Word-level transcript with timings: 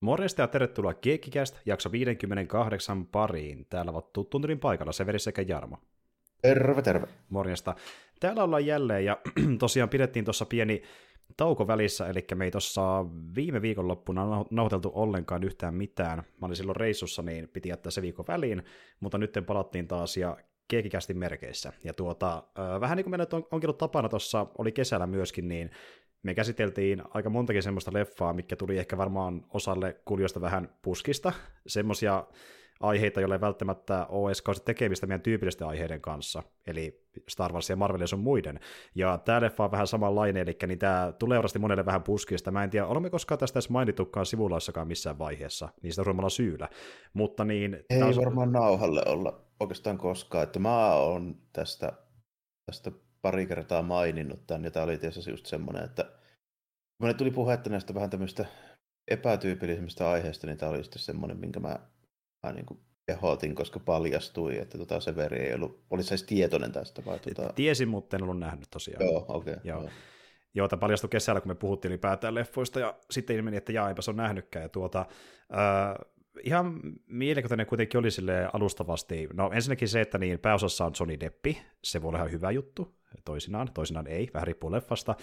Morjesta 0.00 0.42
ja 0.42 0.48
tervetuloa 0.48 0.94
Keikkikästä 0.94 1.58
jakso 1.66 1.92
58 1.92 3.06
pariin. 3.06 3.66
Täällä 3.70 3.90
ovat 3.90 4.12
tuttuun 4.12 4.58
paikalla 4.60 4.92
Severi 4.92 5.18
sekä 5.18 5.42
Jarmo. 5.42 5.78
Terve, 6.42 6.82
terve. 6.82 7.06
Morjesta. 7.28 7.74
Täällä 8.20 8.44
ollaan 8.44 8.66
jälleen 8.66 9.04
ja 9.04 9.18
tosiaan 9.58 9.88
pidettiin 9.88 10.24
tuossa 10.24 10.46
pieni 10.46 10.82
tauko 11.36 11.66
välissä, 11.66 12.06
eli 12.06 12.26
me 12.34 12.44
ei 12.44 12.50
tuossa 12.50 13.04
viime 13.34 13.62
viikonloppuna 13.62 14.44
nauhoiteltu 14.50 14.90
ollenkaan 14.94 15.44
yhtään 15.44 15.74
mitään. 15.74 16.18
Mä 16.18 16.46
olin 16.46 16.56
silloin 16.56 16.76
reissussa, 16.76 17.22
niin 17.22 17.48
piti 17.48 17.68
jättää 17.68 17.90
se 17.90 18.02
viikon 18.02 18.24
väliin, 18.28 18.64
mutta 19.00 19.18
nyt 19.18 19.38
palattiin 19.46 19.88
taas 19.88 20.16
ja 20.16 20.36
keekikästi 20.68 21.14
merkeissä. 21.14 21.72
Ja 21.84 21.94
tuota, 21.94 22.42
vähän 22.80 22.96
niin 22.96 23.04
kuin 23.04 23.10
meillä 23.10 23.26
on, 23.32 23.46
onkin 23.50 23.68
ollut 23.68 23.78
tapana 23.78 24.08
tuossa, 24.08 24.46
oli 24.58 24.72
kesällä 24.72 25.06
myöskin, 25.06 25.48
niin 25.48 25.70
me 26.26 26.34
käsiteltiin 26.34 27.02
aika 27.14 27.30
montakin 27.30 27.62
semmoista 27.62 27.92
leffaa, 27.94 28.32
mikä 28.32 28.56
tuli 28.56 28.78
ehkä 28.78 28.96
varmaan 28.96 29.44
osalle 29.52 29.96
kuljosta 30.04 30.40
vähän 30.40 30.68
puskista. 30.82 31.32
Semmoisia 31.66 32.24
aiheita, 32.80 33.20
joille 33.20 33.34
ei 33.34 33.40
välttämättä 33.40 34.06
ole 34.08 34.28
edes 34.28 34.62
tekemistä 34.64 35.06
meidän 35.06 35.20
tyypillisten 35.20 35.68
aiheiden 35.68 36.00
kanssa, 36.00 36.42
eli 36.66 37.06
Star 37.28 37.52
Wars 37.52 37.70
ja 37.70 37.76
Marvel 37.76 38.00
ja 38.00 38.06
sun 38.06 38.20
muiden. 38.20 38.60
Ja 38.94 39.18
tämä 39.18 39.40
leffa 39.40 39.64
on 39.64 39.70
vähän 39.70 39.86
samanlainen, 39.86 40.42
eli 40.42 40.56
niin 40.66 40.78
tämä 40.78 41.12
tulee 41.18 41.38
varmasti 41.38 41.58
monelle 41.58 41.86
vähän 41.86 42.02
puskista. 42.02 42.50
Mä 42.50 42.64
en 42.64 42.70
tiedä, 42.70 42.86
olemme 42.86 43.10
koskaan 43.10 43.38
tästä 43.38 43.56
edes 43.56 43.70
mainittukaan 43.70 44.26
sivulaissakaan 44.26 44.88
missään 44.88 45.18
vaiheessa, 45.18 45.68
niistä 45.82 46.02
suuremmalla 46.02 46.30
syyllä. 46.30 46.68
Mutta 47.12 47.44
niin... 47.44 47.84
Ei 47.90 48.00
taas... 48.00 48.16
varmaan 48.16 48.52
nauhalle 48.52 49.02
olla 49.06 49.40
oikeastaan 49.60 49.98
koskaan, 49.98 50.44
että 50.44 50.58
mä 50.58 50.94
oon 50.94 51.36
tästä, 51.52 51.92
tästä 52.66 52.90
pari 53.22 53.46
kertaa 53.46 53.82
maininnut 53.82 54.46
tämän, 54.46 54.64
ja 54.64 54.70
tämä 54.70 54.84
oli 54.84 54.98
tietysti 54.98 55.30
just 55.30 55.46
semmoinen, 55.46 55.84
että 55.84 56.04
kun 57.00 57.14
tuli 57.16 57.30
puhetta 57.30 57.70
näistä 57.70 57.94
vähän 57.94 58.10
tämmöistä 58.10 58.46
epätyypillisemmistä 59.08 60.10
aiheista, 60.10 60.46
niin 60.46 60.58
tämä 60.58 60.70
oli 60.70 60.84
sitten 60.84 61.02
semmoinen, 61.02 61.38
minkä 61.38 61.60
mä, 61.60 61.78
mä 62.42 62.52
niin 62.52 62.66
kuin 62.66 62.80
kehotin, 63.06 63.54
koska 63.54 63.80
paljastui, 63.80 64.58
että 64.58 64.78
tota 64.78 65.00
Severi 65.00 65.38
ei 65.38 65.54
ollut, 65.54 65.84
olisi 65.90 66.14
edes 66.14 66.22
tietoinen 66.22 66.72
tästä. 66.72 67.04
Vai 67.04 67.18
tota... 67.18 67.52
Tiesin, 67.52 67.88
mutta 67.88 68.16
en 68.16 68.22
ollut 68.22 68.38
nähnyt 68.38 68.66
tosiaan. 68.70 69.04
Joo, 69.04 69.24
okei. 69.28 69.52
Okay, 69.52 69.64
joo. 69.64 69.80
joo. 69.80 69.90
Joo, 70.54 70.68
tämä 70.68 70.80
paljastui 70.80 71.10
kesällä, 71.10 71.40
kun 71.40 71.50
me 71.50 71.54
puhuttiin 71.54 71.92
ylipäätään 71.92 72.34
leffoista, 72.34 72.80
ja 72.80 72.94
sitten 73.10 73.36
ilmeni, 73.36 73.56
että 73.56 73.72
jaa, 73.72 73.88
eipä 73.88 74.02
se 74.02 74.10
on 74.10 74.16
nähnytkään. 74.16 74.62
Ja 74.62 74.68
tuota, 74.68 75.06
äh, 75.52 76.12
ihan 76.44 76.80
mielenkiintoinen 77.06 77.66
kuitenkin 77.66 77.98
oli 77.98 78.10
sille 78.10 78.48
alustavasti. 78.52 79.28
No 79.32 79.50
ensinnäkin 79.52 79.88
se, 79.88 80.00
että 80.00 80.18
niin 80.18 80.38
pääosassa 80.38 80.84
on 80.84 80.92
Johnny 81.00 81.20
Deppi, 81.20 81.62
se 81.84 82.02
voi 82.02 82.08
olla 82.08 82.18
ihan 82.18 82.32
hyvä 82.32 82.50
juttu, 82.50 82.95
toisinaan, 83.24 83.68
toisinaan 83.74 84.06
ei, 84.06 84.30
vähän 84.34 84.46
riippuu 84.46 84.72
leffasta. 84.72 85.14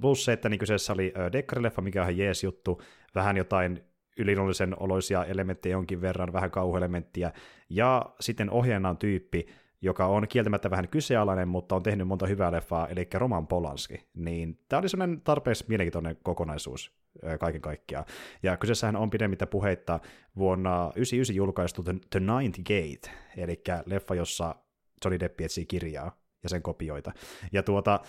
Plus 0.00 0.24
se, 0.24 0.32
että 0.32 0.48
niin 0.48 0.58
kyseessä 0.58 0.92
oli 0.92 1.12
dekkarileffa, 1.32 1.82
mikä 1.82 2.02
on 2.02 2.10
ihan 2.10 2.18
jees 2.18 2.44
juttu, 2.44 2.82
vähän 3.14 3.36
jotain 3.36 3.84
ylinollisen 4.18 4.82
oloisia 4.82 5.24
elementtejä 5.24 5.72
jonkin 5.72 6.00
verran, 6.00 6.32
vähän 6.32 6.50
kauhuelementtiä, 6.50 7.32
ja 7.70 8.14
sitten 8.20 8.50
ohjaajana 8.50 8.88
on 8.88 8.98
tyyppi, 8.98 9.46
joka 9.82 10.06
on 10.06 10.28
kieltämättä 10.28 10.70
vähän 10.70 10.88
kyseenalainen, 10.88 11.48
mutta 11.48 11.74
on 11.74 11.82
tehnyt 11.82 12.08
monta 12.08 12.26
hyvää 12.26 12.52
leffaa, 12.52 12.88
eli 12.88 13.08
Roman 13.14 13.46
Polanski. 13.46 14.06
Niin 14.14 14.58
tämä 14.68 14.80
oli 14.80 14.88
sellainen 14.88 15.20
tarpeeksi 15.20 15.64
mielenkiintoinen 15.68 16.16
kokonaisuus 16.22 16.92
kaiken 17.40 17.60
kaikkiaan. 17.60 18.04
Ja 18.42 18.56
kyseessähän 18.56 18.96
on 18.96 19.10
pidemmittä 19.10 19.46
puheitta 19.46 20.00
vuonna 20.36 20.70
1999 20.70 21.36
julkaistu 21.36 21.82
The 21.82 22.20
Ninth 22.20 22.60
Gate, 22.60 23.10
eli 23.36 23.62
leffa, 23.86 24.14
jossa 24.14 24.54
Johnny 25.04 25.20
Depp 25.20 25.40
etsii 25.40 25.66
kirjaa 25.66 26.23
ja 26.44 26.48
sen 26.48 26.62
kopioita. 26.62 27.12
Ja 27.52 27.62
tuota, 27.62 28.00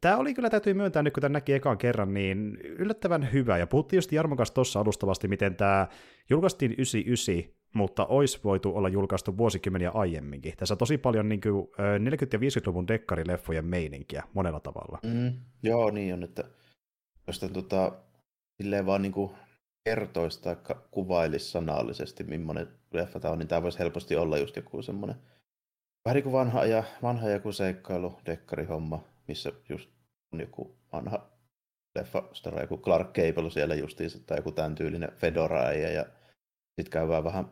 tämä 0.00 0.16
oli 0.16 0.34
kyllä, 0.34 0.50
täytyy 0.50 0.74
myöntää 0.74 1.02
nyt, 1.02 1.14
kun 1.14 1.20
tämän 1.20 1.32
näki 1.32 1.52
ekaan 1.52 1.78
kerran, 1.78 2.14
niin 2.14 2.58
yllättävän 2.62 3.32
hyvä. 3.32 3.58
Ja 3.58 3.66
puhuttiin 3.66 3.98
just 3.98 4.12
Jarmon 4.12 4.36
kanssa 4.36 4.54
tuossa 4.54 4.80
alustavasti, 4.80 5.28
miten 5.28 5.56
tämä 5.56 5.88
julkaistiin 6.30 6.72
99, 6.72 7.58
mutta 7.74 8.06
olisi 8.06 8.40
voitu 8.44 8.76
olla 8.76 8.88
julkaistu 8.88 9.36
vuosikymmeniä 9.36 9.90
aiemminkin. 9.90 10.54
Tässä 10.56 10.74
on 10.74 10.78
tosi 10.78 10.98
paljon 10.98 11.28
niin 11.28 11.40
kuin, 11.40 11.66
40- 11.66 11.70
ja 12.32 12.38
50-luvun 12.38 12.88
dekkarileffojen 12.88 13.64
meininkiä 13.64 14.22
monella 14.34 14.60
tavalla. 14.60 14.98
Mm, 15.02 15.32
joo, 15.62 15.90
niin 15.90 16.14
on, 16.14 16.22
että 16.22 16.44
jos 17.26 17.40
tota, 17.52 17.92
silleen 18.62 18.86
vaan 18.86 19.02
niin 19.02 19.12
kertoisi 19.84 20.42
tai 20.42 20.56
kuvailisi 20.90 21.50
sanallisesti, 21.50 22.24
millainen 22.24 22.68
leffa 22.92 23.20
tämä 23.20 23.32
on, 23.32 23.38
niin 23.38 23.48
tämä 23.48 23.62
voisi 23.62 23.78
helposti 23.78 24.16
olla 24.16 24.38
just 24.38 24.56
joku 24.56 24.82
semmoinen 24.82 25.16
vähän 26.04 26.14
niin 26.14 26.22
kuin 26.22 26.32
vanha, 26.32 26.64
ja, 26.64 26.84
vanha 27.02 27.28
joku 27.28 27.52
seikkailu, 27.52 28.18
dekkarihomma, 28.26 29.04
missä 29.28 29.52
just 29.68 29.90
on 30.32 30.40
joku 30.40 30.78
vanha 30.92 31.30
leffa, 31.94 32.22
joku 32.60 32.78
Clark 32.78 33.12
Gable 33.12 33.50
siellä 33.50 33.74
justiinsa, 33.74 34.18
tai 34.26 34.38
joku 34.38 34.52
tämän 34.52 34.74
tyylinen 34.74 35.12
Fedora 35.16 35.72
ja 35.72 36.06
sitten 36.66 36.90
käydään 36.90 37.24
vähän 37.24 37.50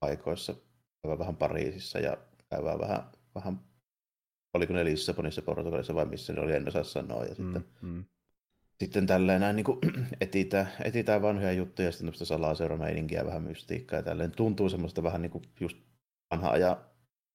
paikoissa, 0.00 0.54
käydään 1.02 1.18
vähän 1.18 1.36
Pariisissa 1.36 1.98
ja 1.98 2.16
käydään 2.50 2.78
vähän, 2.78 3.02
vähän 3.34 3.60
oliko 4.54 4.72
ne 4.72 4.84
Lissabonissa, 4.84 5.42
Portugalissa 5.42 5.94
vai 5.94 6.06
missä 6.06 6.32
ne 6.32 6.40
oli, 6.40 6.54
en 6.54 6.68
osaa 6.68 6.84
sanoa. 6.84 7.24
Ja 7.24 7.34
sitten, 7.34 7.64
mm, 7.82 7.88
mm. 7.88 8.04
sitten 8.80 9.06
tälleen 9.06 9.40
näin 9.40 9.56
niin 9.56 10.06
etitään, 10.20 10.68
etitään 10.84 11.22
vanhoja 11.22 11.52
juttuja 11.52 11.88
ja 11.88 11.92
sitten 11.92 12.06
tämmöistä 12.06 12.24
salaseura 12.24 12.78
vähän 13.26 13.42
mystiikkaa 13.42 13.98
ja 13.98 14.02
tälleen 14.02 14.32
tuntuu 14.36 14.68
semmoista 14.68 15.02
vähän 15.02 15.22
niin 15.22 15.30
kuin 15.30 15.44
just 15.60 15.76
vanhaa 16.30 16.56
ja 16.56 16.80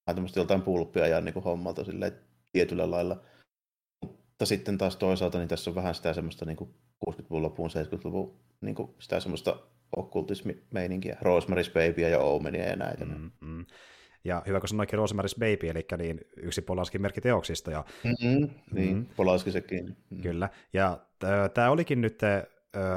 vähän 0.08 0.16
tämmöistä 0.16 0.40
joltain 0.40 0.62
pulppia 0.62 1.20
niin 1.20 1.32
kuin 1.32 1.44
hommalta 1.44 1.84
silleen 1.84 2.12
tietyllä 2.52 2.90
lailla. 2.90 3.20
Mutta 4.04 4.46
sitten 4.46 4.78
taas 4.78 4.96
toisaalta 4.96 5.38
niin 5.38 5.48
tässä 5.48 5.70
on 5.70 5.74
vähän 5.74 5.94
sitä 5.94 6.12
semmoista 6.12 6.44
niin 6.44 6.56
kuin 6.56 6.70
60-luvun 7.10 7.42
lopun, 7.42 7.70
70-luvun 7.70 8.40
niin 8.60 8.74
kuin 8.74 8.94
sitä 8.98 9.20
semmoista 9.20 9.60
okkultismimeininkiä, 9.96 11.16
Rosemary's 11.22 11.72
Babyä 11.72 12.08
ja 12.08 12.18
Omenia 12.18 12.68
ja 12.68 12.76
näitä. 12.76 13.04
Mm-hmm. 13.04 13.66
Ja 14.24 14.42
hyvä, 14.46 14.60
kun 14.60 14.68
sanoikin 14.68 14.98
Rosemary's 14.98 15.38
Baby, 15.38 15.68
eli 15.68 15.86
niin 15.98 16.20
yksi 16.36 16.62
Polanskin 16.62 17.02
merkkiteoksista. 17.02 17.70
Ja... 17.70 17.84
Mm-hmm. 18.04 18.48
Niin, 18.72 18.96
mm-hmm. 18.96 19.14
Polanski 19.16 19.52
sekin. 19.52 19.84
Mm-hmm. 19.84 20.22
Kyllä, 20.22 20.48
ja 20.72 20.98
tämä 21.54 21.70
olikin 21.70 22.00
nyt 22.00 22.20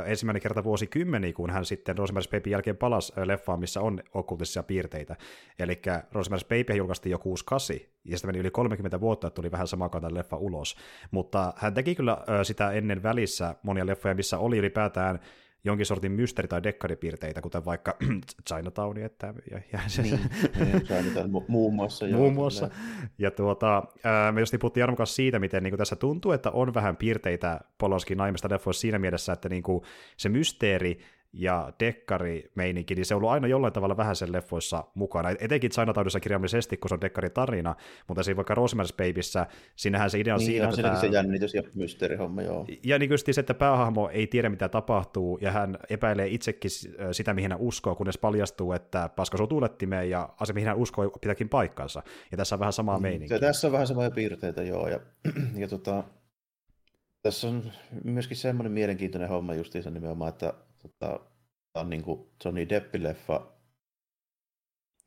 ensimmäinen 0.06 0.42
kerta 0.42 0.64
vuosikymmeni, 0.64 1.34
kun 1.34 1.50
hän 1.50 1.66
sitten 1.66 1.98
Rosemary's 1.98 2.30
Baby 2.32 2.50
jälkeen 2.50 2.78
palasi 2.78 3.14
leffaan, 3.26 3.60
missä 3.60 3.82
on 3.82 4.00
okkultisia 4.14 4.64
piirteitä. 4.64 5.16
Eli 5.60 5.82
Rosemary's 6.14 6.44
Baby 6.44 6.78
julkaistiin 6.78 7.12
jo 7.12 7.20
68, 7.20 7.76
ja 8.06 8.18
sitten 8.18 8.30
meni 8.30 8.40
yli 8.40 8.52
30 8.52 9.00
vuotta, 9.00 9.28
että 9.28 9.36
tuli 9.36 9.52
vähän 9.52 9.68
sama 9.68 9.90
kuin 9.90 10.14
leffa 10.14 10.38
ulos. 10.38 10.76
Mutta 11.12 11.54
hän 11.58 11.74
teki 11.74 11.96
kyllä 11.96 12.18
sitä 12.44 12.72
ennen 12.72 13.04
välissä 13.04 13.56
monia 13.64 13.86
leffoja, 13.86 14.16
missä 14.16 14.38
oli 14.38 14.58
ylipäätään 14.58 15.20
jonkin 15.64 15.86
sortin 15.86 16.12
mysteeri- 16.12 16.48
tai 16.48 16.64
dekkaripiirteitä, 16.64 17.42
kuten 17.42 17.66
vaikka 17.66 17.98
Chinatown, 18.50 18.98
että, 18.98 19.34
ja, 19.52 19.62
ja 19.74 19.80
se, 19.88 20.02
niin, 20.02 20.20
niin 20.60 20.82
Chinatown 20.82 21.30
muun 21.48 21.76
muassa. 21.76 22.06
muun 22.08 22.34
muassa. 22.34 22.70
Ja 23.18 23.32
tuota, 23.32 23.84
ää, 24.04 24.32
me 24.32 24.40
just 24.40 24.56
puhuttiin 24.60 24.82
Jarmo 24.82 24.98
kanssa 24.98 25.16
siitä, 25.16 25.40
miten 25.40 25.64
niin 25.64 25.72
kuin 25.72 25.78
tässä 25.78 25.96
tuntuu, 25.96 26.32
että 26.32 26.52
on 26.52 26.74
vähän 26.74 26.98
piirteitä 26.98 27.60
Polonskin 27.78 28.18
naimista 28.18 28.50
leffoissa 28.52 28.82
siinä 28.82 29.00
mielessä, 29.00 29.34
että 29.34 29.50
niin 29.50 29.64
kuin 29.64 29.84
se 30.18 30.30
mysteeri 30.30 31.00
ja 31.34 31.74
dekkari-meininki, 31.80 32.96
niin 32.96 33.06
se 33.06 33.16
on 33.16 33.18
ollut 33.18 33.30
aina 33.30 33.48
jollain 33.48 33.74
tavalla 33.74 33.98
vähän 33.98 34.16
sen 34.16 34.32
leffoissa 34.32 34.84
mukana. 34.96 35.30
Etenkin 35.40 35.72
Chinatownissa 35.72 36.20
kirjaimellisesti, 36.20 36.78
kun 36.78 36.90
se 36.90 36.96
on 36.96 37.02
dekkari-tarina, 37.02 37.76
mutta 38.08 38.24
siinä 38.24 38.36
vaikka 38.36 38.56
Rosemary's 38.56 38.96
Babyssä, 38.98 39.48
siinähän 39.76 40.10
se 40.10 40.20
idea 40.20 40.34
on 40.34 40.40
niin, 40.40 40.46
siinä, 40.46 40.70
että... 40.70 40.82
Tämä... 40.82 40.96
se 40.96 41.08
jännitys 41.08 41.54
ja 41.54 41.64
mysteerihomma, 41.74 42.42
joo. 42.42 42.66
Ja 42.84 43.00
niin 43.00 43.12
se, 43.32 43.42
että 43.42 43.54
päähahmo 43.54 44.10
ei 44.10 44.28
tiedä, 44.28 44.50
mitä 44.50 44.70
tapahtuu, 44.70 45.38
ja 45.42 45.52
hän 45.52 45.78
epäilee 45.90 46.28
itsekin 46.28 46.72
sitä, 47.12 47.34
mihin 47.34 47.52
hän 47.52 47.62
uskoo, 47.62 47.96
kunnes 47.96 48.18
paljastuu, 48.18 48.74
että 48.74 49.10
paska 49.16 49.38
on 49.42 49.50
tuulettimeen, 49.50 50.10
ja 50.10 50.30
asia, 50.40 50.54
mihin 50.54 50.68
hän 50.68 50.78
uskoo, 50.78 51.10
pitääkin 51.10 51.50
paikkansa. 51.50 52.04
Ja 52.32 52.38
tässä 52.38 52.56
on 52.56 52.60
vähän 52.60 52.74
samaa 52.74 52.98
mm, 52.98 53.02
meininkiä. 53.02 53.40
Tässä 53.40 53.68
on 53.68 53.72
vähän 53.74 53.88
samoja 53.88 54.12
piirteitä, 54.12 54.64
joo, 54.64 54.88
ja, 54.88 55.00
ja 55.62 55.68
tota, 55.68 56.04
tässä 57.22 57.48
on 57.48 57.64
myöskin 58.04 58.38
semmoinen 58.38 58.72
mielenkiintoinen 58.72 59.30
homma 59.30 59.54
justiinsa 59.54 59.90
nimenomaan, 59.90 60.30
että 60.30 60.54
tota, 60.82 61.20
on 61.76 61.90
niin 61.90 62.04
kuin 62.04 62.30
Johnny 62.46 62.70
Depp-leffa, 62.70 63.52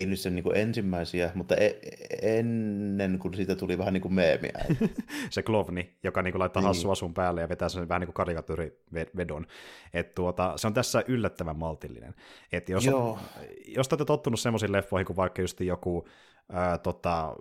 ei 0.00 0.06
nyt 0.06 0.20
sen 0.20 0.34
niin 0.34 0.43
kuin 0.43 0.56
ensimmäisiä, 0.56 1.31
mutta 1.34 1.54
e- 1.56 1.78
ennen 2.22 3.19
kuin 3.19 3.34
siitä 3.34 3.56
tuli 3.56 3.78
vähän 3.78 3.94
niin 3.94 4.00
kuin 4.00 4.14
meemiä. 4.14 4.64
se 5.31 5.43
klovni, 5.43 5.99
joka 6.02 6.22
niin 6.22 6.32
kuin 6.32 6.40
laittaa 6.40 6.60
niin. 6.60 6.66
hassua 6.66 6.93
asun 6.93 7.14
päälle 7.14 7.40
ja 7.40 7.49
vetää 7.49 7.69
sen 7.69 7.88
vähän 7.88 8.00
niin 8.00 8.06
kuin 8.06 8.14
karikatyyrivedon. 8.14 9.46
Et 9.94 10.14
tuota, 10.14 10.52
se 10.56 10.66
on 10.66 10.75
tässä 10.75 11.04
yllättävän 11.08 11.58
maltillinen. 11.58 12.14
Et 12.52 12.69
jos, 12.69 12.88
on, 12.88 13.19
jos 13.66 13.88
olette 13.93 14.04
tottunut 14.04 14.40
semmoisiin 14.40 14.72
leffoihin 14.72 15.06
kuin 15.06 15.16
vaikka 15.16 15.43
just 15.43 15.60
joku 15.60 16.08
ää, 16.52 16.79
tota, 16.79 17.37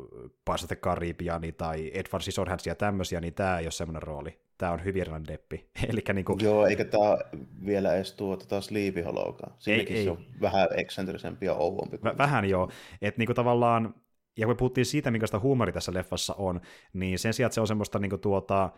Pirates 0.46 0.78
Karibiani 0.82 1.52
tai 1.52 1.92
Edward 1.94 2.22
Scissorhands 2.22 2.68
ja 2.68 2.76
tämmöisiä, 2.76 3.22
niin 3.22 3.34
tämä 3.34 3.60
ei 3.60 3.66
ole 3.66 3.72
semmoinen 3.72 4.04
rooli 4.04 4.44
tämä 4.58 4.72
on 4.72 4.84
hyvin 4.84 5.02
erilainen 5.02 5.28
deppi. 5.28 5.70
Elikkä 5.90 6.14
niin 6.14 6.26
kuin... 6.26 6.40
Joo, 6.44 6.66
eikä 6.66 6.86
tämä 6.86 7.18
vielä 7.66 7.96
edes 7.96 8.14
tuo 8.14 8.38
tota 8.38 8.62
Sleepy 8.62 9.02
Hollowkaan. 9.02 9.54
Siinäkin 9.60 9.94
ei, 9.94 10.00
ei. 10.00 10.04
se 10.04 10.12
on 10.12 10.26
vähän 10.42 10.68
eksentrisempi 10.78 11.46
ja 11.46 11.54
ouompi. 11.54 11.98
Väh- 11.98 12.18
vähän 12.18 12.46
joo. 12.46 12.70
Että 13.02 13.20
niin 13.20 13.28
kuin 13.28 13.36
tavallaan, 13.36 13.96
ja 14.38 14.48
kun 14.48 14.58
puhuttiin 14.58 14.86
siitä, 14.86 15.12
minkälaista 15.12 15.40
huumori 15.40 15.72
tässä 15.72 15.94
leffassa 15.94 16.34
on, 16.34 16.62
niin 16.94 17.20
sen 17.20 17.34
sijaan, 17.34 17.48
että 17.48 17.56
se 17.56 17.62
on 17.62 17.68
semmoista 17.68 18.00
niin 18.00 18.10
kuin 18.10 18.22
tuota, 18.22 18.70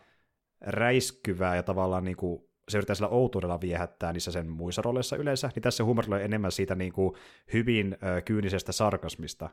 räiskyvää 0.62 1.56
ja 1.56 1.64
tavallaan 1.64 2.04
niin 2.04 2.18
kuin 2.18 2.44
se 2.70 2.78
yrittää 2.78 2.96
sillä 2.96 3.10
outoudella 3.10 3.62
viehättää 3.62 4.14
niissä 4.14 4.32
sen 4.32 4.50
muissa 4.50 4.82
rooleissa 4.82 5.18
yleensä, 5.18 5.50
niin 5.56 5.64
tässä 5.64 5.84
huumorilla 5.84 6.16
on 6.16 6.22
enemmän 6.22 6.52
siitä 6.52 6.76
niin 6.76 6.94
kuin 6.94 7.16
hyvin 7.54 7.98
ö, 8.18 8.22
kyynisestä 8.22 8.72
sarkasmista. 8.72 9.50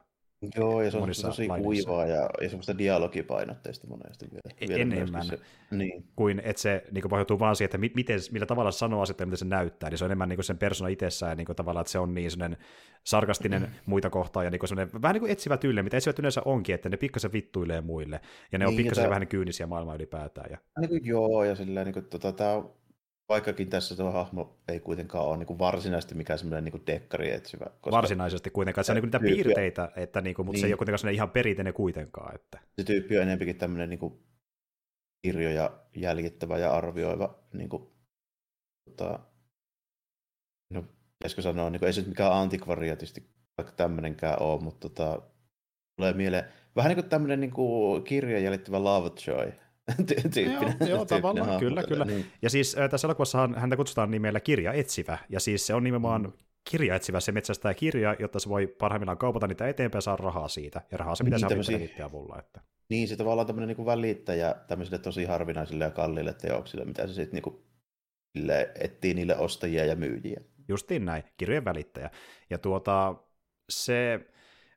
Joo, 0.57 0.83
ja 0.83 0.91
se 0.91 0.97
on 0.97 1.09
tosi 1.09 1.49
lainissa. 1.49 1.65
kuivaa 1.65 2.07
ja, 2.07 2.31
ja 2.41 2.49
semmoista 2.49 2.79
dialogipainotteista 2.79 3.87
monesti 3.87 4.27
vielä. 4.31 4.69
Vielä 4.69 4.83
enemmän 4.83 5.27
se, 5.27 5.39
niin. 5.71 6.05
kuin 6.17 6.43
että 6.45 6.63
se 6.63 6.85
niin 6.91 7.03
kuin 7.03 7.11
pohjautuu 7.11 7.39
vaan 7.39 7.57
siihen, 7.57 7.67
että 7.67 7.79
miten, 7.95 8.21
millä 8.33 8.47
tavalla 8.47 8.71
sanoo 8.71 9.03
asiat 9.03 9.21
ja 9.21 9.27
miten 9.27 9.39
se 9.39 9.45
näyttää, 9.45 9.91
niin 9.91 9.99
se 9.99 10.05
on 10.05 10.09
enemmän 10.09 10.29
niin 10.29 10.37
kuin 10.37 10.45
sen 10.45 10.59
persona 10.59 10.89
itsessään 10.89 11.31
ja 11.31 11.37
niin 11.37 11.47
kuin 11.47 11.57
tavallaan, 11.57 11.83
että 11.83 11.91
se 11.91 11.99
on 11.99 12.15
niin 12.15 12.31
sellainen 12.31 12.59
sarkastinen 13.05 13.63
mm. 13.63 13.69
muita 13.87 14.11
kohtaan 14.11 14.47
ja 14.47 14.51
niin 14.51 14.59
kuin 14.59 15.03
vähän 15.03 15.15
niin 15.15 15.21
kuin 15.21 15.33
etsivä 15.33 15.57
tyyli, 15.57 15.83
mitä 15.83 15.97
etsivät 15.97 16.19
yleensä 16.19 16.43
onkin, 16.45 16.75
että 16.75 16.89
ne 16.89 16.97
pikkasen 16.97 17.33
vittuilee 17.33 17.81
muille 17.81 18.21
ja 18.53 18.59
ne 18.59 18.65
niin, 18.65 18.69
on 18.69 18.77
pikkasen 18.77 19.11
vähän 19.11 19.27
kyynisiä 19.27 19.67
maailmaa 19.67 19.95
ylipäätään. 19.95 20.51
Ja... 20.51 20.59
Niin 20.81 20.89
kuin, 20.89 21.07
joo, 21.07 21.45
ja 21.45 21.55
sillä 21.55 21.85
niin 21.85 21.95
kuin, 21.95 22.05
tota, 22.05 22.33
tämä 22.33 22.53
on 22.53 22.71
Vaikkakin 23.29 23.71
tässä 23.71 23.97
tuo 23.97 24.11
hahmo 24.11 24.59
ei 24.69 24.81
kuitenkaan 24.81 25.27
ole 25.27 25.37
niin 25.37 25.59
varsinaisesti 25.59 26.15
mikään 26.15 26.39
semmoinen 26.39 26.65
niin 26.65 26.87
dekkari 26.87 27.33
etsivä. 27.33 27.65
Koska 27.65 27.91
Varsinaisesti 27.91 28.51
kuitenkaan, 28.51 28.85
se 28.85 28.93
on 28.93 28.97
niin 28.97 29.05
niitä 29.05 29.19
tyyppi, 29.19 29.35
piirteitä, 29.35 29.93
että 29.97 30.21
niin 30.21 30.35
kuin, 30.37 30.47
mutta 30.47 30.57
niin, 30.57 30.61
se 30.61 30.67
ei 30.67 30.69
niin. 30.69 30.75
ole 30.75 30.79
kuitenkaan 30.79 31.15
ihan 31.15 31.31
perinteinen 31.31 31.75
kuitenkaan. 31.75 32.35
Että. 32.35 32.59
Se 32.79 32.85
tyyppi 32.85 33.17
on 33.17 33.23
enemmänkin 33.23 33.57
tämmöinen 33.57 33.91
niin 33.91 33.99
kuin 33.99 34.23
kirjoja 35.27 35.71
jäljittävä 35.97 36.59
ja 36.59 36.75
arvioiva, 36.75 37.39
niin 37.53 37.69
kuin, 37.69 37.83
tota, 38.91 39.19
no, 40.75 40.83
pitäisikö 41.19 41.43
sanoa, 41.43 41.71
niin 41.71 41.81
kuin, 41.81 41.87
ei 41.87 41.93
se 41.93 42.01
nyt 42.01 42.09
mikään 42.09 42.33
antikvariatisti 42.33 43.33
vaikka 43.59 43.73
tämmöinenkään 43.77 44.43
ole, 44.43 44.63
mutta 44.63 44.89
tota, 44.89 45.23
tulee 45.97 46.13
mieleen 46.13 46.45
vähän 46.77 46.91
niin 46.91 46.97
kuin 46.97 47.09
tämmöinen 47.09 47.41
niin 47.41 47.51
kuin 47.51 48.05
kirja 48.05 48.39
jäljittävä 48.39 48.85
Lovejoy, 48.85 49.53
tyyppinen. 50.35 50.77
Joo, 50.81 50.89
joo 50.89 51.05
tavallaan, 51.05 51.47
hahmo, 51.47 51.61
kyllä, 51.61 51.83
kyllä. 51.83 52.05
Niin. 52.05 52.27
Ja 52.43 52.51
siis 52.51 52.77
äh, 52.79 52.91
tässä 52.91 53.07
elokuvassa 53.07 53.49
häntä 53.57 53.77
kutsutaan 53.77 54.11
nimellä 54.11 54.41
kirja 54.41 54.73
etsivä, 54.73 55.19
ja 55.29 55.41
siis 55.41 55.67
se 55.67 55.75
on 55.75 55.85
nimenomaan 55.85 56.23
mm. 56.23 56.33
kirja 56.71 56.95
etsivä, 56.95 57.21
se 57.21 57.33
metsästää 57.33 57.75
kirja, 57.75 58.17
jotta 58.19 58.39
se 58.39 58.49
voi 58.49 58.67
parhaimmillaan 58.67 59.19
kaupata 59.19 59.47
niitä 59.47 59.69
eteenpäin 59.69 59.99
ja 59.99 60.01
saada 60.01 60.23
rahaa 60.23 60.49
siitä, 60.49 60.83
ja 60.93 60.99
rahaa 60.99 61.15
se 61.15 61.25
pitäisi 61.25 61.47
niin, 61.47 61.65
saada 61.65 62.07
avulla. 62.07 62.39
Että. 62.39 62.61
Niin, 62.91 63.09
se 63.09 63.17
tavallaan 63.17 63.47
tämmöinen 63.47 63.77
niin 63.77 63.87
välittäjä 63.87 64.55
tämmöisille 64.69 64.99
tosi 64.99 65.25
harvinaisille 65.25 65.85
ja 65.85 65.91
kalliille 65.91 66.35
teoksille, 66.35 66.85
mitä 66.85 67.07
se 67.07 67.15
sitten 67.15 67.43
niin 67.43 68.51
etsii 68.81 69.15
niille 69.15 69.37
ostajia 69.37 69.85
ja 69.85 69.97
myyjiä. 69.97 70.41
Justiin 70.69 71.05
näin, 71.05 71.23
kirjojen 71.37 71.65
välittäjä. 71.65 72.11
Ja 72.51 72.59
tuota, 72.59 73.15
se 73.71 74.21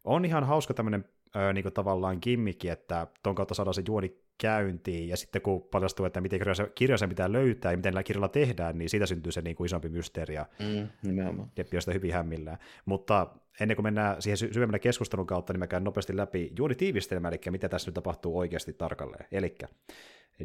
on 0.04 0.26
ihan 0.26 0.44
hauska 0.44 0.74
tämmöinen 0.74 1.06
niin 1.54 1.64
kuin 1.64 1.74
tavallaan 1.74 2.20
kimmikki, 2.22 2.70
että 2.70 3.08
ton 3.24 3.36
kautta 3.36 3.54
saadaan 3.54 3.74
se 3.74 3.84
juoni 3.88 4.26
käyntiin, 4.38 5.08
ja 5.10 5.18
sitten 5.18 5.42
kun 5.42 5.62
paljastuu, 5.62 6.06
että 6.06 6.22
miten 6.22 6.40
kirjoja 6.76 6.98
se 6.98 7.08
pitää 7.08 7.32
löytää 7.32 7.72
ja 7.72 7.78
miten 7.78 7.90
näillä 7.90 8.04
kirjoilla 8.04 8.28
tehdään, 8.28 8.78
niin 8.78 8.90
siitä 8.90 9.06
syntyy 9.06 9.32
se 9.32 9.42
niin 9.42 9.56
kuin 9.56 9.66
isompi 9.66 9.90
mysteeri, 9.90 10.34
ja 10.34 10.46
mm, 10.60 10.88
nimenomaan. 11.04 11.52
sitä 11.80 11.94
hyvin 11.94 12.14
hämmillään. 12.14 12.58
Mutta 12.86 13.28
ennen 13.60 13.76
kuin 13.76 13.84
mennään 13.84 14.22
siihen 14.22 14.38
syvemmän 14.38 14.80
keskustelun 14.80 15.28
kautta, 15.28 15.54
niin 15.54 15.60
mä 15.60 15.68
käyn 15.68 15.84
nopeasti 15.84 16.18
läpi 16.18 16.54
juuri 16.58 16.76
tiivistelmä, 16.76 17.28
eli 17.28 17.40
mitä 17.50 17.70
tässä 17.70 17.88
nyt 17.88 17.94
tapahtuu 17.94 18.38
oikeasti 18.38 18.74
tarkalleen. 18.74 19.26
Eli 19.32 19.58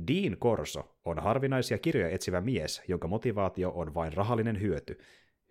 Dean 0.08 0.36
Corso 0.36 0.96
on 1.04 1.18
harvinaisia 1.18 1.78
kirjoja 1.78 2.08
etsivä 2.08 2.40
mies, 2.40 2.82
jonka 2.88 3.08
motivaatio 3.08 3.72
on 3.74 3.94
vain 3.94 4.12
rahallinen 4.12 4.60
hyöty. 4.60 4.98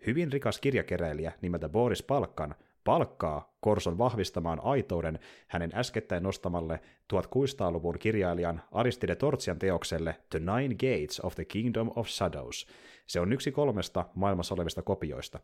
Hyvin 0.06 0.32
rikas 0.32 0.58
kirjakeräilijä 0.58 1.32
nimeltä 1.42 1.68
Boris 1.68 2.02
Palkkan 2.02 2.54
palkkaa 2.84 3.52
Korson 3.60 3.98
vahvistamaan 3.98 4.60
aitouden 4.62 5.18
hänen 5.46 5.70
äskettäin 5.74 6.22
nostamalle 6.22 6.80
1600-luvun 7.12 7.98
kirjailijan 7.98 8.62
Aristide 8.72 9.16
Tortsian 9.16 9.58
teokselle 9.58 10.16
The 10.30 10.38
Nine 10.38 10.74
Gates 10.74 11.20
of 11.20 11.34
the 11.34 11.44
Kingdom 11.44 11.90
of 11.96 12.08
Shadows. 12.08 12.66
Se 13.06 13.20
on 13.20 13.32
yksi 13.32 13.52
kolmesta 13.52 14.04
maailmassa 14.14 14.54
olevista 14.54 14.82
kopioista. 14.82 15.40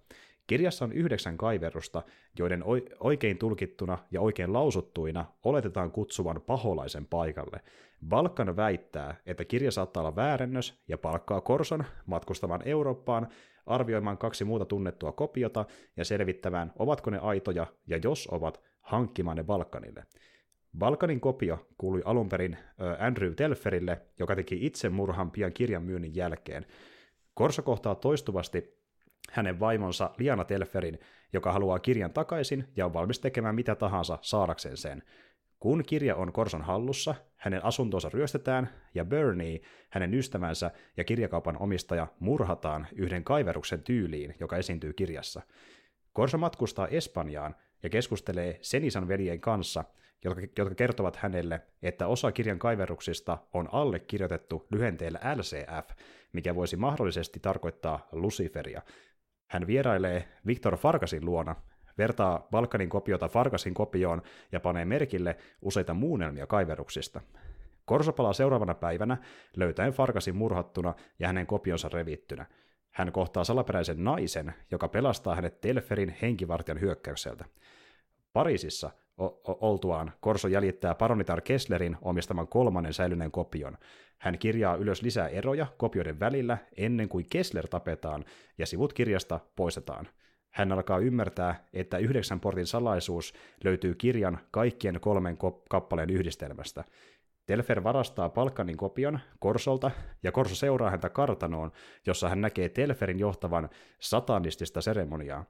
Kirjassa 0.47 0.85
on 0.85 0.93
yhdeksän 0.93 1.37
kaiverusta, 1.37 2.03
joiden 2.39 2.65
oikein 3.01 3.39
tulkittuna 3.39 3.99
ja 4.11 4.21
oikein 4.21 4.53
lausuttuina 4.53 5.25
oletetaan 5.45 5.91
kutsuvan 5.91 6.41
paholaisen 6.47 7.07
paikalle. 7.07 7.61
Balkan 8.09 8.57
väittää, 8.57 9.17
että 9.27 9.45
kirja 9.45 9.71
saattaa 9.71 10.01
olla 10.01 10.17
väärennös 10.17 10.83
ja 10.89 10.99
palkkaa 10.99 11.41
Korson 11.41 11.85
matkustamaan 12.07 12.69
Eurooppaan 12.69 13.29
arvioimaan 13.67 14.19
kaksi 14.19 14.45
muuta 14.45 14.65
tunnettua 14.65 15.13
kopiota 15.13 15.65
ja 15.97 16.05
selvittämään, 16.05 16.73
ovatko 16.79 17.11
ne 17.11 17.19
aitoja, 17.19 17.67
ja 17.87 17.99
jos 18.05 18.29
ovat, 18.31 18.61
hankkimaan 18.81 19.37
ne 19.37 19.45
Balkanille. 19.45 20.05
Balkanin 20.79 21.21
kopio 21.21 21.67
kuului 21.79 22.03
alun 22.05 22.29
perin 22.29 22.59
Andrew 22.99 23.33
Telferille, 23.33 24.03
joka 24.19 24.37
teki 24.37 24.67
itse 24.67 24.89
murhan 24.89 25.31
pian 25.31 25.53
kirjan 25.53 25.83
myynnin 25.83 26.15
jälkeen. 26.15 26.67
Korso 27.35 27.63
kohtaa 27.63 27.95
toistuvasti 27.95 28.77
hänen 29.31 29.61
vaimonsa 29.61 30.11
Liana 30.19 30.45
Telferin, 30.45 30.99
joka 31.33 31.53
haluaa 31.53 31.79
kirjan 31.79 32.13
takaisin 32.13 32.65
ja 32.77 32.87
on 32.87 32.93
valmis 32.93 33.21
tekemään 33.21 33.55
mitä 33.55 33.75
tahansa 33.75 34.19
saadakseen 34.23 34.77
sen. 34.77 35.03
Kun 35.61 35.83
kirja 35.87 36.17
on 36.17 36.33
Korson 36.33 36.63
hallussa, 36.63 37.15
hänen 37.37 37.65
asuntonsa 37.65 38.09
ryöstetään 38.13 38.71
ja 38.95 39.05
Bernie, 39.05 39.61
hänen 39.91 40.15
ystävänsä 40.15 40.71
ja 40.97 41.05
kirjakaupan 41.05 41.57
omistaja 41.59 42.07
murhataan 42.21 42.87
yhden 42.93 43.25
kaiveruksen 43.25 43.83
tyyliin, 43.83 44.35
joka 44.41 44.57
esiintyy 44.57 44.93
kirjassa. 44.93 45.43
Korso 46.13 46.39
matkustaa 46.39 46.89
Espanjaan 46.89 47.57
ja 47.83 47.89
keskustelee 47.89 48.59
Senisan 48.63 49.09
veljen 49.09 49.41
kanssa, 49.41 49.85
jotka, 50.25 50.41
jotka 50.59 50.75
kertovat 50.75 51.17
hänelle, 51.17 51.61
että 51.83 52.07
osa 52.07 52.33
kirjan 52.33 52.59
kaiveruksista 52.59 53.39
on 53.53 53.69
allekirjoitettu 53.73 54.67
lyhenteellä 54.71 55.21
LCF, 55.37 55.91
mikä 56.33 56.55
voisi 56.55 56.77
mahdollisesti 56.77 57.41
tarkoittaa 57.41 58.09
Luciferia. 58.13 58.83
Hän 59.47 59.67
vierailee 59.67 60.29
Viktor 60.47 60.77
Farkasin 60.77 61.25
luona, 61.25 61.57
vertaa 61.99 62.49
Balkanin 62.51 62.89
kopiota 62.89 63.29
Farkasin 63.29 63.75
kopioon 63.75 64.23
ja 64.53 64.61
panee 64.61 64.85
merkille 64.85 65.37
useita 65.63 65.95
muunnelmia 65.95 66.47
kaiveruksista. 66.47 67.21
Korso 67.85 68.13
palaa 68.13 68.33
seuraavana 68.33 68.75
päivänä 68.75 69.17
löytäen 69.57 69.93
Farkasin 69.93 70.37
murhattuna 70.37 70.95
ja 71.19 71.27
hänen 71.27 71.47
kopionsa 71.47 71.89
revittynä. 71.89 72.47
Hän 72.91 73.13
kohtaa 73.13 73.45
salaperäisen 73.45 74.05
naisen, 74.05 74.55
joka 74.71 74.89
pelastaa 74.89 75.35
hänet 75.35 75.61
Telferin 75.61 76.17
henkivartijan 76.23 76.81
hyökkäykseltä. 76.81 77.45
Pariisissa 78.33 78.91
oltuaan 79.45 80.13
Korso 80.21 80.49
jäljittää 80.49 80.95
paronitar 80.95 81.41
Kesslerin 81.41 81.97
omistaman 82.03 82.49
kolmannen 82.49 82.93
säilyneen 82.93 83.31
kopion. 83.31 83.79
Hän 84.19 84.39
kirjaa 84.39 84.77
ylös 84.77 85.03
lisää 85.03 85.29
eroja 85.29 85.67
kopioiden 85.77 86.21
välillä 86.21 86.59
ennen 86.77 87.09
kuin 87.09 87.27
Kessler 87.31 87.69
tapetaan 87.69 88.25
ja 88.59 88.67
sivut 88.67 88.93
kirjasta 88.93 89.41
poistetaan– 89.57 90.09
hän 90.57 90.73
alkaa 90.73 90.99
ymmärtää, 90.99 91.65
että 91.73 91.99
yhdeksän 91.99 92.41
portin 92.41 92.67
salaisuus 92.67 93.35
löytyy 93.65 93.95
kirjan 93.95 94.39
kaikkien 94.51 95.01
kolmen 95.01 95.39
kappaleen 95.71 96.11
yhdistelmästä. 96.11 96.85
Telfer 97.47 97.85
varastaa 97.85 98.29
Palkanin 98.29 98.77
kopion 98.77 99.21
Korsolta, 99.39 99.91
ja 100.23 100.33
Korso 100.33 100.55
seuraa 100.55 100.91
häntä 100.91 101.09
kartanoon, 101.09 101.73
jossa 102.07 102.29
hän 102.29 102.41
näkee 102.41 102.69
Telferin 102.69 103.19
johtavan 103.19 103.69
satanistista 104.01 104.81
seremoniaa. 104.81 105.45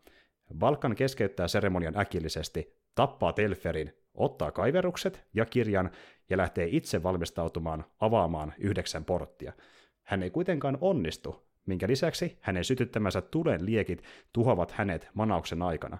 Balkan 0.59 0.95
keskeyttää 0.95 1.49
seremonian 1.49 1.99
äkillisesti, 1.99 2.76
tappaa 2.95 3.33
Telferin, 3.33 3.92
ottaa 4.14 4.52
kaiverukset 4.52 5.26
ja 5.35 5.45
kirjan 5.45 5.90
ja 6.30 6.37
lähtee 6.37 6.69
itse 6.71 7.02
valmistautumaan 7.02 7.85
avaamaan 8.00 8.54
yhdeksän 8.59 9.04
porttia. 9.04 9.52
Hän 10.02 10.23
ei 10.23 10.30
kuitenkaan 10.30 10.78
onnistu, 10.80 11.46
minkä 11.66 11.88
lisäksi 11.88 12.38
hänen 12.40 12.64
sytyttämänsä 12.64 13.20
tulen 13.20 13.66
liekit 13.66 14.02
tuhoavat 14.32 14.73
hänet 14.73 15.08
manauksen 15.14 15.62
aikana. 15.62 15.99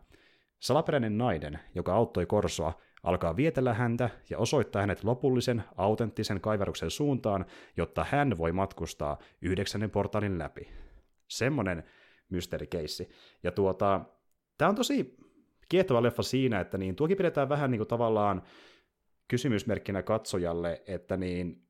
Salaperäinen 0.59 1.19
nainen, 1.19 1.59
joka 1.75 1.95
auttoi 1.95 2.27
Korsoa, 2.27 2.73
alkaa 3.03 3.37
vietellä 3.37 3.75
häntä 3.75 4.11
ja 4.31 4.39
osoittaa 4.39 4.83
hänet 4.83 5.05
lopullisen, 5.05 5.65
autenttisen 5.77 6.41
kaiveruksen 6.41 6.91
suuntaan, 6.91 7.47
jotta 7.77 8.07
hän 8.11 8.39
voi 8.39 8.53
matkustaa 8.53 9.19
yhdeksännen 9.43 9.91
portaalin 9.91 10.39
läpi. 10.39 10.69
Semmonen 11.29 11.85
mysteerikeissi. 12.29 13.09
Ja 13.43 13.53
tuota, 13.53 14.01
tämä 14.59 14.69
on 14.69 14.75
tosi 14.75 15.17
kiehtova 15.69 16.03
leffa 16.03 16.23
siinä, 16.23 16.61
että 16.61 16.79
niin, 16.79 16.97
tuokin 16.97 17.17
pidetään 17.17 17.49
vähän 17.49 17.71
niin 17.71 17.79
kuin 17.79 17.89
tavallaan 17.89 18.43
kysymysmerkkinä 19.29 20.03
katsojalle, 20.03 20.83
että 20.87 21.17
niin 21.17 21.63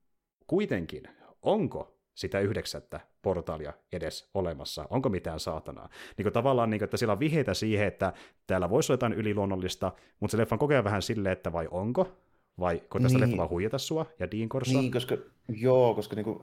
kuitenkin, 0.47 1.03
onko 1.43 2.01
sitä 2.15 2.41
yhdeksättä 2.41 3.01
portaalia 3.27 3.73
edes 3.93 4.31
olemassa? 4.35 4.87
Onko 4.91 5.09
mitään 5.09 5.41
saatanaa? 5.41 5.89
Niin 6.17 6.25
kuin 6.25 6.33
tavallaan, 6.33 6.71
niin 6.71 6.79
kuin, 6.79 6.85
että 6.85 6.97
sillä 6.97 7.13
on 7.13 7.19
viheitä 7.19 7.55
siihen, 7.55 7.87
että 7.87 8.13
täällä 8.47 8.71
voisi 8.71 8.93
olla 8.93 8.95
jotain 8.95 9.13
yliluonnollista, 9.13 9.93
mutta 10.21 10.33
se 10.33 10.39
leffa 10.39 10.59
kokee 10.59 10.85
vähän 10.85 11.03
silleen, 11.03 11.33
että 11.33 11.53
vai 11.53 11.69
onko? 11.71 12.13
Vai 12.61 12.83
kun 12.91 13.03
tästä 13.03 13.19
niin. 13.19 13.29
leffa 13.29 13.37
vaan 13.37 13.51
huijata 13.51 13.79
sua 13.79 14.07
ja 14.19 14.31
Dean 14.31 14.49
Corso? 14.49 14.81
Niin, 14.81 14.93
koska, 14.93 15.17
joo, 15.49 15.95
koska 15.95 16.17
niin 16.17 16.25
kuin, 16.25 16.43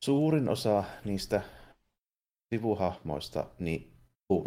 suurin 0.00 0.48
osa 0.48 0.84
niistä 1.04 1.42
sivuhahmoista, 2.50 3.46
niin 3.58 3.89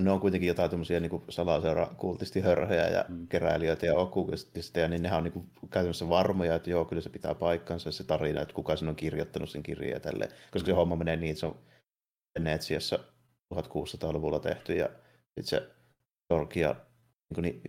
ne 0.01 0.11
on 0.11 0.19
kuitenkin 0.19 0.47
jotain 0.47 0.69
tämmöisiä 0.69 0.99
niin 0.99 1.23
salaseura-kultistihörhejä 1.29 2.87
ja 2.87 3.05
mm. 3.09 3.27
keräilijöitä 3.27 3.85
ja 3.85 3.95
okkultisteja, 3.95 4.87
niin 4.87 5.03
nehän 5.03 5.17
on 5.17 5.23
niin 5.23 5.31
kuin, 5.31 5.49
käytännössä 5.71 6.09
varmoja, 6.09 6.55
että 6.55 6.69
joo, 6.69 6.85
kyllä 6.85 7.01
se 7.01 7.09
pitää 7.09 7.35
paikkansa 7.35 7.91
se 7.91 8.03
tarina, 8.03 8.41
että 8.41 8.53
kuka 8.53 8.75
sen 8.75 8.89
on 8.89 8.95
kirjoittanut 8.95 9.49
sen 9.49 9.63
kirjeen 9.63 10.01
tälleen, 10.01 10.31
koska 10.51 10.65
se 10.65 10.71
mm. 10.71 10.75
homma 10.75 10.95
menee 10.95 11.15
niin, 11.15 11.31
että 11.31 11.39
se 11.39 11.45
on 11.45 11.59
Venetsiassa 12.39 12.99
1600-luvulla 13.53 14.39
tehty 14.39 14.73
ja 14.73 14.89
sitten 15.25 15.45
se 15.45 15.69
Torkia 16.27 16.75
niin 17.41 17.61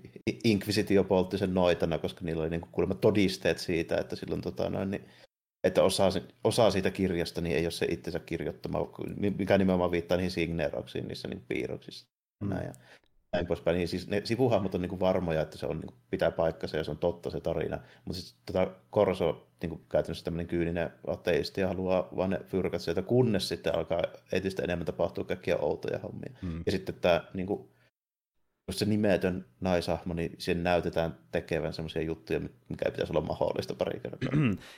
Inquisitio 0.45 1.05
poltti 1.05 1.39
sen 1.39 1.55
noitana, 1.55 1.99
koska 1.99 2.25
niillä 2.25 2.43
oli 2.43 2.51
niin 2.51 2.61
kuin 2.61 2.73
kuulemma 2.73 2.95
todisteet 2.95 3.59
siitä, 3.59 3.97
että 3.97 4.17
silloin 4.17 4.41
tota, 4.41 4.71
noin, 4.71 4.91
niin, 4.91 5.09
että 5.65 5.83
osa, 5.83 6.09
osa 6.45 6.71
siitä 6.71 6.91
kirjasta 6.91 7.41
niin 7.41 7.57
ei 7.57 7.65
ole 7.65 7.71
se 7.71 7.87
itsensä 7.91 8.19
kirjoittama, 8.19 8.79
mikä 9.39 9.59
nimenomaan 9.59 9.91
viittaa 9.91 10.17
niihin 10.17 10.31
signeerauksiin 10.31 11.09
niissä 11.09 11.29
niin 11.29 11.45
piirroksissa. 11.49 12.07
Mm. 12.41 12.49
Näin, 12.49 12.67
ja 12.67 12.73
näin 13.33 13.47
poispäin. 13.47 13.77
Niin 13.77 13.89
siis 13.89 14.09
ne 14.09 14.21
sivuhahmot 14.25 14.75
on 14.75 14.83
niin 14.83 14.91
kuin 14.91 15.01
varmoja, 15.01 15.43
että 15.43 15.59
se 15.59 15.67
on, 15.67 15.77
niin 15.77 15.87
kuin, 15.87 15.99
pitää 16.11 16.31
paikkansa 16.31 16.77
ja 16.77 16.85
se 16.85 16.91
on 16.91 16.99
totta 16.99 17.31
se 17.31 17.41
tarina. 17.41 17.79
Mutta 18.05 18.21
siis 18.21 18.37
tota 18.47 18.71
Korso 18.91 19.47
niin 19.63 19.71
kuin 19.71 19.81
käytännössä 19.89 20.25
tämmöinen 20.25 20.47
kyyninen 20.47 20.91
ateisti 21.07 21.61
ja 21.61 21.69
haluaa 21.69 22.09
vaan 22.17 22.31
ne 22.31 22.41
fyrkat 22.47 22.81
sieltä, 22.81 23.03
kunnes 23.03 23.49
sitten 23.49 23.75
alkaa 23.75 24.03
entistä 24.33 24.63
enemmän 24.63 24.87
tapahtua 24.87 25.25
kaikkia 25.25 25.57
outoja 25.57 25.99
hommia. 25.99 26.39
Mm. 26.43 26.63
Ja 26.67 26.73
sitten 26.73 26.95
tämä 26.95 27.25
niin 27.35 27.47
kuin, 27.47 27.69
se 28.71 28.85
nimetön 28.85 29.45
naisahmo, 29.61 30.15
niin 30.15 30.35
siihen 30.39 30.65
näytetään 30.65 31.19
tekevän 31.33 31.73
semmoisia 31.73 32.03
juttuja, 32.03 32.41
mikä 32.41 32.91
pitäisi 32.91 33.13
olla 33.13 33.27
mahdollista 33.27 33.75
pari 33.75 34.01
kertaa. 34.01 34.33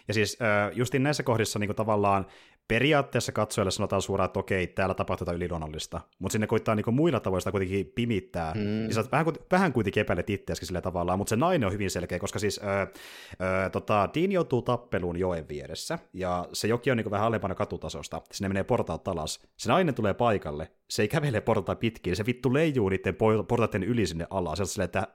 ja 0.09 0.14
siis 0.14 0.38
justiin 0.73 1.02
näissä 1.02 1.23
kohdissa 1.23 1.59
niin 1.59 1.69
kuin 1.69 1.76
tavallaan 1.76 2.26
periaatteessa 2.68 3.32
katsojalle 3.32 3.70
sanotaan 3.70 4.02
suoraan, 4.02 4.26
että 4.26 4.38
okei, 4.38 4.66
täällä 4.66 4.94
tapahtuu 4.94 5.23
jotain 5.23 5.37
yliluonnollista, 5.37 6.00
mutta 6.18 6.32
sinne 6.32 6.46
koittaa 6.46 6.75
niin 6.75 6.94
muilla 6.94 7.20
tavoin 7.20 7.40
sitä 7.40 7.50
kuitenkin 7.50 7.92
pimittää, 7.94 8.54
mm. 8.54 8.61
niin 8.61 8.94
sä 8.94 9.04
vähän, 9.12 9.26
vähän 9.50 9.73
kuitenkin 9.73 10.00
epäilet 10.00 10.30
itseäsi 10.30 10.66
sillä 10.66 10.80
tavallaan, 10.80 11.18
mutta 11.18 11.30
se 11.30 11.37
nainen 11.37 11.66
on 11.66 11.73
hyvin 11.73 11.90
selkeä, 11.90 12.18
koska 12.18 12.38
siis 12.38 12.61
ö, 12.62 12.82
ö, 13.66 13.70
tota, 13.70 14.08
Dean 14.14 14.32
joutuu 14.32 14.62
tappeluun 14.62 15.16
joen 15.16 15.49
vieressä, 15.49 15.99
ja 16.12 16.49
se 16.52 16.68
joki 16.68 16.90
on 16.90 16.96
niin 16.96 17.11
vähän 17.11 17.26
alempana 17.26 17.54
katutasosta, 17.54 18.23
sinne 18.32 18.49
menee 18.49 18.64
portaat 18.64 19.08
alas, 19.08 19.40
se 19.56 19.68
nainen 19.68 19.94
tulee 19.94 20.14
paikalle, 20.14 20.70
se 20.90 21.02
ei 21.02 21.08
kävele 21.08 21.40
portaita 21.40 21.80
pitkin, 21.80 22.16
se 22.16 22.26
vittu 22.26 22.54
leijuu 22.54 22.88
niiden 22.88 23.16
portaiden 23.49 23.82
yli 23.82 24.06
sinne 24.06 24.26
alas, 24.30 24.61
se 24.64 24.82
että 24.82 25.08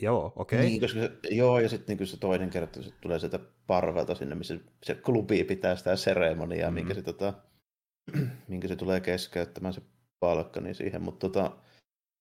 Joo, 0.00 0.32
okei. 0.36 0.58
Okay. 0.58 0.68
Niin, 0.68 0.80
koska 0.80 1.00
se, 1.00 1.10
joo, 1.30 1.60
ja 1.60 1.68
sitten 1.68 1.96
niin 1.96 2.06
se 2.06 2.16
toinen 2.16 2.50
kerta 2.50 2.82
se 2.82 2.90
tulee 3.00 3.18
sieltä 3.18 3.38
parvelta 3.66 4.14
sinne, 4.14 4.34
missä 4.34 4.58
se 4.82 4.94
klubi 4.94 5.44
pitää 5.44 5.76
sitä 5.76 5.96
seremoniaa, 5.96 6.70
mm. 6.70 6.74
minkä, 6.74 6.94
se, 6.94 7.02
tota, 7.02 7.34
minkä 8.48 8.68
se 8.68 8.76
tulee 8.76 9.00
keskeyttämään 9.00 9.74
se 9.74 9.82
palkka 10.20 10.60
niin 10.60 10.74
siihen, 10.74 11.02
mutta 11.02 11.28
tota, 11.28 11.56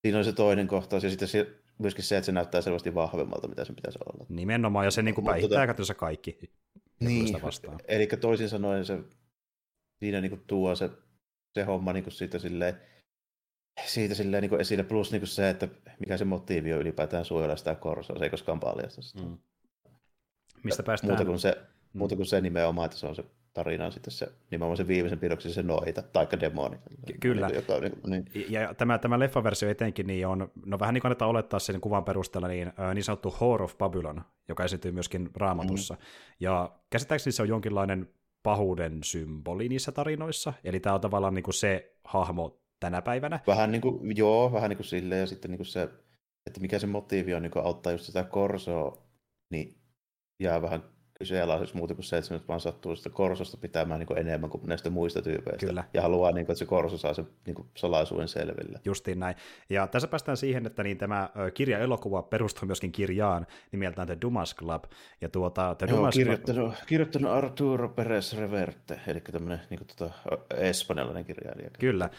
siinä 0.01 0.17
on 0.17 0.25
se 0.25 0.33
toinen 0.33 0.67
kohtaus, 0.67 1.03
ja 1.03 1.09
sitten 1.09 1.27
se, 1.27 1.55
myöskin 1.77 2.03
se, 2.03 2.17
että 2.17 2.25
se 2.25 2.31
näyttää 2.31 2.61
selvästi 2.61 2.95
vahvemmalta, 2.95 3.47
mitä 3.47 3.65
sen 3.65 3.75
pitäisi 3.75 3.99
olla. 4.05 4.25
Nimenomaan, 4.29 4.85
ja 4.85 4.91
se 4.91 5.01
niin 5.01 5.15
kuin 5.15 5.25
päihittää 5.25 5.73
tota, 5.73 5.93
kaikki. 5.93 6.39
Niin, 6.99 7.35
eli 7.87 8.07
toisin 8.07 8.49
sanoen 8.49 8.85
se, 8.85 8.99
siinä 9.99 10.21
niin 10.21 10.29
kuin 10.29 10.43
tuo 10.47 10.75
se, 10.75 10.89
se 11.53 11.63
homma 11.63 11.93
niin 11.93 12.03
kuin 12.03 12.13
siitä 12.13 12.39
silleen, 12.39 12.81
siitä 13.85 14.15
silleen 14.15 14.41
niin 14.41 14.49
kuin 14.49 14.61
esille, 14.61 14.83
plus 14.83 15.11
niin 15.11 15.21
kuin 15.21 15.27
se, 15.27 15.49
että 15.49 15.67
mikä 15.99 16.17
se 16.17 16.25
motiivi 16.25 16.73
on 16.73 16.79
ylipäätään 16.79 17.25
suojella 17.25 17.55
sitä 17.55 17.75
korsoa, 17.75 18.19
se 18.19 18.23
ei 18.23 18.29
koskaan 18.29 18.59
paljasta 18.59 19.01
sitä. 19.01 19.21
Mm. 19.21 19.37
Mistä 20.63 20.83
päästään? 20.83 21.11
Muuta 21.11 21.25
kuin, 21.25 21.39
se, 21.39 21.57
mm. 21.57 21.99
muuta 21.99 22.15
kuin 22.15 22.25
se 22.25 22.41
nimenomaan, 22.41 22.85
että 22.85 22.97
se 22.97 23.07
on 23.07 23.15
se 23.15 23.23
tarina 23.53 23.91
sitten 23.91 24.13
se, 24.13 24.27
nimenomaan 24.51 24.77
se 24.77 24.87
viimeisen 24.87 25.19
pidoksen 25.19 25.53
se 25.53 25.63
noita, 25.63 26.01
taikka 26.01 26.39
demoni. 26.39 26.77
Ky- 27.05 27.17
kyllä. 27.19 27.49
Joka, 27.53 27.79
niin, 27.79 27.93
niin. 28.07 28.25
Ja 28.49 28.73
tämä, 28.73 28.97
tämä 28.97 29.19
leffaversio 29.19 29.69
etenkin 29.69 30.07
niin 30.07 30.27
on, 30.27 30.51
no 30.65 30.79
vähän 30.79 30.93
niin 30.93 31.01
kuin 31.01 31.09
annetaan 31.09 31.31
olettaa 31.31 31.59
sen 31.59 31.81
kuvan 31.81 32.03
perusteella, 32.03 32.47
niin, 32.47 32.71
niin 32.93 33.03
sanottu 33.03 33.29
Whore 33.29 33.63
of 33.63 33.77
Babylon, 33.77 34.21
joka 34.47 34.63
esiintyy 34.63 34.91
myöskin 34.91 35.29
raamatussa. 35.35 35.93
Mm. 35.93 35.99
Ja 36.39 36.71
käsittääkseni 36.89 37.31
se 37.31 37.41
on 37.41 37.47
jonkinlainen 37.49 38.09
pahuuden 38.43 38.99
symboli 39.03 39.69
niissä 39.69 39.91
tarinoissa, 39.91 40.53
eli 40.63 40.79
tämä 40.79 40.95
on 40.95 41.01
tavallaan 41.01 41.33
niin 41.33 41.43
kuin 41.43 41.53
se 41.53 41.95
hahmo 42.03 42.62
tänä 42.83 43.01
päivänä. 43.01 43.39
Vähän 43.47 43.71
niin 43.71 43.81
kuin, 43.81 44.17
joo, 44.17 44.51
vähän 44.51 44.69
niin 44.69 44.77
kuin 44.77 44.85
silleen, 44.87 45.19
ja 45.19 45.27
sitten 45.27 45.51
niin 45.51 45.57
kuin 45.57 45.67
se, 45.67 45.89
että 46.45 46.59
mikä 46.61 46.79
se 46.79 46.87
motiivi 46.87 47.33
on 47.33 47.41
niin 47.41 47.51
kuin 47.51 47.65
auttaa 47.65 47.91
just 47.91 48.05
sitä 48.05 48.23
korsoa, 48.23 49.07
niin 49.49 49.75
jää 50.39 50.61
vähän 50.61 50.83
kyseenalaiseksi 51.13 51.77
muuta 51.77 51.93
kuin 51.93 52.05
se, 52.05 52.17
että 52.17 52.27
se 52.27 52.33
nyt 52.33 52.47
vaan 52.47 52.59
sattuu 52.59 52.95
sitä 52.95 53.09
korsosta 53.09 53.57
pitämään 53.57 53.99
niin 53.99 54.07
kuin 54.07 54.19
enemmän 54.19 54.49
kuin 54.49 54.67
näistä 54.67 54.89
muista 54.89 55.21
tyypeistä. 55.21 55.65
Kyllä. 55.65 55.83
Ja 55.93 56.01
haluaa, 56.01 56.31
niin 56.31 56.45
kuin, 56.45 56.53
että 56.53 56.59
se 56.59 56.65
korso 56.65 56.97
saa 56.97 57.13
sen 57.13 57.27
niin 57.45 57.55
kuin 57.55 57.67
salaisuuden 57.77 58.27
selville. 58.27 58.79
Justiin 58.85 59.19
näin. 59.19 59.35
Ja 59.69 59.87
tässä 59.87 60.07
päästään 60.07 60.37
siihen, 60.37 60.65
että 60.65 60.83
niin 60.83 60.97
tämä 60.97 61.29
kirja-elokuva 61.53 62.21
perustuu 62.21 62.65
myöskin 62.65 62.91
kirjaan 62.91 63.47
nimeltään 63.71 64.07
The 64.07 64.17
Dumas 64.21 64.55
Club. 64.55 64.83
Ja 65.21 65.29
tuota, 65.29 65.75
The 65.75 65.87
Joo, 65.87 65.97
Dumas 65.97 66.13
kirjoittanut, 66.13 66.73
Club... 66.73 66.87
kirjoittanut 66.87 67.31
Arturo 67.31 67.89
Perez 67.89 68.37
Reverte, 68.37 68.99
eli 69.07 69.21
tämmöinen 69.21 69.61
niin 69.69 69.77
kuin, 69.77 69.87
tuota, 69.97 70.13
espanjalainen 70.57 71.25
kirjailija. 71.25 71.69
Kyllä. 71.79 72.09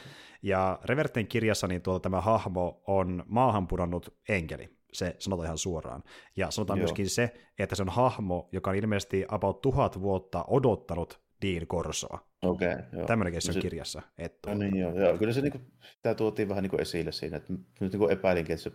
Ja 0.43 0.79
Reverten 0.85 1.27
kirjassa 1.27 1.67
niin 1.67 1.83
tuota, 1.83 2.03
tämä 2.03 2.21
hahmo 2.21 2.83
on 2.87 3.25
maahan 3.27 3.67
pudonnut 3.67 4.15
enkeli 4.29 4.77
se 4.95 5.17
sanotaan 5.19 5.47
ihan 5.47 5.59
suoraan. 5.59 6.03
Ja 6.37 6.51
sanotaan 6.51 6.79
Joo. 6.79 6.85
myöskin 6.85 7.11
se, 7.11 7.35
että 7.59 7.77
se 7.77 7.83
on 7.83 7.89
hahmo, 7.89 8.49
joka 8.53 8.71
on 8.71 8.77
ilmeisesti 8.77 9.25
about 9.29 9.61
tuhat 9.61 10.01
vuotta 10.01 10.45
odottanut 10.49 11.21
Dean 11.43 11.67
Corsoa. 11.67 12.29
Okei, 12.43 12.73
okay, 12.73 12.85
joo. 12.93 13.07
Tämmöinen 13.07 13.43
se, 13.43 13.61
kirjassa. 13.61 14.03
Että 14.19 14.51
no 14.51 14.59
niin, 14.59 14.77
joo, 14.77 14.99
joo. 14.99 15.19
Kyllä 15.19 15.33
se 15.33 15.41
niinku, 15.41 15.61
tämä 16.03 16.15
tuotiin 16.15 16.49
vähän 16.49 16.63
niinku 16.63 16.77
esille 16.77 17.13
siinä, 17.13 17.37
että 17.37 17.53
nyt 17.53 17.93
niinku 17.93 18.09
epäilinkin, 18.09 18.55
että 18.55 18.63
se, 18.63 18.73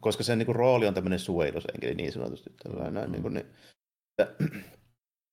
koska 0.00 0.22
sen 0.22 0.38
niinku 0.38 0.52
rooli 0.52 0.86
on 0.86 0.94
tämmöinen 0.94 1.18
suojelusenkeli 1.18 1.94
niin 1.94 2.12
sanotusti. 2.12 2.50
Tällainen, 2.62 3.04
mm. 3.04 3.12
niinku, 3.12 3.28
niin, 3.28 3.46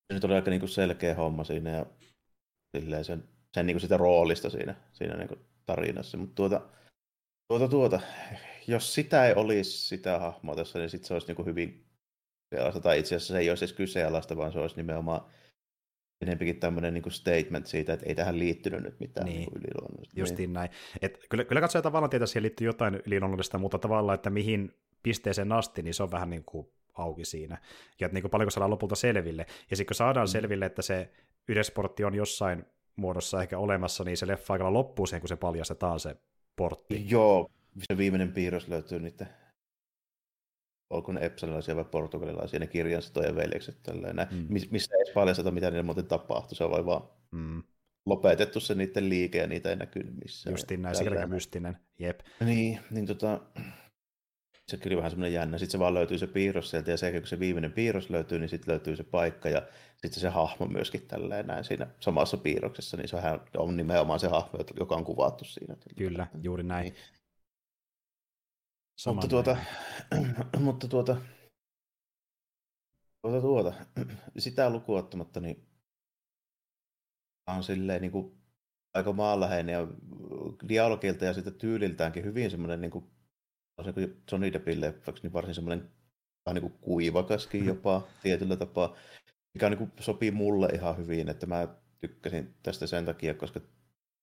se 0.08 0.14
nyt 0.14 0.24
oli 0.24 0.34
aika 0.34 0.52
niinku 0.52 0.68
selkeä 0.68 1.16
homma 1.16 1.44
siinä 1.44 1.70
ja 1.70 1.86
silleen 2.78 3.06
sen, 3.06 3.24
sen 3.54 3.66
niinku 3.66 3.80
sitä 3.80 3.98
roolista 3.98 4.50
siinä, 4.50 4.76
siinä 4.94 5.16
niinku 5.16 5.36
tarinassa. 5.66 6.18
Mutta 6.18 6.36
tuota, 6.36 6.62
tuota, 7.48 7.68
tuota, 7.68 8.00
jos 8.68 8.94
sitä 8.94 9.28
ei 9.28 9.34
olisi 9.34 9.88
sitä 9.88 10.20
hahmoa 10.20 10.56
tässä, 10.56 10.80
niin 10.80 10.90
sitten 10.90 11.08
se 11.08 11.14
olisi 11.14 11.34
niin 11.34 11.46
hyvin 11.46 11.86
kyseenalaista, 12.50 12.82
tai 12.82 13.00
itse 13.00 13.16
asiassa 13.16 13.34
se 13.34 13.40
ei 13.40 13.50
olisi 13.50 13.66
edes 13.66 13.76
kyseenalaista, 13.76 14.38
vaan 14.38 14.52
se 14.52 14.60
olisi 14.60 14.76
nimenomaan 14.76 15.22
enempikin 16.22 16.60
tämmöinen 16.60 16.94
niin 16.94 17.12
statement 17.12 17.68
siitä, 17.68 17.94
että 17.94 18.06
ei 18.06 18.16
tähän 18.16 18.40
liittynyt 18.40 18.84
nyt 18.84 19.00
mitään 19.00 19.26
niin. 19.26 19.38
niin 19.38 19.50
yliluonnollista. 19.56 20.20
Justiin 20.20 20.48
niin. 20.48 20.54
näin. 20.54 20.70
Et 21.02 21.20
kyllä, 21.30 21.44
kyllä 21.44 21.62
katsoja 21.62 21.82
tavallaan 21.82 22.10
tietää, 22.10 22.24
että 22.24 22.32
siihen 22.32 22.44
liittyy 22.44 22.68
jotain 22.68 23.02
yliluonnollista, 23.06 23.58
mutta 23.58 23.80
tavallaan, 23.80 24.16
että 24.16 24.30
mihin 24.30 24.74
pisteeseen 25.04 25.52
asti, 25.52 25.82
niin 25.82 25.94
se 25.94 26.04
on 26.04 26.12
vähän 26.12 26.30
niin 26.30 26.44
kuin 26.46 26.68
auki 26.94 27.26
siinä. 27.26 27.58
Ja 28.00 28.06
että 28.06 28.14
niin 28.14 28.22
kuin 28.24 28.32
paljonko 28.32 28.52
saadaan 28.52 28.72
lopulta 28.72 28.96
selville. 28.96 29.46
Ja 29.70 29.76
sitten 29.78 29.88
kun 29.88 29.96
saadaan 29.96 30.28
mm. 30.28 30.32
selville, 30.32 30.66
että 30.66 30.82
se 30.82 31.12
yhdesportti 31.48 32.04
on 32.04 32.16
jossain 32.16 32.66
muodossa 32.96 33.42
ehkä 33.42 33.60
olemassa, 33.60 34.04
niin 34.04 34.18
se 34.18 34.28
leffa 34.28 34.54
aikana 34.54 34.74
loppuu 34.74 35.06
siihen, 35.06 35.22
kun 35.22 35.30
se 35.30 35.36
paljastetaan 35.36 36.00
se 36.00 36.16
portti. 36.56 37.06
Joo, 37.10 37.50
se 37.80 37.98
viimeinen 37.98 38.34
piirros 38.34 38.68
löytyy 38.68 39.00
niiden 39.00 39.30
olko 40.90 41.12
ne 41.12 41.26
epsanilaisia 41.26 41.76
vai 41.76 41.86
portugalilaisia, 41.86 42.60
ne 42.60 42.68
kirjansitojen 42.68 43.36
veljekset 43.36 43.84
tälleen, 43.84 44.16
mm. 44.16 44.48
missä 44.50 44.96
ei 44.98 45.14
paljasteta, 45.14 45.52
mitä 45.52 45.70
niille 45.70 45.84
muuten 45.84 46.06
tapahtui, 46.06 46.56
se 46.56 46.64
on 46.64 46.86
vaan 46.86 47.10
mm. 47.32 47.64
lopetettu 48.06 48.60
se 48.60 48.76
niiden 48.76 49.10
liike 49.10 49.38
ja 49.38 49.48
niitä 49.48 49.70
ei 49.70 49.76
näkynyt 49.76 50.16
missään. 50.24 50.54
Justiin 50.54 50.82
näin, 50.82 50.96
se 50.96 51.26
mystinen, 51.26 51.78
jep. 52.00 52.20
Niin, 52.46 52.80
niin 52.92 53.06
tota, 53.06 53.42
se 54.68 54.78
kyllä 54.78 54.98
vähän 54.98 55.12
semmoinen 55.12 55.34
jännä. 55.34 55.58
Sitten 55.58 55.72
se 55.72 55.80
vaan 55.80 55.94
löytyy 55.94 56.18
se 56.18 56.28
piirros 56.28 56.70
sieltä, 56.70 56.92
ja 56.92 56.98
se, 56.98 57.12
kun 57.12 57.28
se 57.28 57.40
viimeinen 57.40 57.72
piirros 57.72 58.10
löytyy, 58.10 58.40
niin 58.40 58.50
sitten 58.50 58.72
löytyy 58.72 58.96
se 58.96 59.04
paikka, 59.04 59.50
ja 59.50 59.62
sitten 59.96 60.22
se 60.22 60.30
hahmo 60.30 60.66
myöskin 60.66 61.08
tälleen 61.08 61.48
näin 61.48 61.64
siinä 61.64 61.88
samassa 62.00 62.38
piirroksessa, 62.38 62.98
niin 62.98 63.08
se 63.08 63.18
on 63.58 63.78
nimenomaan 63.78 64.20
se 64.20 64.28
hahmo, 64.28 64.60
joka 64.80 64.96
on 64.96 65.06
kuvattu 65.06 65.46
siinä. 65.46 65.76
Kyllä, 65.98 66.28
juuri 66.44 66.64
näin. 66.64 66.84
Niin. 66.84 66.96
Saman 68.98 69.16
mutta 69.16 69.27
tuota, 69.27 69.58
mutta 70.66 70.88
tuota, 70.88 71.18
tuota, 73.22 73.42
tuota, 73.42 73.74
sitä 74.38 74.70
lukuottamatta, 74.70 75.39
niin 75.39 75.68
on 77.48 77.63
silleen 77.63 78.01
niin 78.01 78.12
kuin 78.12 78.38
aika 78.94 79.13
maanläheinen 79.13 79.74
ja 79.74 79.88
dialogilta 80.70 81.25
ja 81.25 81.34
sitten 81.34 81.54
tyyliltäänkin 81.54 82.24
hyvin 82.24 82.51
semmoinen 82.51 82.82
niin 82.82 82.92
kuin, 82.92 83.06
se 83.86 83.94
kuin 83.94 84.24
Johnny 84.32 84.54
Deppin 84.54 84.82
leffaksi, 84.82 85.24
niin 85.24 85.34
varsin 85.34 85.56
semmoinen 85.56 85.92
niin 86.54 86.62
kuin 86.62 86.74
kuivakaskin 86.82 87.66
jopa 87.66 88.08
tietyllä 88.24 88.56
tapaa, 88.56 88.96
mikä 89.54 89.70
niin 89.70 89.77
kuin 89.77 89.92
sopii 90.00 90.32
mulle 90.32 90.68
ihan 90.68 90.98
hyvin, 90.98 91.30
että 91.30 91.46
mä 91.46 91.68
tykkäsin 92.00 92.56
tästä 92.63 92.88
sen 92.88 93.06
takia, 93.06 93.34
koska 93.34 93.62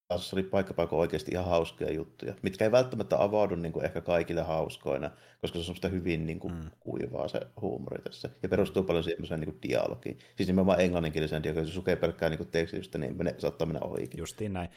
taas 0.08 0.34
oli 0.34 0.42
paikkapaikko 0.42 0.98
oikeasti 0.98 1.30
ihan 1.32 1.44
hauskoja 1.44 1.92
juttuja, 1.92 2.34
mitkä 2.42 2.64
ei 2.64 2.72
välttämättä 2.72 3.22
avaudu 3.22 3.54
niin 3.54 3.72
kuin 3.72 3.84
ehkä 3.84 4.00
kaikille 4.00 4.42
hauskoina, 4.42 5.10
koska 5.40 5.54
se 5.54 5.58
on 5.58 5.64
semmoista 5.64 5.88
hyvin 5.88 6.26
niin 6.26 6.40
kuin, 6.40 6.54
mm. 6.54 6.70
kuivaa 6.80 7.28
se 7.28 7.40
huumori 7.60 8.02
tässä. 8.02 8.30
Ja 8.42 8.48
perustuu 8.48 8.82
paljon 8.82 9.04
semmoiseen 9.04 9.40
niin 9.40 9.58
dialogiin. 9.68 10.18
Siis 10.36 10.46
nimenomaan 10.46 10.80
englanninkieliseen 10.80 11.42
dialogiin, 11.42 11.66
jos 11.66 11.76
lukee 11.76 11.96
pelkkää 11.96 12.28
niin 12.28 12.48
tekstitystä, 12.48 12.98
niin 12.98 13.16
mene, 13.16 13.34
saattaa 13.38 13.66
mennä 13.66 13.80
ohikin. 13.80 14.18
Justiin 14.18 14.52
näin. 14.52 14.68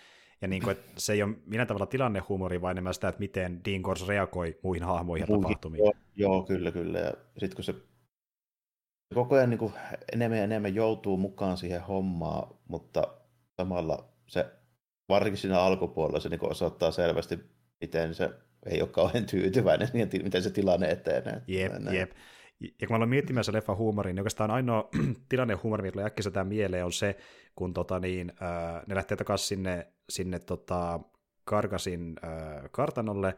Ja 0.42 0.48
niin 0.48 0.64
kuin, 0.64 0.72
että 0.72 0.92
se 0.98 1.14
ei 1.14 1.24
ole 1.24 1.36
millään 1.46 1.68
tavalla 1.68 1.86
tilannehuumori, 1.86 2.62
vaan 2.62 2.72
enemmän 2.72 2.94
sitä, 2.94 3.08
että 3.08 3.20
miten 3.20 3.62
Dean 3.66 3.82
Kors 3.82 4.08
reagoi 4.08 4.60
muihin 4.64 4.84
hahmoihin 4.84 5.28
ja 5.30 5.36
tapahtumiin. 5.36 5.84
Joo, 5.84 5.94
joo, 6.16 6.44
kyllä, 6.44 6.72
kyllä. 6.72 7.00
Ja 7.00 7.14
sitten 7.38 7.56
kun 7.56 7.64
se 7.64 7.76
koko 9.14 9.36
ajan 9.36 9.50
niin 9.50 9.58
kuin 9.58 9.74
enemmän 10.14 10.38
ja 10.38 10.44
enemmän 10.44 10.76
joutuu 10.76 11.18
mukaan 11.18 11.58
siihen 11.58 11.82
hommaan, 11.82 12.56
mutta 12.68 13.08
samalla 13.58 14.10
se 14.28 14.46
varsinkin 15.10 15.38
siinä 15.38 15.60
alkupuolella 15.60 16.20
se 16.20 16.30
niin 16.30 16.52
osoittaa 16.52 16.92
selvästi, 16.92 17.40
miten 17.82 18.16
se 18.16 18.30
ei 18.66 18.82
ole 18.82 18.90
kauhean 18.90 19.26
tyytyväinen, 19.26 19.90
niin 19.94 20.10
miten 20.24 20.44
se 20.44 20.50
tilanne 20.50 20.90
etenee. 20.90 21.42
Jep, 21.48 21.74
jep. 21.92 22.12
Ja 22.60 22.88
kun 22.88 22.94
mä 22.94 22.96
aloin 22.96 23.10
miettimään 23.10 23.44
se 23.44 23.54
leffa 23.54 23.76
huumorin, 23.76 24.16
niin 24.16 24.22
oikeastaan 24.22 24.52
ainoa 24.52 24.90
tilanne 25.30 25.54
huumori, 25.54 25.82
mikä 25.82 25.92
tulee 25.92 26.06
äkkiä 26.06 26.44
mieleen, 26.44 26.86
on 26.86 26.94
se, 26.94 27.18
kun 27.56 27.74
tota, 27.74 28.00
niin, 28.00 28.34
äh, 28.42 28.82
ne 28.88 28.96
lähtee 28.96 29.18
takaisin 29.18 29.48
sinne, 29.48 29.88
sinne 30.10 30.40
tota, 30.40 31.00
Karkasin 31.44 32.16
äh, 32.24 32.64
kartanolle, 32.72 33.38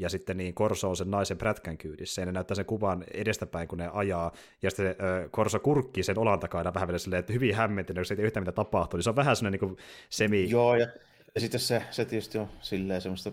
ja 0.00 0.08
sitten 0.08 0.36
niin 0.36 0.54
Korso 0.54 0.88
on 0.88 0.96
sen 0.96 1.10
naisen 1.10 1.38
prätkän 1.38 1.78
kyydissä, 1.78 2.22
ja 2.22 2.26
ne 2.26 2.32
näyttää 2.32 2.54
sen 2.54 2.64
kuvan 2.64 3.04
edestäpäin, 3.14 3.68
kun 3.68 3.78
ne 3.78 3.90
ajaa, 3.92 4.32
ja 4.62 4.70
sitten 4.70 4.86
äh, 4.86 5.30
Korso 5.30 5.60
kurkkii 5.60 6.02
sen 6.02 6.18
olan 6.18 6.40
takana 6.40 6.74
vähän 6.74 6.88
vielä 6.88 6.98
silleen, 6.98 7.20
että 7.20 7.32
hyvin 7.32 7.54
hämmentynyt, 7.54 8.00
jos 8.00 8.10
ei 8.10 8.24
yhtään 8.24 8.42
mitä 8.42 8.52
tapahtuu, 8.52 8.96
niin 8.96 9.04
se 9.04 9.10
on 9.10 9.16
vähän 9.16 9.36
sellainen 9.36 9.60
niin 9.60 9.76
semi... 10.10 10.50
Joo, 10.50 10.76
ja, 10.76 10.86
ja 11.34 11.40
sitten 11.40 11.60
se, 11.60 11.82
se 11.90 12.04
tietysti 12.04 12.38
on 12.38 12.48
silleen 12.60 13.00
semmoista, 13.00 13.32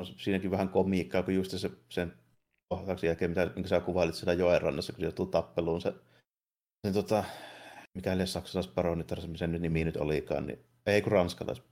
on 0.00 0.06
siinäkin 0.06 0.50
vähän 0.50 0.68
komiikkaa, 0.68 1.22
kun 1.22 1.34
just 1.34 1.50
se, 1.50 1.70
sen 1.88 2.12
kohtauksen 2.68 3.08
jälkeen, 3.08 3.30
mitä, 3.30 3.50
minkä 3.54 3.68
sä 3.68 3.80
kuvailit 3.80 4.14
siellä 4.14 4.32
joen 4.32 4.62
rannassa, 4.62 4.92
kun 4.92 5.00
se 5.00 5.06
joutuu 5.06 5.26
tappeluun, 5.26 5.80
se, 5.80 5.94
se 6.86 6.92
tota, 6.92 7.24
mikä 7.94 8.26
saksalaisparonitar, 8.26 9.18
sen 9.34 9.52
nyt 9.52 9.62
nimi 9.62 9.84
nyt 9.84 9.96
olikaan, 9.96 10.46
niin 10.46 10.58
ei 10.86 11.02
kun 11.02 11.12
ranskalais, 11.12 11.62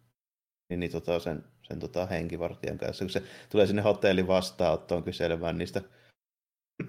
niin, 0.70 0.80
niin 0.80 0.92
tota, 0.92 1.18
sen, 1.18 1.44
sen 1.62 1.78
tota, 1.78 2.06
henkivartijan 2.06 2.78
kanssa, 2.78 3.04
kun 3.04 3.10
se 3.10 3.22
tulee 3.50 3.66
sinne 3.66 3.82
hotellin 3.82 4.26
vastaanottoon 4.26 5.02
kyselemään 5.02 5.58
niistä 5.58 5.82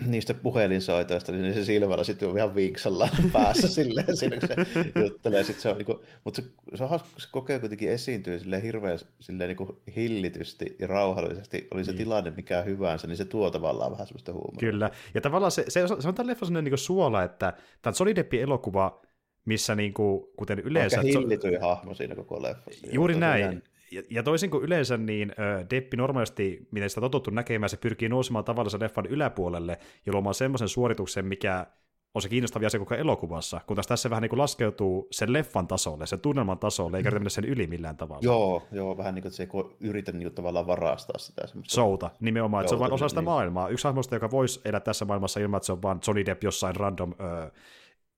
niistä 0.06 0.34
puhelinsoitoista, 0.34 1.32
niin 1.32 1.54
se 1.54 1.66
silmällä 1.66 2.04
sitten 2.04 2.30
on 2.30 2.38
ihan 2.38 2.56
vinksalla 2.56 3.10
päässä 3.34 3.68
silleen, 3.68 4.18
siinä, 4.18 4.38
kun 4.38 4.50
se 4.50 4.56
juttelee. 5.04 5.44
Sitten 5.44 5.62
se 5.62 5.70
on, 5.70 5.78
niin 5.78 5.86
kuin, 5.86 5.98
mutta 6.24 6.42
se, 6.42 6.48
se, 6.76 6.84
on 6.84 7.00
se 7.18 7.28
kokee 7.32 7.60
kuitenkin 7.60 7.90
esiintyä 7.90 8.40
silleen 8.40 8.62
hirveän 8.62 9.00
silleen, 9.20 9.48
niin 9.48 9.58
kuin 9.58 9.70
hillitysti 9.96 10.76
ja 10.80 10.88
rauhallisesti. 10.88 11.68
Oli 11.74 11.86
se 11.86 11.92
niin. 11.92 11.98
tilanne 11.98 12.34
mikä 12.36 12.62
hyvänsä, 12.62 13.08
niin 13.08 13.18
se 13.18 13.26
tuo 13.26 13.52
tavallaan 13.52 13.92
vähän 13.92 14.08
sellaista 14.08 14.34
huumoria. 14.34 14.72
Kyllä, 14.72 14.92
ja 15.14 15.22
tavallaan 15.22 15.52
se, 15.52 15.66
se, 15.68 15.88
se 16.00 16.08
on 16.08 16.16
tämän 16.16 16.28
leffa 16.28 16.46
sellainen 16.46 16.72
niin 16.72 16.78
suola, 16.78 17.24
että 17.24 17.54
tämä 17.82 18.16
Deppin 18.16 18.42
elokuva, 18.42 19.02
missä 19.46 19.76
niin 19.76 19.94
kuin, 19.94 20.24
kuten 20.38 20.60
yleensä... 20.60 20.98
Aika 21.00 21.20
hillityin 21.20 21.62
hahmo 21.62 21.94
siinä 21.94 22.16
koko 22.16 22.42
leffassa. 22.42 22.88
Juuri 22.92 23.16
näin 23.16 23.64
ja, 23.92 24.04
ja 24.10 24.24
toisin 24.24 24.52
kuin 24.52 24.64
yleensä, 24.64 24.98
niin 24.98 25.34
Deppi 25.70 25.98
normaalisti, 25.98 26.68
miten 26.72 26.90
sitä 26.90 27.02
totuttu 27.02 27.32
näkemään, 27.32 27.70
se 27.70 27.78
pyrkii 27.78 28.10
nousemaan 28.10 28.46
tavallisen 28.46 28.82
leffan 28.82 29.06
yläpuolelle 29.06 29.78
ja 30.06 30.14
luomaan 30.14 30.36
semmoisen 30.36 30.70
suorituksen, 30.70 31.26
mikä 31.26 31.68
on 32.14 32.22
se 32.22 32.30
kiinnostavia 32.30 32.68
asia 32.68 32.80
koko 32.80 32.96
elokuvassa, 32.96 33.62
kun 33.68 33.76
taas 33.76 33.88
tässä 33.88 34.10
vähän 34.10 34.22
niin 34.22 34.30
kuin 34.30 34.40
laskeutuu 34.40 35.08
sen 35.12 35.34
leffan 35.34 35.68
tasolle, 35.68 36.08
sen 36.08 36.20
tunnelman 36.20 36.60
tasolle, 36.60 36.98
eikä 36.98 37.12
mennä 37.12 37.30
sen 37.30 37.46
yli 37.46 37.68
millään 37.68 37.98
tavalla. 37.98 38.22
Joo, 38.24 38.68
joo 38.72 38.98
vähän 38.98 39.16
niin 39.16 39.22
kuin, 39.22 39.30
että 39.30 39.38
se 39.38 39.44
ei 39.44 39.90
yritä 39.90 40.12
niin 40.12 40.34
tavallaan 40.34 40.68
varastaa 40.68 41.18
sitä. 41.18 41.48
Semmoista... 41.48 41.76
Souta, 41.76 42.10
nimenomaan, 42.20 42.62
että 42.62 42.70
se 42.70 42.76
on 42.76 42.80
vain 42.80 42.94
osa 42.94 43.10
sitä 43.10 43.22
niin. 43.22 43.26
maailmaa. 43.26 43.70
Yksi 43.70 43.88
hahmosta, 43.88 44.16
joka 44.16 44.32
voisi 44.32 44.62
elää 44.66 44.80
tässä 44.80 45.06
maailmassa 45.06 45.40
ilman, 45.40 45.58
että 45.58 45.66
se 45.66 45.72
on 45.72 45.82
vain 45.82 46.00
Johnny 46.08 46.26
Depp 46.26 46.44
jossain 46.44 46.76
random 46.76 47.12
ö, 47.12 47.52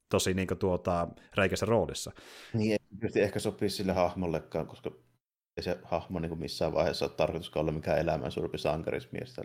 tosi 0.09 0.33
niin 0.33 0.47
kuin, 0.47 0.57
tuota, 0.57 1.07
räikässä 1.35 1.65
roolissa. 1.65 2.11
Niin, 2.53 2.77
ei 3.15 3.23
ehkä 3.23 3.39
sopii 3.39 3.69
sille 3.69 3.93
hahmollekaan, 3.93 4.67
koska 4.67 4.91
ei 5.57 5.63
se 5.63 5.79
hahmo 5.83 6.19
niin 6.19 6.29
kuin 6.29 6.39
missään 6.39 6.73
vaiheessa 6.73 7.05
ole 7.05 7.13
tarkoitus 7.17 7.51
olla 7.55 7.71
mikään 7.71 7.99
elämän 7.99 8.31
surpi 8.31 8.57
sankarismies. 8.57 9.35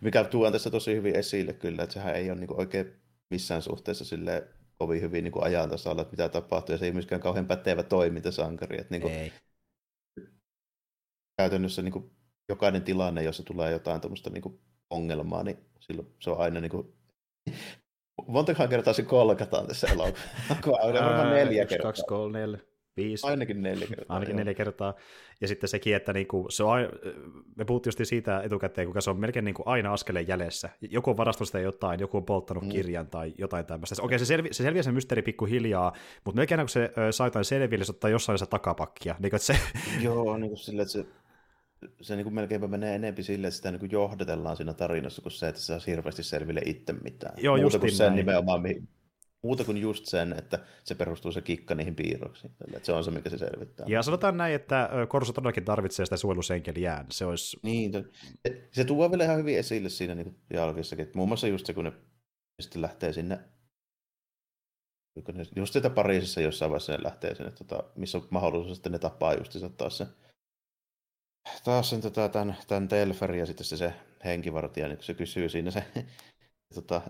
Mikä 0.00 0.24
tuo 0.24 0.50
tässä 0.50 0.70
tosi 0.70 0.94
hyvin 0.94 1.16
esille 1.16 1.52
kyllä, 1.52 1.82
että 1.82 1.94
sehän 1.94 2.16
ei 2.16 2.30
ole 2.30 2.38
niin 2.38 2.48
kuin 2.48 2.60
oikein 2.60 2.92
missään 3.30 3.62
suhteessa 3.62 4.04
sille 4.04 4.48
kovin 4.78 5.02
hyvin 5.02 5.24
niin 5.24 5.32
kuin 5.32 5.44
ajan 5.44 5.70
tasalla, 5.70 6.02
että 6.02 6.12
mitä 6.12 6.28
tapahtuu, 6.28 6.72
ja 6.74 6.78
se 6.78 6.84
ei 6.84 6.92
myöskään 6.92 7.20
kauhean 7.20 7.46
pätevä 7.46 7.82
toimintasankari. 7.82 8.80
Että 8.80 8.94
niin 8.94 9.02
kuin, 9.02 9.14
ei. 9.14 9.32
Käytännössä 11.36 11.82
niin 11.82 11.92
kuin, 11.92 12.10
jokainen 12.48 12.82
tilanne, 12.82 13.22
jossa 13.22 13.42
tulee 13.42 13.72
jotain 13.72 14.00
tuommoista 14.00 14.30
niin 14.30 14.42
kuin, 14.42 14.60
ongelmaa, 14.90 15.42
niin 15.42 15.58
silloin 15.80 16.14
se 16.20 16.30
on 16.30 16.40
aina 16.40 16.60
niin 16.60 16.70
kuin, 16.70 16.94
Montakohan 18.26 18.68
kertaa 18.68 18.92
se 18.92 19.02
kolkataan 19.02 19.66
tässä 19.66 19.86
elokuvassa? 19.86 20.28
Varmaan 21.04 21.30
neljä 21.30 21.66
kertaa. 21.66 21.88
Kaksi, 21.88 22.02
kolme, 22.06 22.38
neljä. 22.38 22.58
Viisi. 22.96 23.26
Ainakin 23.26 23.62
neljä 23.62 23.86
kertaa. 23.86 24.14
Ainakin 24.14 24.32
joo. 24.32 24.38
neljä 24.38 24.54
kertaa. 24.54 24.94
Ja 25.40 25.48
sitten 25.48 25.68
sekin, 25.68 25.96
että 25.96 26.12
niinku, 26.12 26.46
se 26.50 26.64
on, 26.64 26.78
me 27.56 27.64
puhuttiin 27.64 27.88
just 27.88 28.00
siitä 28.08 28.40
etukäteen, 28.40 28.86
kuinka 28.86 29.00
se 29.00 29.10
on 29.10 29.20
melkein 29.20 29.44
niinku 29.44 29.62
aina 29.66 29.92
askeleen 29.92 30.28
jäljessä. 30.28 30.70
Joku 30.80 31.10
on 31.10 31.16
varastanut 31.16 31.48
sitä 31.48 31.60
jotain, 31.60 32.00
joku 32.00 32.16
on 32.16 32.24
polttanut 32.24 32.64
mm. 32.64 32.68
kirjan 32.68 33.06
tai 33.06 33.34
jotain 33.38 33.66
tämmöistä. 33.66 34.02
Okei, 34.02 34.18
se, 34.18 34.24
selvi, 34.24 34.48
se 34.52 34.62
selviää 34.62 34.82
se 34.82 34.92
mysteeri 34.92 35.22
pikkuhiljaa, 35.22 35.92
mutta 36.24 36.36
melkein 36.36 36.60
kun 36.60 36.68
se 36.68 36.90
saa 37.10 37.26
jotain 37.26 37.44
selville, 37.44 37.84
se 37.84 37.92
ottaa 37.92 38.10
jossain 38.10 38.38
se 38.38 38.46
takapakkia. 38.46 39.16
Niin, 39.18 39.32
se... 39.36 39.58
Joo, 40.00 40.36
niin 40.36 40.50
kuin 40.50 40.58
sille, 40.58 40.82
että 40.82 40.92
se 40.92 41.06
se 42.00 42.16
niin 42.16 42.24
kuin 42.24 42.34
melkeinpä 42.34 42.66
menee 42.66 42.94
enemmän 42.94 43.24
sille, 43.24 43.46
että 43.46 43.56
sitä 43.56 43.70
niin 43.70 43.80
kuin 43.80 43.90
johdatellaan 43.90 44.56
siinä 44.56 44.72
tarinassa, 44.72 45.22
kuin 45.22 45.32
se, 45.32 45.48
että 45.48 45.60
se 45.60 45.66
saa 45.66 45.78
hirveästi 45.86 46.22
selville 46.22 46.62
itse 46.64 46.92
mitään. 46.92 47.34
Joo, 47.36 47.56
Muuta 47.56 47.78
kuin 47.78 47.92
sen 47.92 48.06
näin. 48.06 48.16
nimenomaan, 48.16 48.62
muuta 49.42 49.64
kuin 49.64 49.78
just 49.78 50.06
sen, 50.06 50.34
että 50.38 50.58
se 50.84 50.94
perustuu 50.94 51.32
se 51.32 51.42
kikka 51.42 51.74
niihin 51.74 51.94
piirroksiin. 51.94 52.52
Että 52.74 52.86
se 52.86 52.92
on 52.92 53.04
se, 53.04 53.10
mikä 53.10 53.30
se 53.30 53.38
selvittää. 53.38 53.86
Ja 53.88 54.02
sanotaan 54.02 54.36
näin, 54.36 54.54
että 54.54 54.90
Korso 55.08 55.32
todellakin 55.32 55.64
tarvitsee 55.64 56.06
sitä 56.06 56.16
suojelusenkeliään. 56.16 57.06
Se 57.10 57.26
olisi... 57.26 57.58
Niin, 57.62 57.92
se, 58.72 58.84
tuo 58.84 59.10
vielä 59.10 59.24
ihan 59.24 59.38
hyvin 59.38 59.58
esille 59.58 59.88
siinä 59.88 60.14
niin 60.14 60.36
jalkissakin. 60.52 61.10
Muun 61.14 61.28
muassa 61.28 61.46
just 61.46 61.66
se, 61.66 61.74
kun 61.74 61.84
ne 61.84 61.92
sitten 62.62 62.82
lähtee 62.82 63.12
sinne 63.12 63.38
just 65.56 65.72
sitä 65.72 65.90
Pariisissa 65.90 66.40
jossain 66.40 66.70
vaiheessa 66.70 66.92
ne 66.92 67.02
lähtee 67.02 67.34
sinne, 67.34 67.50
tota, 67.50 67.84
missä 67.96 68.18
on 68.18 68.26
mahdollisuus, 68.30 68.78
että 68.78 68.90
ne 68.90 68.98
tapaa 68.98 69.34
just 69.34 69.56
taas 69.76 69.98
sen 69.98 70.06
taas 71.64 71.90
sen, 71.90 72.00
tota, 72.00 72.28
tämän, 72.28 72.56
tämän 72.66 72.88
Telferin 72.88 73.38
ja 73.38 73.46
sitten 73.46 73.66
se, 73.66 73.76
se 73.76 73.94
henkivartija, 74.24 74.88
niin 74.88 74.96
kun 74.96 75.04
se 75.04 75.14
kysyy 75.14 75.48
siinä 75.48 75.70
se 75.70 75.84
tota, 76.72 77.02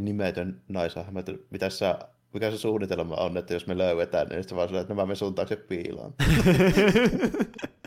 nimetön 0.00 0.62
naishahmo, 0.68 1.20
että 1.20 1.32
mitä 1.50 1.70
sä, 1.70 1.98
mikä 2.34 2.50
se 2.50 2.58
suunnitelma 2.58 3.14
on, 3.14 3.36
että 3.36 3.54
jos 3.54 3.66
me 3.66 3.78
löydetään, 3.78 4.28
niin 4.28 4.42
sitten 4.42 4.56
vaan 4.56 4.68
sillä, 4.68 4.80
että 4.80 4.94
no 4.94 4.96
mä 4.96 5.06
menen 5.06 5.16
sun 5.16 5.34
taakse 5.34 5.56
piilaan. 5.56 6.14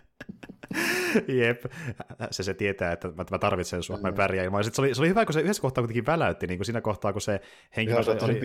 Jep, 1.39 1.65
se, 2.31 2.43
se 2.43 2.53
tietää, 2.53 2.91
että 2.91 3.07
mä, 3.07 3.25
mä 3.31 3.39
tarvitsen 3.39 3.83
sua, 3.83 3.97
mä 3.97 4.11
pärjään. 4.11 4.63
Sitten 4.63 4.75
se 4.75 4.81
oli, 4.81 4.95
se 4.95 5.01
oli 5.01 5.09
hyvä, 5.09 5.25
kun 5.25 5.33
se 5.33 5.41
yhdessä 5.41 5.61
kohtaa 5.61 5.81
kuitenkin 5.81 6.05
väläytti, 6.05 6.47
niin 6.47 6.57
kuin 6.57 6.65
siinä 6.65 6.81
kohtaa, 6.81 7.11
kun 7.13 7.21
se 7.21 7.41
henkilö... 7.77 7.95
Joo, 7.95 8.03
se 8.03 8.25
oli... 8.25 8.39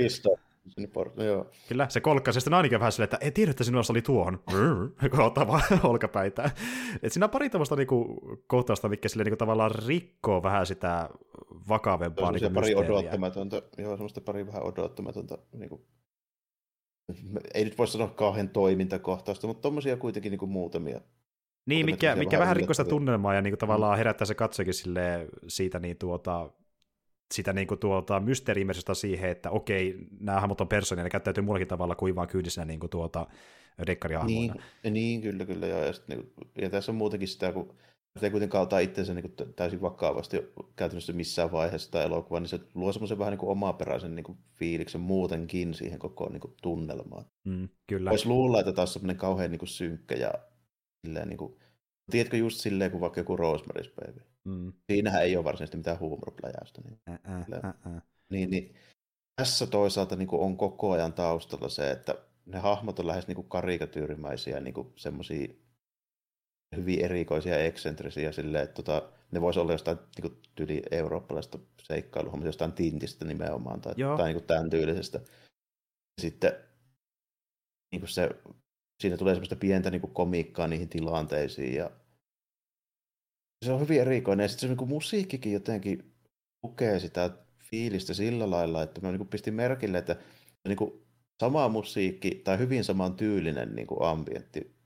No, 1.16 1.24
joo. 1.24 1.50
Kyllä, 1.68 1.86
se 1.88 2.00
kolkkasi, 2.00 2.40
sitten 2.40 2.54
ainakin 2.54 2.80
vähän 2.80 2.92
silleen, 2.92 3.04
että 3.04 3.18
ei 3.20 3.30
tiedä, 3.30 3.50
että 3.50 3.64
sinulla 3.64 3.84
oli 3.90 4.02
tuohon, 4.02 4.38
kun 5.10 5.20
ottaa 5.20 5.46
vaan 5.46 5.62
olkapäitä. 5.82 6.50
Et 7.02 7.12
siinä 7.12 7.26
on 7.26 7.30
pari 7.30 7.50
tämmöistä 7.50 7.76
niinku, 7.76 8.20
kohtausta, 8.46 8.88
mikä 8.88 9.08
sille 9.08 9.24
niinku, 9.24 9.36
tavallaan 9.36 9.70
rikkoo 9.86 10.42
vähän 10.42 10.66
sitä 10.66 11.10
vakavempaa 11.68 12.32
niinku, 12.32 12.50
pari 12.50 12.74
odottamatonta, 12.74 13.62
joo, 13.78 13.96
semmoista 13.96 14.20
pari 14.20 14.46
vähän 14.46 14.62
odottamatonta, 14.62 15.38
niinku, 15.52 15.86
ei 17.54 17.64
nyt 17.64 17.78
voi 17.78 17.86
sanoa 17.86 18.08
kauhean 18.08 18.48
toimintakohtausta, 18.48 19.46
mutta 19.46 19.62
tommosia 19.62 19.96
kuitenkin 19.96 20.30
niinku, 20.30 20.46
muutamia 20.46 21.00
niin, 21.66 21.86
mikä, 21.86 22.16
mikä 22.16 22.38
vähän 22.38 22.56
rikkoo 22.56 22.74
sitä 22.74 22.88
tunnelmaa 22.88 23.34
ja 23.34 23.42
niin 23.42 23.52
kuin, 23.52 23.58
tavallaan 23.58 23.98
herättää 23.98 24.26
se 24.26 24.34
katsokin 24.34 24.74
sille 24.74 25.28
siitä 25.48 25.78
niin 25.78 25.96
tuota, 25.96 26.50
sitä 27.34 27.52
niin 27.52 27.66
kuin 27.66 27.80
tuota 27.80 28.20
mysteerimersusta 28.20 28.94
siihen, 28.94 29.30
että 29.30 29.50
okei, 29.50 29.98
nämä 30.20 30.40
hahmot 30.40 30.60
on 30.60 30.68
persoonia, 30.68 31.04
ne 31.04 31.10
käyttäytyy 31.10 31.44
muullakin 31.44 31.68
tavalla 31.68 31.94
kuin 31.94 32.14
vaan 32.14 32.28
kyydisenä 32.28 32.64
niin 32.64 32.80
kuin 32.80 32.90
tuota 32.90 33.26
dekkariahmoina. 33.86 34.54
Niin, 34.84 34.94
niin, 34.94 35.22
kyllä, 35.22 35.44
kyllä. 35.44 35.66
Joo. 35.66 35.84
Ja, 35.84 35.92
sitten, 35.92 36.18
niin, 36.18 36.32
ja 36.60 36.70
tässä 36.70 36.92
on 36.92 36.96
muutenkin 36.96 37.28
sitä, 37.28 37.52
kun 37.52 37.74
se 38.20 38.26
ei 38.26 38.30
kuitenkaan 38.30 38.62
ota 38.62 38.78
itsensä 38.78 39.14
niin 39.14 39.34
kuin 39.34 39.54
täysin 39.56 39.80
vakavasti 39.80 40.36
käytännössä 40.76 41.12
missään 41.12 41.52
vaiheessa 41.52 41.90
tai 41.90 42.04
elokuvaa, 42.04 42.40
niin 42.40 42.48
se 42.48 42.60
luo 42.74 42.92
semmoisen 42.92 43.18
vähän 43.18 43.32
niin 43.32 43.38
kuin 43.38 43.50
omaperäisen 43.50 44.14
niin 44.14 44.24
kuin 44.24 44.38
fiiliksen 44.54 45.00
muutenkin 45.00 45.74
siihen 45.74 45.98
koko 45.98 46.28
niin 46.28 46.40
kuin 46.40 46.54
tunnelmaan. 46.62 47.24
Mm, 47.44 47.68
kyllä. 47.86 48.10
Voisi 48.10 48.28
luulla, 48.28 48.60
että 48.60 48.72
taas 48.72 48.92
semmoinen 48.92 49.16
kauhean 49.16 49.50
niin 49.50 49.58
kuin 49.58 49.68
synkkä 49.68 50.14
ja 50.14 50.34
silleen, 51.04 51.28
niin 51.28 51.38
kuin, 51.38 51.58
tiedätkö 52.10 52.36
just 52.36 52.60
silleen 52.60 52.90
kuin 52.90 53.00
vaikka 53.00 53.20
joku 53.20 53.36
Rosemary's 53.36 53.94
Baby. 53.94 54.20
Mm. 54.44 54.72
Siinähän 54.92 55.22
ei 55.22 55.36
ole 55.36 55.44
varsinaisesti 55.44 55.76
mitään 55.76 56.00
huumoropläjäystä. 56.00 56.82
Niin, 56.82 57.00
niin, 58.30 58.50
niin, 58.50 58.74
tässä 59.36 59.66
toisaalta 59.66 60.16
niin 60.16 60.28
kuin 60.28 60.42
on 60.42 60.56
koko 60.56 60.90
ajan 60.90 61.12
taustalla 61.12 61.68
se, 61.68 61.90
että 61.90 62.14
ne 62.46 62.58
hahmot 62.58 62.98
on 62.98 63.06
lähes 63.06 63.26
niin 63.26 63.36
kuin 63.36 63.48
karikatyyrimäisiä, 63.48 64.60
niin 64.60 64.74
kuin 64.74 64.92
semmoisia 64.96 65.48
hyvin 66.76 67.04
erikoisia, 67.04 67.58
eksentrisiä, 67.58 68.32
silleen, 68.32 68.64
että 68.64 68.82
tota, 68.82 69.08
ne 69.30 69.40
voisi 69.40 69.60
olla 69.60 69.72
jostain 69.72 69.98
niin 70.16 70.30
kuin, 70.30 70.42
tyyli 70.54 70.82
eurooppalaista 70.90 71.58
seikkailuhommista, 71.82 72.48
jostain 72.48 72.72
tintistä 72.72 73.24
nimenomaan, 73.24 73.80
tai, 73.80 73.94
tai 74.16 74.28
niin 74.28 74.36
kuin 74.36 74.46
tämän 74.46 74.70
tyylisestä. 74.70 75.20
Sitten 76.20 76.52
niin 77.92 78.00
kuin 78.00 78.08
se 78.08 78.30
siinä 79.00 79.16
tulee 79.16 79.34
semmoista 79.34 79.56
pientä 79.56 79.90
niin 79.90 80.00
kuin 80.00 80.14
komiikkaa 80.14 80.68
niihin 80.68 80.88
tilanteisiin 80.88 81.74
ja 81.74 81.90
se 83.64 83.72
on 83.72 83.80
hyvin 83.80 84.00
erikoinen. 84.00 84.44
Ja 84.44 84.48
sitten 84.48 84.68
se 84.68 84.74
niin 84.74 84.88
musiikkikin 84.88 85.52
jotenkin 85.52 86.14
tukee 86.62 87.00
sitä 87.00 87.30
fiilistä 87.70 88.14
sillä 88.14 88.50
lailla, 88.50 88.82
että 88.82 89.00
mä 89.00 89.12
niin 89.12 89.28
pistin 89.28 89.54
merkille, 89.54 89.98
että 89.98 90.16
niin 90.68 90.76
kuin 90.76 90.92
sama 91.40 91.68
musiikki 91.68 92.40
tai 92.44 92.58
hyvin 92.58 92.84
saman 92.84 93.14
tyylinen 93.14 93.74
niin 93.74 93.86
kuin 93.86 94.02
ambientti 94.02 94.76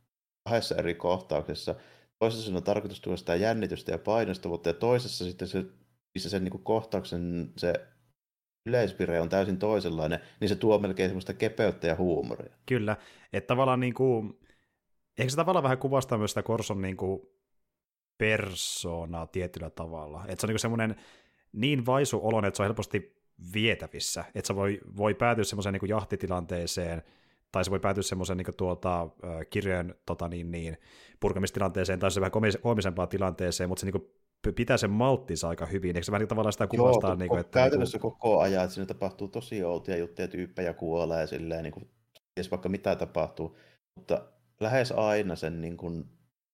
kahdessa 0.45 0.75
eri 0.75 0.95
kohtauksessa. 0.95 1.75
Toisessa 2.19 2.45
siinä 2.45 2.57
on 2.57 2.65
tarkoitus 2.65 3.01
tuoda 3.01 3.17
sitä 3.17 3.35
jännitystä 3.35 3.93
ja 3.93 3.99
painostavuutta, 3.99 4.69
ja 4.69 4.75
toisessa 4.75 5.25
sitten 5.25 5.49
se, 5.49 5.65
missä 6.15 6.31
sen 6.31 6.45
niin 6.45 6.53
kuin 6.53 6.65
kohtauksen 6.65 7.53
se 7.57 7.73
yleispire 8.69 9.21
on 9.21 9.29
täysin 9.29 9.59
toisenlainen, 9.59 10.21
niin 10.41 10.49
se 10.49 10.57
tuo 10.57 10.79
melkein 10.79 11.09
semmoista 11.09 11.35
kepeyttä 11.35 11.87
ja 11.87 11.97
huumoria. 11.97 12.53
Kyllä, 12.67 12.97
että 13.33 13.47
tavallaan 13.49 13.81
niin 13.81 13.95
kuin, 13.95 14.39
eikö 15.19 15.31
se 15.31 15.37
tavallaan 15.37 15.63
vähän 15.63 15.79
kuvastaa 15.79 16.19
myös 16.19 16.31
sitä 16.31 16.43
Korson 16.43 16.83
niin 16.83 16.97
kuin 16.97 17.21
persoonaa 18.19 19.27
tietyllä 19.27 19.71
tavalla, 19.71 20.25
että 20.29 20.41
se 20.41 20.47
on 20.47 20.49
niin 20.49 20.59
semmoinen 20.59 20.97
niin 21.53 21.87
vaisu 21.87 22.21
olon, 22.23 22.45
että 22.45 22.57
se 22.57 22.63
on 22.63 22.67
helposti 22.67 23.19
vietävissä, 23.55 24.25
että 24.35 24.47
se 24.47 24.57
voi, 24.57 24.81
voi 24.97 25.15
päätyä 25.15 25.45
semmoiseen 25.45 25.73
niin 25.73 25.89
jahtitilanteeseen, 25.89 27.03
tai 27.53 27.65
se 27.65 27.71
voi 27.71 27.81
päätyä 27.81 28.03
semmoisen 28.03 28.37
niin 28.37 28.57
tuota, 28.57 29.09
kirjojen 29.51 29.95
tota, 30.07 30.29
niin, 30.29 30.51
niin, 30.51 30.77
purkamistilanteeseen, 31.21 31.99
tai 31.99 32.11
se 32.11 32.21
vähän 32.21 32.61
komisempaan 32.63 33.09
tilanteeseen, 33.09 33.69
mutta 33.69 33.81
se 33.81 33.87
niin 33.87 34.18
pitää 34.57 34.77
sen 34.77 34.91
malttinsa 34.91 35.49
aika 35.49 35.67
hyvin, 35.67 35.97
eikö 35.97 36.05
se 36.05 36.13
vähän 36.13 36.29
tavallaan 36.29 36.53
sitä 36.53 36.67
kuvastaa? 36.67 37.11
Joo, 37.11 37.17
niin 37.17 37.29
kuin, 37.29 37.41
että 37.41 37.61
käytännössä 37.61 37.97
niin 37.97 38.03
kuin... 38.03 38.13
koko 38.13 38.41
ajan, 38.41 38.65
että 38.65 38.75
siinä 38.75 38.87
tapahtuu 38.87 39.29
tosi 39.29 39.65
outia 39.65 39.97
juttuja, 39.97 40.29
tyyppejä 40.29 40.73
kuolee, 40.73 41.27
silleen, 41.27 41.63
niin 41.63 41.73
kuin, 41.73 41.91
ties 42.35 42.51
vaikka 42.51 42.69
mitä 42.69 42.97
tapahtuu, 42.97 43.57
mutta 43.95 44.23
lähes 44.61 44.93
aina 44.93 45.37
sen 45.37 45.61
niin 45.61 45.77
kuin, 45.77 46.05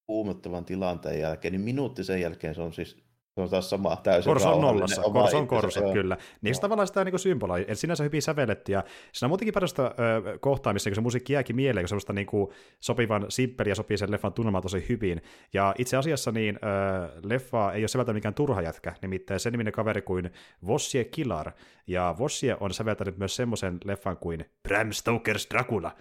kuumottavan 0.07 0.65
tilanteen 0.65 1.19
jälkeen, 1.19 1.51
niin 1.51 1.61
minuutti 1.61 2.03
sen 2.03 2.21
jälkeen 2.21 2.55
se 2.55 2.61
on 2.61 2.73
siis 2.73 3.04
se 3.35 3.41
on 3.41 3.49
taas 3.49 3.69
sama 3.69 3.95
täysin 3.95 4.29
Korso 4.29 4.53
on 4.53 4.61
nollassa, 4.61 5.01
korso 5.01 5.37
on 5.37 5.47
korso, 5.47 5.87
se, 5.87 5.93
kyllä. 5.93 6.17
Niin 6.41 6.55
se 6.55 6.61
tavallaan 6.61 6.87
sitä 6.87 7.03
niin 7.03 7.19
symboloi, 7.19 7.61
että 7.61 7.75
sinänsä 7.75 8.03
hyvin 8.03 8.21
sävelletty, 8.21 8.71
ja 8.71 8.83
siinä 9.11 9.25
on 9.25 9.29
muutenkin 9.29 9.53
parasta 9.53 9.83
ö, 9.85 10.39
kohtaa, 10.39 10.73
missä 10.73 10.91
se 10.93 11.01
musiikki 11.01 11.33
jääkin 11.33 11.55
mieleen, 11.55 11.83
kun 11.83 11.89
semmoista 11.89 12.13
niin 12.13 12.27
kuin, 12.27 12.51
sopivan 12.79 13.25
simppeli 13.29 13.69
ja 13.69 13.75
sopii 13.75 13.97
sen 13.97 14.11
leffan 14.11 14.33
tunnelmaan 14.33 14.61
tosi 14.61 14.85
hyvin. 14.89 15.21
Ja 15.53 15.75
itse 15.77 15.97
asiassa 15.97 16.31
niin 16.31 16.55
ö, 16.55 17.21
leffa 17.23 17.71
ei 17.73 17.81
ole 17.81 17.87
säveltänyt 17.87 18.17
mikään 18.17 18.33
turha 18.33 18.61
jätkä, 18.61 18.93
nimittäin 19.01 19.39
sen 19.39 19.51
niminen 19.51 19.73
kaveri 19.73 20.01
kuin 20.01 20.31
Vossie 20.67 21.03
Kilar, 21.03 21.51
ja 21.87 22.15
Vossie 22.19 22.57
on 22.59 22.73
säveltänyt 22.73 23.17
myös 23.17 23.35
semmoisen 23.35 23.77
leffan 23.83 24.17
kuin 24.17 24.45
Bram 24.67 24.89
Stoker's 24.89 25.47
Dracula, 25.53 25.91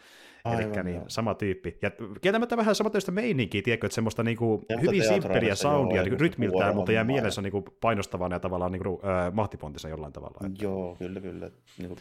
Eli 0.45 0.83
niin, 0.85 1.03
sama 1.09 1.35
tyyppi. 1.35 1.79
Ja 1.83 1.91
kieltämättä 2.21 2.57
vähän 2.57 2.75
samanlaista 2.75 3.13
meininkiä, 3.13 3.63
tiedätkö, 3.63 3.87
että 3.87 3.95
semmoista 3.95 4.23
niinku 4.23 4.65
hyvin 4.83 5.05
simppeliä 5.05 5.55
soundia 5.55 5.97
joo, 5.97 6.05
niin 6.05 6.21
rytmiltään, 6.21 6.75
mutta 6.75 6.93
jää 6.93 7.05
mielessä 7.05 7.43
niinku 7.43 7.63
painostavana 7.81 8.37
ja 8.37 8.41
tavallaan 8.41 8.73
niinku, 8.73 9.01
äh, 9.05 9.33
mahtipontissa 9.33 9.89
jollain 9.89 10.13
tavalla. 10.13 10.47
Että. 10.47 10.65
Joo, 10.65 10.97
kyllä, 10.99 11.21
kyllä. 11.21 11.51
Niin 11.79 11.89
kuin, 11.89 11.99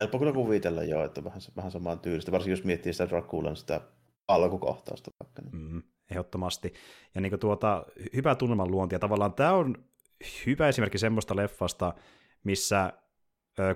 helppo 0.00 0.18
kyllä 0.18 0.32
kuvitella 0.32 0.82
jo, 0.82 1.04
että 1.04 1.24
vähän, 1.24 1.40
vähän 1.56 1.70
samaan 1.70 1.98
tyylistä, 1.98 2.32
varsinkin 2.32 2.52
jos 2.52 2.64
miettii 2.64 2.92
sitä 2.92 3.08
Draculan 3.08 3.56
sitä 3.56 3.80
alkukohtausta 4.28 5.10
vaikka. 5.24 5.42
Niin. 5.42 5.72
Mm, 5.72 5.82
ehdottomasti. 6.10 6.74
Ja 7.14 7.20
niin 7.20 7.38
tuota, 7.40 7.86
hyvä 8.16 8.34
tunnelman 8.34 8.70
luonti, 8.70 8.94
ja 8.94 8.98
tavallaan 8.98 9.34
tämä 9.34 9.52
on 9.52 9.74
hyvä 10.46 10.68
esimerkki 10.68 10.98
semmoista 10.98 11.36
leffasta, 11.36 11.94
missä 12.44 12.92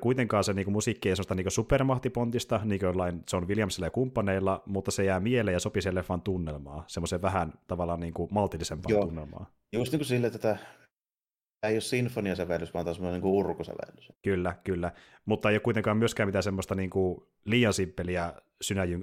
kuitenkaan 0.00 0.44
se 0.44 0.52
niinku, 0.52 0.70
musiikki 0.70 1.08
ei 1.08 1.16
sellaista 1.16 1.34
niinku, 1.34 1.50
supermahtipontista, 1.50 2.60
niin 2.64 2.78
kuin 2.78 2.86
jollain 2.86 3.22
John 3.32 3.48
Williamsilla 3.48 3.86
ja 3.86 3.90
kumppaneilla, 3.90 4.62
mutta 4.66 4.90
se 4.90 5.04
jää 5.04 5.20
mieleen 5.20 5.52
ja 5.52 5.60
sopii 5.60 5.82
sen 5.82 5.94
leffan 5.94 6.22
tunnelmaan, 6.22 6.84
semmoisen 6.86 7.22
vähän 7.22 7.52
tavallaan 7.66 8.00
niinku, 8.00 8.28
maltillisempaan 8.30 8.92
Joo. 8.92 9.04
tunnelmaan. 9.04 9.46
Just 9.72 9.92
niin 9.92 10.00
kuin 10.00 10.06
sille, 10.06 10.30
tätä 10.30 10.58
ei 11.62 11.74
ole 11.74 11.80
sinfoniasävellys, 11.80 12.74
vaan 12.74 12.84
taas 12.84 12.96
semmoinen 12.96 13.22
niin 13.22 13.32
urkusävellys. 13.32 14.12
Kyllä, 14.22 14.56
kyllä. 14.64 14.92
Mutta 15.24 15.50
ei 15.50 15.54
ole 15.54 15.60
kuitenkaan 15.60 15.96
myöskään 15.96 16.28
mitään 16.28 16.42
semmoista 16.42 16.74
niin 16.74 16.90
kuin 16.90 17.22
liian 17.44 17.72
simppeliä 17.72 18.32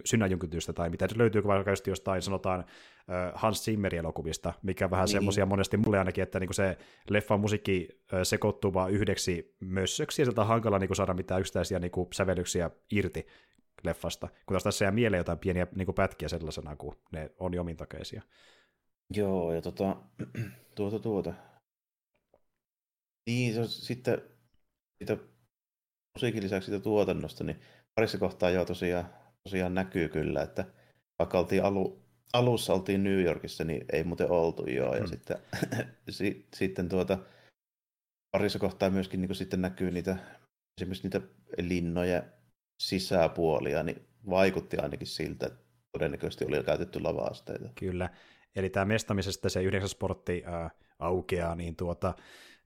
synäjynkytystä, 0.05 0.73
tai 0.73 0.89
mitä 0.89 1.07
löytyy 1.15 1.43
vaikka 1.43 1.71
just 1.71 1.87
jostain, 1.87 2.21
sanotaan 2.21 2.65
Hans 3.33 3.65
Zimmerin 3.65 3.99
elokuvista, 3.99 4.53
mikä 4.61 4.89
vähän 4.89 5.05
niin. 5.05 5.11
semmoisia 5.11 5.45
monesti 5.45 5.77
mulle 5.77 5.99
ainakin, 5.99 6.21
että 6.21 6.39
niin 6.39 6.47
kuin 6.47 6.55
se 6.55 6.77
leffan 7.09 7.39
musiikki 7.39 7.87
sekoittuu 8.23 8.73
vaan 8.73 8.91
yhdeksi 8.91 9.55
mössöksi, 9.59 10.21
ja 10.21 10.25
sieltä 10.25 10.41
on 10.41 10.47
hankala 10.47 10.79
niin 10.79 10.87
kuin 10.87 10.95
saada 10.95 11.13
mitään 11.13 11.39
yksittäisiä 11.39 11.79
niin 11.79 11.91
kuin 11.91 12.07
sävellyksiä 12.13 12.69
irti 12.91 13.27
leffasta, 13.83 14.27
kun 14.27 14.53
taas 14.53 14.63
tässä 14.63 14.85
jää 14.85 14.91
mieleen 14.91 15.19
jotain 15.19 15.39
pieniä 15.39 15.67
niin 15.75 15.85
kuin 15.85 15.95
pätkiä 15.95 16.27
sellaisena, 16.27 16.75
kun 16.75 16.95
ne 17.11 17.31
on 17.39 17.53
jo 17.53 17.61
omintakeisia. 17.61 18.21
Joo, 19.13 19.53
ja 19.53 19.61
tota, 19.61 19.95
tuota, 20.75 20.99
tuota, 20.99 21.33
niin, 23.27 23.53
se 23.53 23.59
on 23.59 23.67
sitten 23.67 24.21
siitä 24.97 25.17
musiikin 26.15 26.43
lisäksi 26.43 26.65
siitä 26.65 26.83
tuotannosta, 26.83 27.43
niin 27.43 27.59
parissa 27.95 28.17
kohtaa 28.17 28.49
jo 28.49 28.65
tosiaan, 28.65 29.09
tosiaan 29.43 29.73
näkyy 29.73 30.09
kyllä, 30.09 30.41
että 30.41 30.65
vaikka 31.19 31.39
oltiin 31.39 31.63
alu, 31.63 32.03
alussa 32.33 32.73
oltiin 32.73 33.03
New 33.03 33.21
Yorkissa, 33.21 33.63
niin 33.63 33.85
ei 33.93 34.03
muuten 34.03 34.31
oltu 34.31 34.69
joo, 34.69 34.93
ja 34.93 34.99
hmm. 34.99 35.07
sitten, 35.07 35.37
si, 36.09 36.47
sitten 36.55 36.89
tuota, 36.89 37.17
parissa 38.31 38.59
kohtaa 38.59 38.89
myöskin 38.89 39.21
niin 39.21 39.35
sitten 39.35 39.61
näkyy 39.61 39.91
niitä, 39.91 40.17
esimerkiksi 40.81 41.03
niitä 41.03 41.21
linnoja 41.57 42.23
sisäpuolia, 42.81 43.83
niin 43.83 44.07
vaikutti 44.29 44.77
ainakin 44.77 45.07
siltä, 45.07 45.47
että 45.47 45.59
todennäköisesti 45.91 46.45
oli 46.45 46.63
käytetty 46.63 46.99
lava-asteita. 46.99 47.69
Kyllä, 47.75 48.09
eli 48.55 48.69
tämä 48.69 48.85
mestamisesta 48.85 49.49
se 49.49 49.63
yhdeksäs 49.63 49.91
sportti 49.91 50.43
ää, 50.45 50.69
aukeaa, 50.99 51.55
niin 51.55 51.75
tuota, 51.75 52.13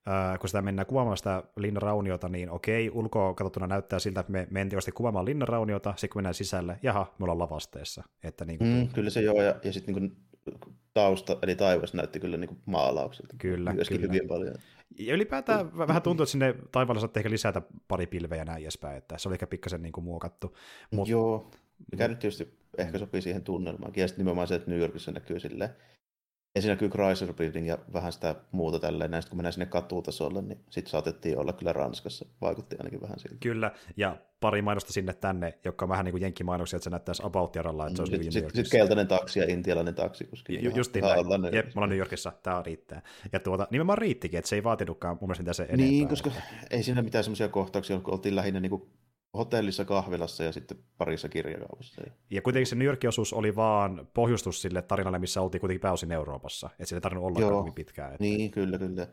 äh, 0.08 0.40
kun 0.40 0.50
sitä 0.50 0.62
mennään 0.62 0.86
kuvaamaan 0.86 1.18
sitä 1.18 1.44
linnarauniota, 1.56 2.30
niin 2.30 2.50
okei, 2.50 2.92
ulkoa 2.94 3.34
katsottuna 3.34 3.68
näyttää 3.68 4.00
siltä, 4.00 4.20
että 4.20 4.32
me 4.32 4.48
mentiin 4.52 4.78
vasta 4.78 4.92
kuvaamaan 4.92 5.26
linnarauniota, 5.26 5.94
sitten 5.98 6.10
kun 6.10 6.20
mennään 6.20 6.34
sisälle, 6.34 6.80
jaha, 6.84 7.16
me 7.20 7.24
ollaan 7.24 7.40
lavasteessa. 7.40 8.04
Että 8.24 8.46
niin 8.46 8.60
kuin 8.60 8.70
mm, 8.70 8.88
kyllä 8.88 9.10
se 9.10 9.22
joo, 9.22 9.42
ja, 9.42 9.56
ja 9.64 9.74
sitten 9.74 9.96
niin 9.96 10.18
tausta, 10.94 11.38
eli 11.42 11.56
taivas 11.56 11.94
näytti 11.94 12.20
kyllä 12.20 12.38
niin 12.38 12.62
maalaukselta. 12.66 13.36
Kyllä, 13.38 13.74
Myöskin 13.74 14.02
kyllä. 14.02 14.14
hyvin 14.14 14.28
paljon. 14.28 14.56
Ja 15.00 15.14
ylipäätään 15.14 15.66
mm. 15.66 15.78
vähän 15.78 16.02
tuntuu, 16.02 16.24
että 16.24 16.32
sinne 16.32 16.56
taivaalle 16.72 17.00
saatte 17.00 17.20
ehkä 17.20 17.30
lisätä 17.30 17.62
pari 17.88 18.08
pilveä 18.08 18.46
näin 18.46 18.64
edespäin, 18.64 18.98
että 18.98 19.18
se 19.18 19.30
oli 19.30 19.36
ehkä 19.36 19.48
pikkasen 19.48 19.82
niin 19.82 19.92
kuin 19.92 20.04
muokattu. 20.04 20.58
Mut, 20.92 21.08
joo, 21.08 21.52
mikä 21.92 22.08
nyt 22.08 22.20
tietysti 22.20 22.60
ehkä 22.78 22.98
sopii 22.98 23.22
siihen 23.22 23.44
tunnelmaankin, 23.44 24.02
ja 24.02 24.08
sitten 24.08 24.24
nimenomaan 24.24 24.48
se, 24.48 24.56
että 24.56 24.72
New 24.72 24.80
Yorkissa 24.80 25.12
näkyy 25.12 25.40
silleen 25.40 25.70
siinä 26.60 26.74
näkyy 26.74 26.90
Chrysler 26.90 27.34
Building 27.34 27.68
ja 27.68 27.78
vähän 27.94 28.12
sitä 28.12 28.36
muuta 28.52 28.80
tälleen. 28.80 29.12
Näistä 29.12 29.30
kun 29.30 29.38
mennään 29.38 29.54
sinne 29.54 29.66
katutasolle, 29.66 30.42
niin 30.42 30.60
sitten 30.70 30.92
saatettiin 30.92 31.38
olla 31.38 31.54
kyllä 31.54 31.74
Ranskassa. 31.74 32.26
Vaikutti 32.42 32.76
ainakin 32.80 33.02
vähän 33.02 33.20
siltä. 33.20 33.38
Kyllä, 33.40 33.72
ja 33.98 34.18
pari 34.40 34.62
mainosta 34.62 34.94
sinne 34.94 35.14
tänne, 35.14 35.58
joka 35.66 35.86
on 35.86 35.90
vähän 35.90 36.06
niin 36.06 36.14
kuin 36.14 36.22
jenkkimainoksia, 36.22 36.78
että 36.78 36.84
se 36.84 36.90
näyttäisi 36.90 37.24
about 37.26 37.56
jaralla, 37.56 37.88
että 37.88 37.96
se 37.96 38.02
olisi 38.02 38.32
Sitten 38.32 38.50
sit, 38.56 38.56
sit 38.56 38.72
keltainen 38.72 39.08
taksi 39.08 39.40
ja 39.40 39.46
intialainen 39.50 39.96
taksi. 39.96 40.30
Ju, 40.50 40.72
just 40.76 40.94
niin, 40.94 41.06
Jep, 41.54 41.66
me 41.66 41.72
ollaan 41.76 41.90
New 41.90 42.00
Yorkissa, 42.00 42.32
tämä 42.44 42.64
riittää. 42.66 43.02
Ja 43.34 43.40
tuota, 43.40 43.68
nimenomaan 43.72 43.98
riittikin, 43.98 44.38
että 44.38 44.50
se 44.50 44.56
ei 44.56 44.64
vaatinutkaan 44.64 45.18
mun 45.22 45.30
mielestä 45.30 45.54
se 45.54 45.64
enempää. 45.64 45.88
Niin, 45.88 46.08
koska 46.08 46.32
ei 46.72 46.84
siinä 46.84 47.02
mitään 47.02 47.24
semmoisia 47.24 47.48
kohtauksia, 47.48 48.00
kun 48.00 48.14
oltiin 48.14 48.36
lähinnä 48.36 48.60
niin 48.60 48.70
kuin 48.70 48.90
hotellissa, 49.38 49.86
kahvilassa 49.86 50.44
ja 50.44 50.52
sitten 50.52 50.78
parissa 50.98 51.30
kirjakaupassa. 51.30 52.02
Ja 52.30 52.42
kuitenkin 52.42 52.68
se 52.68 52.76
New 52.76 52.86
Yorkin 52.86 53.08
osuus 53.08 53.34
oli 53.34 53.56
vaan 53.56 54.08
pohjustus 54.14 54.62
sille 54.62 54.82
tarinalle, 54.82 55.20
missä 55.20 55.42
oltiin 55.42 55.60
kuitenkin 55.60 55.82
pääosin 55.82 56.12
Euroopassa. 56.12 56.70
Että 56.74 56.86
se 56.86 56.96
ei 56.96 57.02
tarvinnut 57.02 57.28
olla 57.28 57.40
Joo, 57.40 57.72
pitkään. 57.76 58.12
Että... 58.12 58.24
Niin, 58.24 58.52
kyllä, 58.52 58.78
kyllä. 58.78 59.08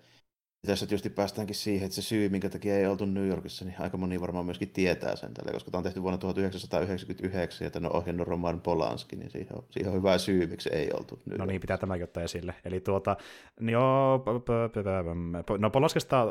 Ja 0.63 0.67
tässä 0.67 0.87
tietysti 0.87 1.11
päästäänkin 1.11 1.57
siihen, 1.57 1.87
että 1.87 1.95
se 1.95 2.03
syy, 2.03 2.29
minkä 2.29 2.49
takia 2.49 2.79
ei 2.79 2.87
oltu 2.87 3.05
New 3.05 3.29
Yorkissa, 3.29 3.65
niin 3.65 3.75
aika 3.79 3.97
moni 3.97 4.21
varmaan 4.21 4.45
myöskin 4.45 4.71
tietää 4.71 5.17
sen 5.17 5.35
tälle, 5.35 5.53
koska 5.53 5.71
tämä 5.71 5.79
on 5.79 5.85
tehty 5.85 6.03
vuonna 6.03 6.19
1999 6.19 7.65
ja 7.65 7.71
tämän 7.71 7.91
on 7.91 7.97
ohjannut 7.97 8.29
Roman 8.29 8.61
Polanski, 8.61 9.17
niin 9.17 9.31
siihen 9.31 9.57
on, 9.57 9.65
siihen 9.71 9.91
on 9.93 9.99
hyvä 9.99 10.19
syy, 10.19 10.47
miksi 10.47 10.69
ei 10.73 10.91
oltu 10.93 11.19
New 11.27 11.39
No 11.39 11.45
niin, 11.45 11.61
pitää 11.61 11.79
tämäkin 11.79 12.05
ottaa 12.05 12.23
esille. 12.23 12.55
Eli 12.65 12.81
tuota, 12.81 13.17
niin 13.61 13.73
joo, 13.73 14.25
no 15.59 15.71
Polanskista 15.71 16.23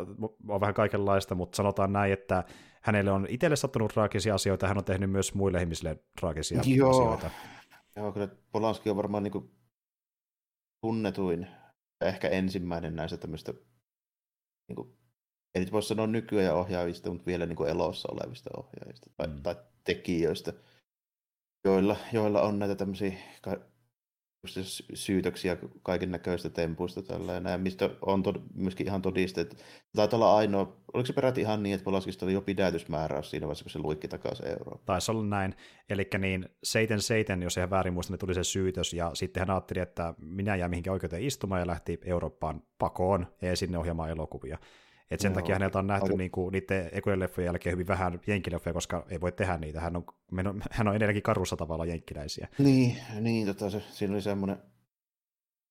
on 0.48 0.62
vähän 0.62 0.76
kaikenlaista, 0.76 1.36
mutta 1.36 1.56
sanotaan 1.56 1.94
näin, 1.94 2.14
että 2.14 2.44
hänelle 2.82 3.12
on 3.12 3.26
itselle 3.30 3.56
sattunut 3.56 3.94
traagisia 3.94 4.36
asioita, 4.36 4.68
hän 4.68 4.78
on 4.78 4.86
tehnyt 4.86 5.12
myös 5.12 5.34
muille 5.34 5.60
ihmisille 5.60 6.00
traagisia 6.20 6.62
Joo. 6.66 6.90
asioita. 6.90 7.30
Joo, 7.96 8.12
kyllä 8.12 8.28
Polanski 8.52 8.90
on 8.90 8.96
varmaan 8.96 9.24
niin 9.24 9.32
kuin 9.32 9.52
tunnetuin 10.82 11.48
ehkä 12.02 12.28
ensimmäinen 12.28 12.96
näistä 12.96 13.18
tämmöistä, 13.18 13.54
niin 14.68 14.76
kuin, 14.76 14.98
ei 15.56 15.60
nyt 15.60 15.72
voi 15.72 15.84
sanoa 15.84 16.08
nykyään 16.08 16.56
ohjaajista, 16.56 17.10
mutta 17.10 17.26
vielä 17.26 17.46
niin 17.46 17.56
kuin 17.56 17.70
elossa 17.70 18.10
olevista 18.12 18.50
ohjaajista 18.58 19.10
tai, 19.18 19.28
mm. 19.28 19.42
tai 19.44 19.56
tekijöistä, 19.84 20.54
joilla, 21.66 21.96
joilla 22.14 22.42
on 22.42 22.60
näitä 22.60 22.76
tämmöisiä 22.76 23.14
syytöksiä 24.94 25.58
kaiken 25.84 26.12
näköistä 26.12 26.50
tempuista 26.50 27.02
tällä 27.02 27.40
näin, 27.40 27.62
mistä 27.62 27.90
on 28.02 28.24
tod- 28.28 28.42
myöskin 28.54 28.88
ihan 28.88 29.02
todisteet. 29.02 29.64
Taitaa 29.96 30.18
olla 30.18 30.38
ainoa, 30.38 30.78
oliko 30.94 31.08
se 31.08 31.14
peräti 31.14 31.42
ihan 31.42 31.64
niin, 31.64 31.76
että 31.76 31.86
Polaskista 31.86 32.26
oli 32.26 32.34
jo 32.34 32.42
pidätysmääräys 32.42 33.30
siinä 33.30 33.48
vaiheessa, 33.48 33.64
kun 33.66 33.72
se 33.72 33.80
luikki 33.80 34.08
takaisin 34.08 34.48
euroon? 34.48 34.80
Taisi 34.86 35.12
olla 35.12 35.24
näin. 35.24 35.56
Eli 35.90 36.08
niin 36.20 36.50
seiten 36.64 37.02
seiten, 37.02 37.42
jos 37.42 37.58
ihan 37.58 37.70
väärin 37.70 37.94
muista, 37.94 38.14
niin 38.14 38.20
tuli 38.20 38.34
se 38.34 38.44
syytös, 38.44 38.94
ja 38.94 39.12
sitten 39.14 39.42
hän 39.42 39.50
ajatteli, 39.50 39.80
että 39.80 40.14
minä 40.18 40.56
jään 40.56 40.70
mihinkä 40.70 40.92
oikeuteen 40.92 41.24
istumaan, 41.24 41.62
ja 41.62 41.68
lähti 41.68 42.00
Eurooppaan 42.06 42.62
pakoon, 42.80 43.28
ja 43.42 43.56
sinne 43.56 43.78
ohjaamaan 43.78 44.10
elokuvia. 44.10 44.58
Et 45.12 45.20
sen 45.20 45.30
Joo. 45.30 45.36
takia 45.36 45.56
häneltä 45.56 45.80
on 45.80 45.88
nähty 45.88 46.06
Aika... 46.06 46.18
niinku, 46.18 46.50
niiden 46.50 46.90
ekojen 46.92 47.20
leffojen 47.20 47.46
jälkeen 47.46 47.74
hyvin 47.74 47.88
vähän 47.88 48.20
jenkkileffoja, 48.28 48.74
koska 48.74 49.06
ei 49.10 49.22
voi 49.22 49.32
tehdä 49.32 49.58
niitä. 49.58 49.82
Hän 49.82 49.96
on, 49.96 50.04
hän 50.72 50.88
on 50.88 50.96
edelleenkin 50.96 51.24
karussa 51.24 51.58
tavalla 51.58 51.86
jenkkiläisiä. 51.86 52.48
Niin, 52.58 52.98
niin 53.20 53.48
tota, 53.48 53.70
se, 53.70 53.82
siinä 53.92 54.14
oli 54.14 54.22
semmoinen 54.22 54.58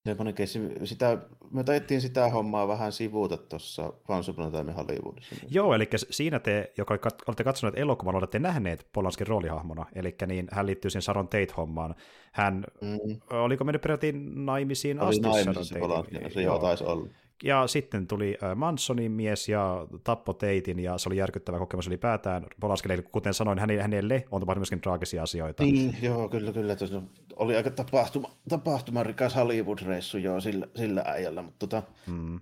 Semmoinen 0.07 0.35
keissi, 0.35 0.61
sitä, 0.85 1.19
me 1.51 1.65
taidettiin 1.65 2.01
sitä 2.01 2.29
hommaa 2.29 2.69
vähän 2.69 2.93
sivuuta 2.93 3.37
tuossa 3.37 3.93
Once 4.09 4.31
Upon 4.31 4.47
a 4.47 4.51
Time 4.51 4.73
Hollywoodissa. 4.73 5.37
Joo, 5.49 5.75
eli 5.75 5.89
siinä 6.11 6.39
te, 6.39 6.73
joka 6.79 6.99
olette 7.29 7.45
katsoneet 7.45 7.79
elokuvan, 7.79 8.15
olette 8.15 8.39
nähneet 8.39 8.87
Polanskin 8.93 9.27
roolihahmona, 9.27 9.87
eli 9.95 10.15
niin 10.27 10.49
hän 10.51 10.67
liittyy 10.67 10.91
siihen 10.91 11.03
Sharon 11.03 11.29
Tate-hommaan. 11.29 11.95
Hän, 12.33 12.65
mm. 12.81 13.21
oliko 13.31 13.65
mennyt 13.65 13.83
peräti 13.83 14.13
naimisiin 14.35 15.01
Oli 15.01 15.09
asti 15.09 15.21
naimisissa 15.21 15.79
Polanski, 15.79 16.17
se 16.31 16.43
joo, 16.43 16.59
taisi 16.59 16.85
olla. 16.85 17.09
Ja 17.45 17.67
sitten 17.67 18.07
tuli 18.07 18.39
Mansonin 18.55 19.13
mies 19.13 19.49
ja 19.49 19.87
tappo 20.05 20.33
Teitin, 20.33 20.79
ja 20.79 20.99
se 20.99 21.09
oli 21.09 21.17
järkyttävä 21.17 21.59
kokemus 21.59 21.87
ylipäätään 21.87 22.47
Polanskille. 22.61 23.03
Kuten 23.03 23.35
sanoin, 23.35 23.59
hänelle 23.59 24.25
on 24.31 24.41
tapahtunut 24.41 24.57
myöskin 24.57 24.81
traagisia 24.81 25.23
asioita. 25.23 25.63
Niin, 25.63 25.97
joo, 26.03 26.29
kyllä, 26.29 26.53
kyllä. 26.53 26.77
Tuossa 26.77 27.03
oli 27.37 27.57
aika 27.57 27.71
tapahtuma, 27.71 28.31
tapahtumarikas 28.49 29.37
Hollywood-reissu 29.37 30.19
joo 30.19 30.41
sillä, 30.41 30.67
sillä 30.75 31.03
äijällä, 31.07 31.43
mutta, 31.43 31.67
tota, 31.67 31.83
mm. 32.07 32.41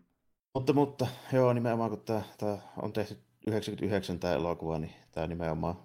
mutta, 0.55 0.73
mutta 0.73 1.07
joo, 1.33 1.53
nimenomaan 1.53 1.91
kun 1.91 2.01
tämä, 2.01 2.23
tämä 2.39 2.59
on 2.83 2.93
tehty 2.93 3.19
99 3.47 4.19
tämä 4.19 4.35
elokuva, 4.35 4.79
niin 4.79 4.93
tämä 5.13 5.27
nimenomaan 5.27 5.77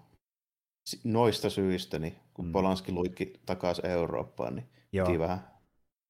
noista 1.03 1.49
syistä, 1.49 1.99
niin 1.99 2.15
kun 2.33 2.45
mm. 2.45 2.51
Polanski 2.51 2.91
luikki 2.91 3.33
takaisin 3.45 3.85
Eurooppaan, 3.85 4.55
niin 4.55 4.69
Joo. 4.91 5.19
vähän 5.19 5.48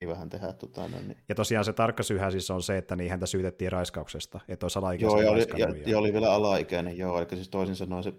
vähän 0.08 0.30
tehdä. 0.30 0.54
Tota, 0.54 0.88
no, 0.88 0.98
niin. 0.98 1.18
Ja 1.30 1.36
tosiaan 1.36 1.66
se 1.66 1.74
tarkka 1.74 2.04
syyhän 2.04 2.32
siis 2.32 2.52
on 2.52 2.64
se, 2.64 2.78
että 2.78 2.96
niin 2.96 3.10
häntä 3.10 3.26
syytettiin 3.26 3.72
raiskauksesta, 3.72 4.40
että 4.48 4.66
olisi 4.66 4.80
alaikäinen. 4.80 5.12
Joo, 5.12 5.22
ja 5.22 5.32
oli, 5.32 5.46
ja, 5.58 5.68
ja, 5.86 5.98
oli 5.98 6.14
vielä 6.14 6.34
alaikäinen, 6.34 6.98
joo, 6.98 7.20
eli 7.20 7.28
siis 7.34 7.50
toisin 7.50 7.76
sanoen 7.76 8.04
se 8.04 8.14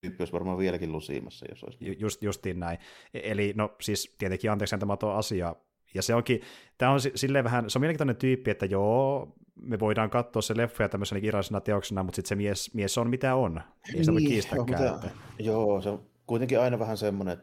tyyppi 0.00 0.22
olisi 0.22 0.32
varmaan 0.32 0.58
vieläkin 0.58 0.92
lusiimassa, 0.92 1.46
jos 1.48 1.64
olisi. 1.64 1.96
Just, 1.98 2.22
justiin 2.22 2.60
näin. 2.60 2.78
E- 3.14 3.30
eli 3.32 3.52
no 3.56 3.76
siis 3.80 4.14
tietenkin 4.18 4.50
anteeksi 4.50 4.76
tuo 5.00 5.10
asia, 5.10 5.56
ja 5.94 6.02
se 6.02 6.14
onkin, 6.14 6.40
tämä 6.78 6.92
on 6.92 7.00
silleen 7.14 7.44
vähän, 7.44 7.70
se 7.70 7.78
on 7.78 7.80
mielenkiintoinen 7.80 8.16
tyyppi, 8.16 8.50
että 8.50 8.66
joo, 8.66 9.32
me 9.54 9.80
voidaan 9.80 10.10
katsoa 10.10 10.42
se 10.42 10.56
leffoja 10.56 10.88
tämmöisenä 10.88 11.20
kirjallisena 11.20 11.60
teoksena, 11.60 12.02
mutta 12.02 12.16
sitten 12.16 12.28
se 12.28 12.34
mies, 12.34 12.74
mies 12.74 12.98
on 12.98 13.10
mitä 13.10 13.34
on. 13.34 13.60
Ei 13.94 14.04
sitä 14.04 14.12
niin, 14.12 14.44
voi 14.56 14.66
joo, 14.68 14.92
Mutta, 14.92 15.10
joo, 15.38 15.82
se 15.82 15.88
on 15.88 16.06
kuitenkin 16.26 16.60
aina 16.60 16.78
vähän 16.78 16.96
semmoinen, 16.96 17.38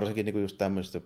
varsinkin 0.00 0.24
niinku 0.24 0.38
just 0.38 0.58
tämmöistä 0.58 1.00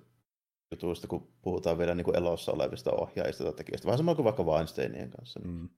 jutuista, 0.71 1.07
kun 1.07 1.33
puhutaan 1.43 1.79
vielä 1.79 1.95
niin 1.95 2.05
kuin 2.05 2.17
elossa 2.17 2.53
olevista 2.53 2.93
ohjaajista 2.93 3.45
tai 3.45 3.53
tekijöistä. 3.53 3.87
Vähän 3.87 3.99
sama 3.99 4.15
kuin 4.15 4.25
vaikka 4.25 4.43
Weinsteinien 4.43 5.11
kanssa. 5.11 5.41
Niin, 5.41 5.55
mm. 5.55 5.69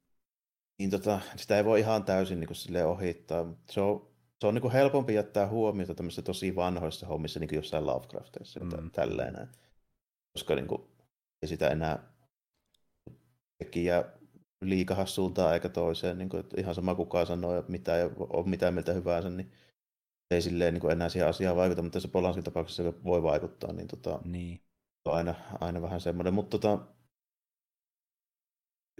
niin 0.79 0.91
tota, 0.91 1.21
sitä 1.37 1.57
ei 1.57 1.65
voi 1.65 1.81
ihan 1.81 2.05
täysin 2.05 2.41
niin 2.41 2.49
kuin 2.49 2.85
ohittaa. 2.85 3.55
Se 3.71 3.81
on, 3.81 4.09
se 4.41 4.47
on 4.47 4.55
niin 4.55 4.63
kuin 4.63 4.73
helpompi 4.73 5.15
jättää 5.15 5.49
huomiota 5.49 5.95
tämmöisissä 5.95 6.23
tosi 6.23 6.57
vanhoissa 6.57 7.07
hommissa, 7.07 7.41
niin 7.41 7.49
kuin 7.49 7.57
jossain 7.57 7.87
Lovecraftissa 7.87 8.61
mm. 8.61 8.91
tälleen. 8.91 9.49
Koska 10.33 10.55
niin 10.55 10.67
kuin, 10.67 10.83
ei 11.43 11.49
sitä 11.49 11.69
enää 11.69 12.13
tekijä 13.59 14.05
liikahas 14.61 15.15
suuntaan 15.15 15.55
eikä 15.55 15.69
toiseen. 15.69 16.19
Niin 16.19 16.29
kuin, 16.29 16.41
että 16.41 16.61
ihan 16.61 16.75
sama 16.75 16.95
kukaan 16.95 17.27
sanoo 17.27 17.55
ja 17.55 17.63
mitä 17.69 17.97
ja 17.97 18.11
on 18.19 18.49
mitä 18.49 18.71
mieltä 18.71 18.93
hyvänsä, 18.93 19.31
niin 19.31 19.53
ei 20.31 20.43
silleen 20.43 20.75
niin 20.75 20.81
kuin 20.81 20.93
enää 20.93 21.09
siihen 21.09 21.29
asiaan 21.29 21.57
vaikuta, 21.57 21.83
mutta 21.83 21.97
tässä 21.97 22.09
Polanskin 22.09 22.45
tapauksessa 22.45 22.83
se 22.83 23.05
voi 23.05 23.23
vaikuttaa. 23.23 23.73
Niin, 23.73 23.89
tota, 23.89 24.21
niin 24.25 24.61
aina, 25.11 25.35
aina 25.61 25.83
vähän 25.83 26.01
semmoinen, 26.01 26.35
mutta 26.35 26.59
tota, 26.59 26.87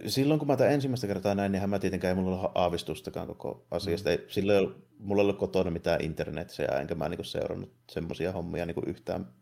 silloin 0.05 0.39
kun 0.39 0.47
mä 0.47 0.57
tämän 0.57 0.73
ensimmäistä 0.73 1.07
kertaa 1.07 1.35
näin, 1.35 1.51
niin 1.51 1.69
mä 1.69 1.79
tietenkään 1.79 2.17
ei 2.17 2.23
mulla 2.23 2.41
ole 2.41 2.51
aavistustakaan 2.55 3.27
koko 3.27 3.67
asiasta. 3.71 4.09
Mm. 4.09 4.15
Ei, 4.15 4.25
silloin 4.27 4.59
ei, 4.59 4.75
mulla 4.99 5.21
ei 5.21 5.23
ollut 5.23 5.39
kotona 5.39 5.71
mitään 5.71 6.01
internetiä, 6.01 6.67
enkä 6.67 6.95
mä 6.95 7.09
niin 7.09 7.25
seurannut 7.25 7.73
semmoisia 7.91 8.31
hommia 8.31 8.65
niin 8.65 8.87
yhtään, 8.89 9.33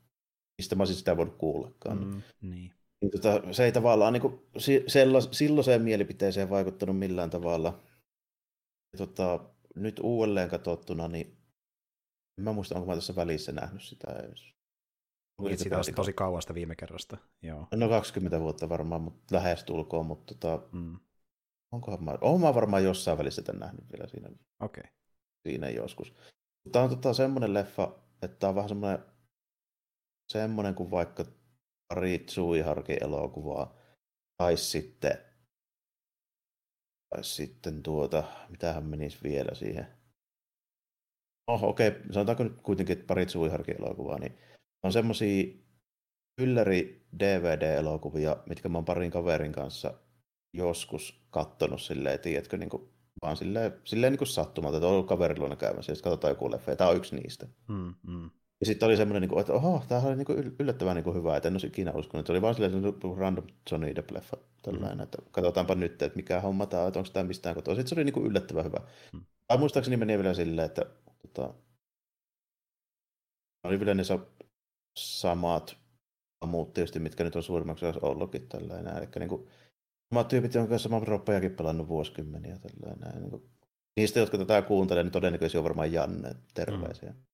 mistä 0.57 0.75
mä 0.75 0.81
olisin 0.81 0.95
sitä 0.95 1.17
voinut 1.17 1.37
kuullakaan. 1.37 1.97
Mm, 1.97 2.21
niin. 2.41 2.71
Niin 3.01 3.11
tota, 3.11 3.53
se 3.53 3.65
ei 3.65 3.71
tavallaan 3.71 4.13
niin 4.13 4.21
kuin, 4.21 4.41
silloiseen 5.31 5.81
mielipiteeseen 5.81 6.49
vaikuttanut 6.49 6.99
millään 6.99 7.29
tavalla. 7.29 7.83
Ja 8.93 8.97
tota, 8.97 9.39
nyt 9.75 9.99
uudelleen 10.03 10.49
katsottuna, 10.49 11.07
niin 11.07 11.37
en 12.37 12.43
mä 12.43 12.53
muista, 12.53 12.75
onko 12.75 12.87
mä 12.87 12.95
tässä 12.95 13.15
välissä 13.15 13.51
nähnyt 13.51 13.81
sitä 13.81 14.11
edes. 14.11 14.54
Niin, 15.41 15.57
sitä 15.57 15.77
on 15.77 15.83
tosi 15.95 16.13
kauasta 16.13 16.53
viime 16.53 16.75
kerrasta. 16.75 17.17
Joo. 17.41 17.67
No 17.75 17.89
20 17.89 18.39
vuotta 18.39 18.69
varmaan, 18.69 19.01
mutta 19.01 19.35
lähestulkoon, 19.35 20.05
mutta 20.05 20.35
tota, 20.35 20.67
mm. 20.71 20.99
onkohan 21.71 22.03
mä, 22.03 22.17
olen 22.21 22.41
mä 22.41 22.55
varmaan 22.55 22.83
jossain 22.83 23.17
välissä 23.17 23.41
tämän 23.41 23.59
nähnyt 23.59 23.91
vielä 23.91 24.07
siinä, 24.07 24.29
okay. 24.59 24.83
siinä 25.47 25.69
joskus. 25.69 26.13
Tämä 26.71 26.83
on 26.83 26.89
tota, 26.89 27.13
semmoinen 27.13 27.53
leffa, 27.53 27.99
että 28.21 28.37
tämä 28.39 28.49
on 28.49 28.55
vähän 28.55 28.69
semmoinen, 28.69 29.05
semmoinen 30.31 30.75
kuin 30.75 30.91
vaikka 30.91 31.25
pari 31.87 32.19
Tsuiharkin 32.19 33.03
elokuvaa, 33.03 33.75
tai 34.37 34.57
sitten, 34.57 35.17
tai 37.09 37.23
sitten 37.23 37.83
tuota, 37.83 38.23
mitähän 38.49 38.85
menisi 38.85 39.17
vielä 39.23 39.55
siihen. 39.55 39.87
Oh, 41.47 41.63
okei, 41.63 41.87
okay. 41.87 42.01
sanotaanko 42.11 42.43
nyt 42.43 42.61
kuitenkin, 42.61 42.93
että 42.93 43.07
pari 43.07 43.25
Tsuiharkin 43.25 43.81
elokuvaa, 43.81 44.19
niin 44.19 44.37
on 44.85 44.93
semmosia 44.93 45.43
ylläri 46.41 47.07
DVD-elokuvia, 47.19 48.37
mitkä 48.49 48.69
mä 48.69 48.77
oon 48.77 48.85
parin 48.85 49.11
kaverin 49.11 49.51
kanssa 49.51 49.93
joskus 50.53 51.25
kattonut 51.29 51.81
silleen, 51.81 52.19
tiedätkö, 52.19 52.57
niin 52.57 52.69
kuin, 52.69 52.89
vaan 53.21 53.37
silleen, 53.37 53.73
silleen 53.83 54.13
niin 54.13 54.17
kuin 54.17 54.27
sattumalta, 54.27 54.77
että 54.77 54.87
on 54.87 54.93
ollut 54.93 55.07
kaveriluona 55.07 55.55
käymässä, 55.55 55.91
ja 55.91 55.95
sitten 55.95 56.11
katsotaan 56.11 56.31
joku 56.31 56.51
leffa, 56.51 56.71
ja 56.71 56.75
tämä 56.75 56.89
on 56.89 56.97
yksi 56.97 57.15
niistä. 57.15 57.47
Mm, 57.67 57.93
mm. 58.07 58.29
Ja 58.59 58.65
sitten 58.65 58.87
oli 58.87 58.97
semmoinen, 58.97 59.29
niin 59.29 59.39
että 59.39 59.53
oho, 59.53 59.83
tämä 59.87 60.01
oli 60.01 60.15
niin 60.15 60.55
yllättävän 60.59 60.95
niin 60.95 61.15
hyvä, 61.15 61.37
että 61.37 61.47
en 61.47 61.53
olisi 61.53 61.67
ikinä 61.67 61.91
uskonut. 61.91 62.21
Että 62.21 62.33
oli 62.33 62.41
vaan 62.41 62.55
silleen 62.55 63.17
random 63.17 63.47
Johnny 63.71 63.95
Depp-leffa, 63.95 64.37
tällainen, 64.61 64.97
mm. 64.97 65.03
että 65.03 65.17
katsotaanpa 65.31 65.75
nyt, 65.75 66.01
että 66.01 66.15
mikä 66.15 66.41
homma 66.41 66.65
tämä 66.65 66.81
on, 66.83 66.87
että 66.87 66.99
onko 66.99 67.11
tämä 67.13 67.27
mistään 67.27 67.55
kotoa. 67.55 67.75
Sitten 67.75 68.05
se 68.05 68.19
oli 68.19 68.27
yllättävän 68.27 68.65
hyvä. 68.65 68.79
Mm. 69.13 69.21
Tai 69.47 69.57
muistaakseni 69.57 69.97
meni 69.97 70.17
vielä 70.17 70.33
silleen, 70.33 70.65
että 70.65 70.85
tota, 71.21 71.53
oli 73.63 73.79
vielä 73.79 73.93
ne 73.93 74.03
samat 74.97 75.77
muut 76.45 76.73
tietysti, 76.73 76.99
mitkä 76.99 77.23
nyt 77.23 77.35
on 77.35 77.43
suurimmaksi 77.43 77.85
ollutkin 78.01 78.47
tällainen. 78.47 78.97
Eli 78.97 79.07
niin 79.19 79.29
kuin, 79.29 79.47
samat 80.13 80.27
tyypit, 80.27 80.53
jonka 80.53 80.69
kanssa 80.69 80.89
mä 80.89 80.95
oon 80.95 81.07
roppajakin 81.07 81.55
pelannut 81.55 81.87
vuosikymmeniä 81.87 82.57
tällainen. 82.57 83.21
Niin 83.21 83.31
kuin, 83.31 83.49
niistä, 83.97 84.19
jotka 84.19 84.37
tätä 84.37 84.61
kuuntelee, 84.61 85.03
niin 85.03 85.11
todennäköisesti 85.11 85.57
on 85.57 85.63
varmaan 85.63 85.93
Janne. 85.93 86.35
Terveisiä. 86.53 87.09
Mm. 87.09 87.25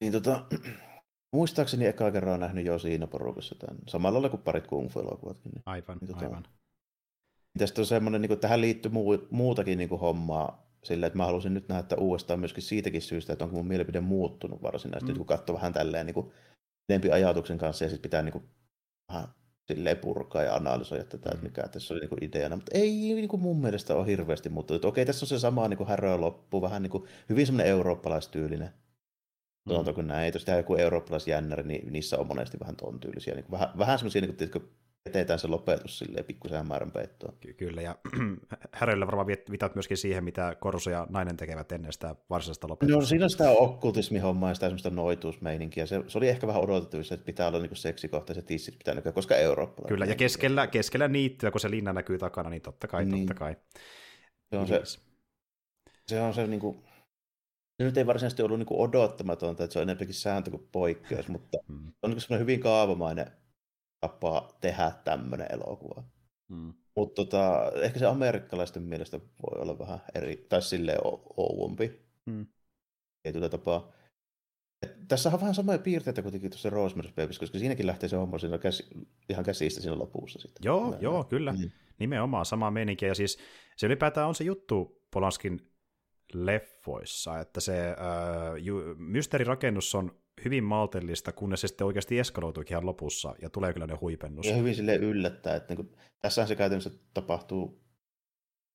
Niin 0.00 0.12
tota, 0.12 0.44
muistaakseni 1.36 1.86
eka 1.86 2.10
kerran 2.10 2.34
on 2.34 2.40
nähnyt 2.40 2.66
jo 2.66 2.78
siinä 2.78 3.06
porukassa 3.06 3.54
tämän. 3.54 3.78
Samalla 3.88 4.14
lailla 4.16 4.28
kuin 4.28 4.42
parit 4.42 4.66
kung 4.66 4.90
fu-elokuvatkin. 4.90 5.52
Niin, 5.52 5.62
aivan, 5.66 5.98
niin, 6.00 6.08
tota, 6.08 6.26
aivan. 6.26 6.46
Tästä 7.58 7.80
on 7.80 7.86
semmoinen, 7.86 8.20
niin 8.20 8.28
kuin, 8.28 8.40
tähän 8.40 8.60
liittyy 8.60 8.92
muu, 8.92 9.18
muutakin 9.30 9.78
niin 9.78 9.88
kuin, 9.88 10.00
hommaa 10.00 10.72
sillä, 10.84 11.06
että 11.06 11.16
mä 11.16 11.26
halusin 11.26 11.54
nyt 11.54 11.68
nähdä 11.68 11.96
uudestaan 11.96 12.40
myöskin 12.40 12.62
siitäkin 12.62 13.02
syystä, 13.02 13.32
että 13.32 13.44
onko 13.44 13.56
mun 13.56 13.66
mielipide 13.66 14.00
muuttunut 14.00 14.62
varsinaisesti, 14.62 15.12
mm. 15.12 15.18
kun 15.18 15.26
katsoo 15.26 15.56
vähän 15.56 15.72
tälleen 15.72 16.06
niin 16.06 16.14
kuin, 16.14 16.32
pidempi 16.86 17.10
ajatuksen 17.10 17.58
kanssa 17.58 17.84
ja 17.84 17.90
sitten 17.90 18.02
pitää 18.02 18.22
niin 18.22 18.32
kuin, 18.32 18.44
vähän 19.08 19.28
silleen 19.68 19.96
purkaa 19.96 20.42
ja 20.42 20.54
analysoida 20.54 21.04
tätä, 21.04 21.28
mm. 21.28 21.34
että 21.34 21.44
mikä 21.44 21.68
tässä 21.68 21.94
oli 21.94 22.00
niin 22.00 22.08
kuin 22.08 22.24
ideana. 22.24 22.56
Mutta 22.56 22.78
ei 22.78 22.90
niin 22.90 23.28
kuin 23.28 23.42
mun 23.42 23.60
mielestä 23.60 23.94
ole 23.94 24.06
hirveästi 24.06 24.48
muuttunut. 24.48 24.84
Okei, 24.84 25.06
tässä 25.06 25.24
on 25.24 25.28
se 25.28 25.38
sama 25.38 25.68
niin 25.68 25.86
häröä 25.88 26.20
loppu, 26.20 26.62
vähän 26.62 26.82
niin 26.82 26.90
kuin, 26.90 27.04
hyvin 27.28 27.46
semmoinen 27.46 27.70
eurooppalaistyylinen. 27.70 28.68
Mm. 28.68 29.70
Sanotaanko 29.72 30.02
näin, 30.02 30.32
jos 30.34 30.44
tehdään 30.44 30.62
joku 30.62 30.74
eurooppalaisjännäri, 30.74 31.62
niin 31.62 31.92
niissä 31.92 32.18
on 32.18 32.26
monesti 32.26 32.60
vähän 32.60 32.76
ton 32.76 33.00
tyylisiä. 33.00 33.34
Niin 33.34 33.44
kuin, 33.44 33.52
vähän, 33.52 33.68
vähän 33.78 33.98
semmoisia, 33.98 34.22
niin 34.22 34.50
kuin, 34.50 34.70
etetään 35.06 35.38
se 35.38 35.48
lopetus 35.48 35.98
silleen 35.98 36.24
pikkusen 36.24 36.66
määrän 36.66 36.90
peittoon. 36.90 37.34
Ky- 37.40 37.54
kyllä, 37.54 37.82
ja 37.82 37.96
Häröllä 38.72 39.06
varmaan 39.06 39.26
viitat 39.26 39.74
myöskin 39.74 39.96
siihen, 39.96 40.24
mitä 40.24 40.56
Korso 40.60 40.90
ja 40.90 41.06
nainen 41.10 41.36
tekevät 41.36 41.72
ennen 41.72 41.92
sitä 41.92 42.16
varsinaista 42.30 42.68
lopetusta. 42.68 43.00
No 43.00 43.06
siinä 43.06 43.24
on 43.24 43.30
sitä 43.30 43.50
okkultismihommaa 43.50 44.50
ja 44.50 44.54
sitä 44.54 44.66
semmoista 44.66 44.90
noituusmeininkiä. 44.90 45.86
Se, 45.86 46.02
se 46.08 46.18
oli 46.18 46.28
ehkä 46.28 46.46
vähän 46.46 46.62
odotettavissa, 46.62 47.14
että 47.14 47.26
pitää 47.26 47.48
olla 47.48 47.58
niin 47.58 47.76
seksikohtaiset 47.76 48.46
tissit 48.46 48.78
pitää 48.78 48.94
näkyä, 48.94 49.12
koska 49.12 49.36
Eurooppa. 49.36 49.88
Kyllä, 49.88 50.04
ja 50.04 50.14
keskellä, 50.14 50.66
keskellä 50.66 51.08
niittyä, 51.08 51.50
kun 51.50 51.60
se 51.60 51.70
linna 51.70 51.92
näkyy 51.92 52.18
takana, 52.18 52.50
niin 52.50 52.62
totta 52.62 52.88
kai, 52.88 53.04
niin. 53.04 53.26
totta 53.26 53.38
kai. 53.38 53.56
Se 54.50 54.58
on 54.58 54.66
se, 54.66 54.82
se, 56.06 56.20
on 56.20 56.34
se 56.34 56.46
niin 56.46 56.60
kuin, 56.60 56.84
se 57.78 57.84
nyt 57.84 57.96
ei 57.96 58.06
varsinaisesti 58.06 58.42
ollut 58.42 58.58
niin 58.58 58.66
kuin 58.66 58.80
odottamatonta, 58.80 59.64
että 59.64 59.72
se 59.72 59.78
on 59.78 59.82
enemmänkin 59.82 60.14
sääntö 60.14 60.50
kuin 60.50 60.68
poikkeus, 60.72 61.28
mutta 61.28 61.58
hmm. 61.68 61.92
on 62.02 62.10
niin 62.10 62.20
semmoinen 62.20 62.40
hyvin 62.40 62.60
kaavamainen 62.60 63.41
tapa 64.02 64.48
tehdä 64.60 64.92
tämmöinen 65.04 65.46
elokuva. 65.50 66.04
Mm. 66.48 66.74
Mutta 66.96 67.24
tota, 67.24 67.72
ehkä 67.82 67.98
se 67.98 68.06
amerikkalaisten 68.06 68.82
mielestä 68.82 69.18
voi 69.18 69.62
olla 69.62 69.78
vähän 69.78 70.00
eri, 70.14 70.46
tai 70.48 70.62
silleen 70.62 70.98
ouompi 71.36 72.00
mm. 72.26 72.46
tietyllä 73.22 73.48
tapaa. 73.48 73.92
Et 74.82 75.08
tässä 75.08 75.28
on 75.28 75.40
vähän 75.40 75.54
samoja 75.54 75.78
piirteitä 75.78 76.22
kuitenkin 76.22 76.50
tuossa 76.50 76.70
Rosemary's 76.70 77.14
Babies, 77.16 77.38
koska 77.38 77.58
siinäkin 77.58 77.86
lähtee 77.86 78.08
se 78.08 78.16
homma 78.16 78.38
siinä 78.38 78.58
käsi, 78.58 78.86
ihan 79.28 79.44
käsistä 79.44 79.80
siinä 79.80 79.98
lopussa. 79.98 80.38
Sitten. 80.38 80.64
Joo, 80.64 80.90
Näin. 80.90 81.02
joo, 81.02 81.24
kyllä. 81.24 81.52
Mm. 81.52 81.70
Nimenomaan 81.98 82.46
sama 82.46 82.70
meininki, 82.70 83.04
ja 83.04 83.14
siis 83.14 83.38
se 83.76 83.86
ylipäätään 83.86 84.28
on 84.28 84.34
se 84.34 84.44
juttu 84.44 85.02
Polanskin 85.10 85.72
leffoissa, 86.34 87.38
että 87.38 87.60
se 87.60 87.88
äh, 87.88 87.96
ju, 88.56 88.94
mysteerirakennus 88.98 89.94
on 89.94 90.21
hyvin 90.44 90.64
maltillista, 90.64 91.32
kunnes 91.32 91.60
se 91.60 91.68
sitten 91.68 91.86
oikeasti 91.86 92.18
eskaloituikin 92.18 92.74
ihan 92.74 92.86
lopussa, 92.86 93.34
ja 93.42 93.50
tulee 93.50 93.72
kyllä 93.72 93.86
ne 93.86 93.94
huipennus. 93.94 94.46
Ja 94.46 94.54
hyvin 94.54 94.74
sille 94.74 94.96
yllättää, 94.96 95.56
että 95.56 95.74
niin 95.74 95.96
tässähän 96.20 96.48
se 96.48 96.56
käytännössä 96.56 96.90
tapahtuu, 97.14 97.82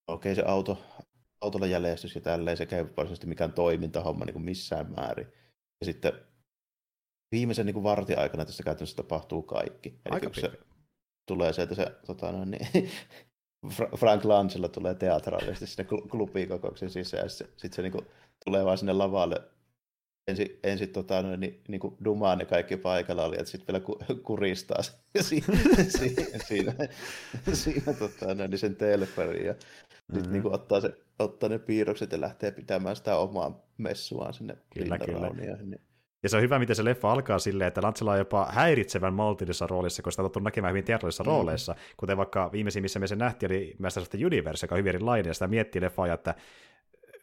okei 0.07 0.31
okay, 0.31 0.43
se 0.43 0.49
auto, 0.49 0.77
autolla 1.41 1.67
jäljestys 1.67 2.15
ja 2.15 2.21
tälleen, 2.21 2.57
se 2.57 2.65
käy 2.65 2.87
varsinaisesti 2.97 3.27
mikään 3.27 3.53
toimintahomma 3.53 4.25
niin 4.25 4.33
kuin 4.33 4.45
missään 4.45 4.93
määrin. 4.95 5.27
Ja 5.79 5.85
sitten 5.85 6.13
viimeisen 7.31 7.65
niin 7.65 7.83
vartin 7.83 8.19
aikana 8.19 8.45
tässä 8.45 8.63
käytännössä 8.63 8.95
tapahtuu 8.95 9.43
kaikki. 9.43 9.89
Eli 9.89 10.13
Aika 10.13 10.29
se 10.33 10.51
tulee 11.25 11.53
se, 11.53 11.61
että 11.61 11.75
se 11.75 11.91
tota, 12.05 12.31
no, 12.31 12.45
niin, 12.45 12.67
Frank 13.97 14.25
Langella 14.25 14.67
tulee 14.67 14.95
teatraalisesti 14.95 15.67
sinne 15.67 15.89
klubikokouksen 16.11 16.89
sisään, 16.89 17.29
sitten 17.29 17.73
se 17.73 17.81
niin 17.81 17.91
kuin, 17.91 18.05
tulee 18.45 18.65
vaan 18.65 18.77
sinne 18.77 18.93
lavalle 18.93 19.41
ensin, 20.27 20.59
ensin 20.63 20.89
tota, 20.89 21.21
no, 21.21 21.35
niin, 21.35 21.61
niin 21.67 21.79
kuin 21.79 21.97
dumaa 22.05 22.35
ne 22.35 22.45
kaikki 22.45 22.77
paikalla 22.77 23.25
oli, 23.25 23.35
että 23.39 23.51
sitten 23.51 23.73
vielä 23.73 23.85
ku, 23.85 23.99
kuristaa 24.23 24.81
siinä, 25.21 25.47
siinä, 25.97 26.23
siinä, 26.45 26.73
siinä 27.53 27.93
tota, 27.93 28.33
no, 28.35 28.47
niin 28.47 28.59
sen 28.59 28.75
teleferiin 28.75 29.45
ja 29.45 29.53
mm-hmm. 29.53 30.15
sitten 30.15 30.33
niin 30.33 30.53
ottaa, 30.53 30.81
se, 30.81 30.97
ottaa 31.19 31.49
ne 31.49 31.59
piirrokset 31.59 32.11
ja 32.11 32.21
lähtee 32.21 32.51
pitämään 32.51 32.95
sitä 32.95 33.17
omaa 33.17 33.65
messuaan 33.77 34.33
sinne 34.33 34.57
kyllä, 34.73 34.97
kyllä. 34.99 35.29
Niin. 35.29 35.79
Ja 36.23 36.29
se 36.29 36.37
on 36.37 36.43
hyvä, 36.43 36.59
miten 36.59 36.75
se 36.75 36.85
leffa 36.85 37.11
alkaa 37.11 37.39
silleen, 37.39 37.67
että 37.67 37.81
Lantsella 37.81 38.11
on 38.11 38.17
jopa 38.17 38.47
häiritsevän 38.51 39.13
maltillisessa 39.13 39.67
roolissa, 39.67 40.01
koska 40.03 40.23
sitä 40.23 40.39
on 40.39 40.43
näkemään 40.43 40.71
hyvin 40.71 40.83
teatrallisissa 40.83 41.23
mm. 41.23 41.27
rooleissa, 41.27 41.75
kuten 41.97 42.17
vaikka 42.17 42.51
viimeisin, 42.51 42.81
missä 42.81 42.99
me 42.99 43.07
sen 43.07 43.17
nähtiin, 43.17 43.51
oli 43.51 43.75
Masters 43.79 44.07
of 44.07 44.09
the 44.09 44.25
Universe, 44.25 44.63
joka 44.65 44.75
on 44.75 44.79
hyvin 44.79 44.89
erilainen, 44.89 45.29
ja 45.29 45.33
sitä 45.33 45.47
miettii 45.47 45.81
leffa, 45.81 46.13
että 46.13 46.35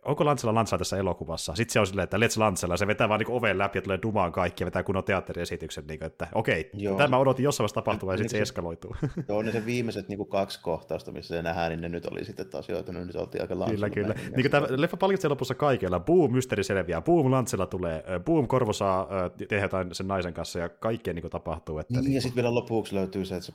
onko 0.05 0.25
Lantsella 0.25 0.55
Lantsella 0.55 0.79
tässä 0.79 0.97
elokuvassa? 0.97 1.55
Sitten 1.55 1.73
se 1.73 1.81
on 1.81 1.87
silleen, 1.87 2.05
että 2.05 2.17
Let's 2.17 2.39
Lantsella, 2.39 2.77
se 2.77 2.87
vetää 2.87 3.09
vaan 3.09 3.21
niin 3.21 3.31
oven 3.31 3.59
läpi 3.59 3.79
ja 3.79 3.83
tulee 3.83 3.99
dumaan 4.03 4.33
kaikki 4.33 4.63
ja 4.63 4.67
vetää 4.67 4.83
kunnon 4.83 5.05
teatteriesityksen, 5.05 5.87
niin 5.87 5.99
kuin, 5.99 6.07
että 6.07 6.29
okei, 6.35 6.71
Joo. 6.75 6.99
tämä 6.99 7.19
odotin 7.19 7.45
jossain 7.45 7.65
vaiheessa 7.65 7.75
tapahtumaan 7.75 8.15
ja 8.15 8.19
sitten 8.19 8.39
se 8.39 8.43
eskaloituu. 8.43 8.97
Joo, 9.29 9.43
niin 9.43 9.53
se 9.53 9.67
viimeiset 9.67 10.09
niin 10.09 10.19
kuin 10.19 10.29
kaksi 10.29 10.63
kohtausta, 10.63 11.13
missä 11.13 11.37
se 11.37 11.43
nähdään, 11.43 11.71
niin 11.71 11.81
ne 11.81 11.89
nyt 11.89 12.07
oli 12.07 12.25
sitten 12.25 12.47
taas 12.47 12.69
joutunut, 12.69 13.07
nyt 13.07 13.17
oltiin 13.17 13.43
aika 13.43 13.59
Lantsella. 13.59 13.91
Kyllä, 13.91 14.15
kyllä. 14.15 14.31
Niin 14.37 14.51
kuin 14.51 14.51
tämä 14.51 14.67
leffa 14.71 14.97
palkitsee 14.97 15.29
lopussa 15.29 15.55
kaikilla, 15.55 16.01
boom, 16.01 16.33
mysteeri 16.33 16.65
selviää, 16.65 17.01
boom, 17.01 17.31
Lantsella 17.31 17.67
tulee, 17.67 18.05
boom, 18.25 18.47
Korvo 18.47 18.73
saa 18.73 19.09
tehdä 19.49 19.65
jotain 19.65 19.95
sen 19.95 20.09
naisen 20.09 20.35
kanssa 20.35 20.59
ja 20.59 20.69
kaikkea 20.69 21.15
niin 21.15 21.23
kuin 21.23 21.33
tapahtuu. 21.33 21.79
Että, 21.79 21.95
niin, 21.95 22.05
niin 22.05 22.15
ja 22.15 22.21
sitten 22.21 22.37
vielä 22.37 22.55
lopuksi 22.55 22.95
löytyy 22.95 23.25
se, 23.25 23.37
että 23.37 23.47
se 23.47 23.53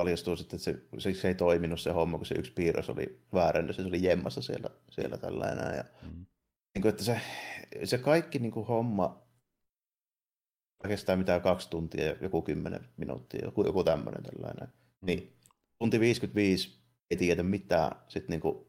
paljastuu 0.00 0.36
sitten, 0.36 0.56
että 0.56 0.64
se, 0.64 0.98
se, 0.98 1.20
se 1.20 1.28
ei 1.28 1.34
toiminut 1.34 1.80
se 1.80 1.90
homma, 1.90 2.16
kun 2.16 2.26
se 2.26 2.34
yksi 2.34 2.52
piirros 2.52 2.90
oli 2.90 3.20
väärennys 3.34 3.78
ja 3.78 3.84
se 3.84 3.88
oli 3.88 4.02
jemmassa 4.02 4.42
siellä, 4.42 4.70
siellä 4.90 5.18
tällainen. 5.18 5.76
Ja, 5.76 5.84
mm. 6.02 6.26
niin 6.74 6.82
kuin, 6.82 6.88
että 6.88 7.04
se, 7.04 7.20
se 7.84 7.98
kaikki 7.98 8.38
niin 8.38 8.52
kuin 8.52 8.66
homma 8.66 9.22
kestää 10.88 11.16
mitään 11.16 11.40
kaksi 11.40 11.70
tuntia 11.70 12.04
ja 12.04 12.16
joku 12.20 12.42
kymmenen 12.42 12.88
minuuttia, 12.96 13.44
joku, 13.44 13.66
joku 13.66 13.84
tämmöinen 13.84 14.22
tällainen. 14.22 14.68
Mm. 14.68 15.06
Niin 15.06 15.36
tunti 15.78 16.00
55 16.00 16.80
ei 17.10 17.16
tiedä 17.16 17.42
mitään, 17.42 17.96
sitten 18.08 18.30
niin 18.30 18.40
kuin 18.40 18.66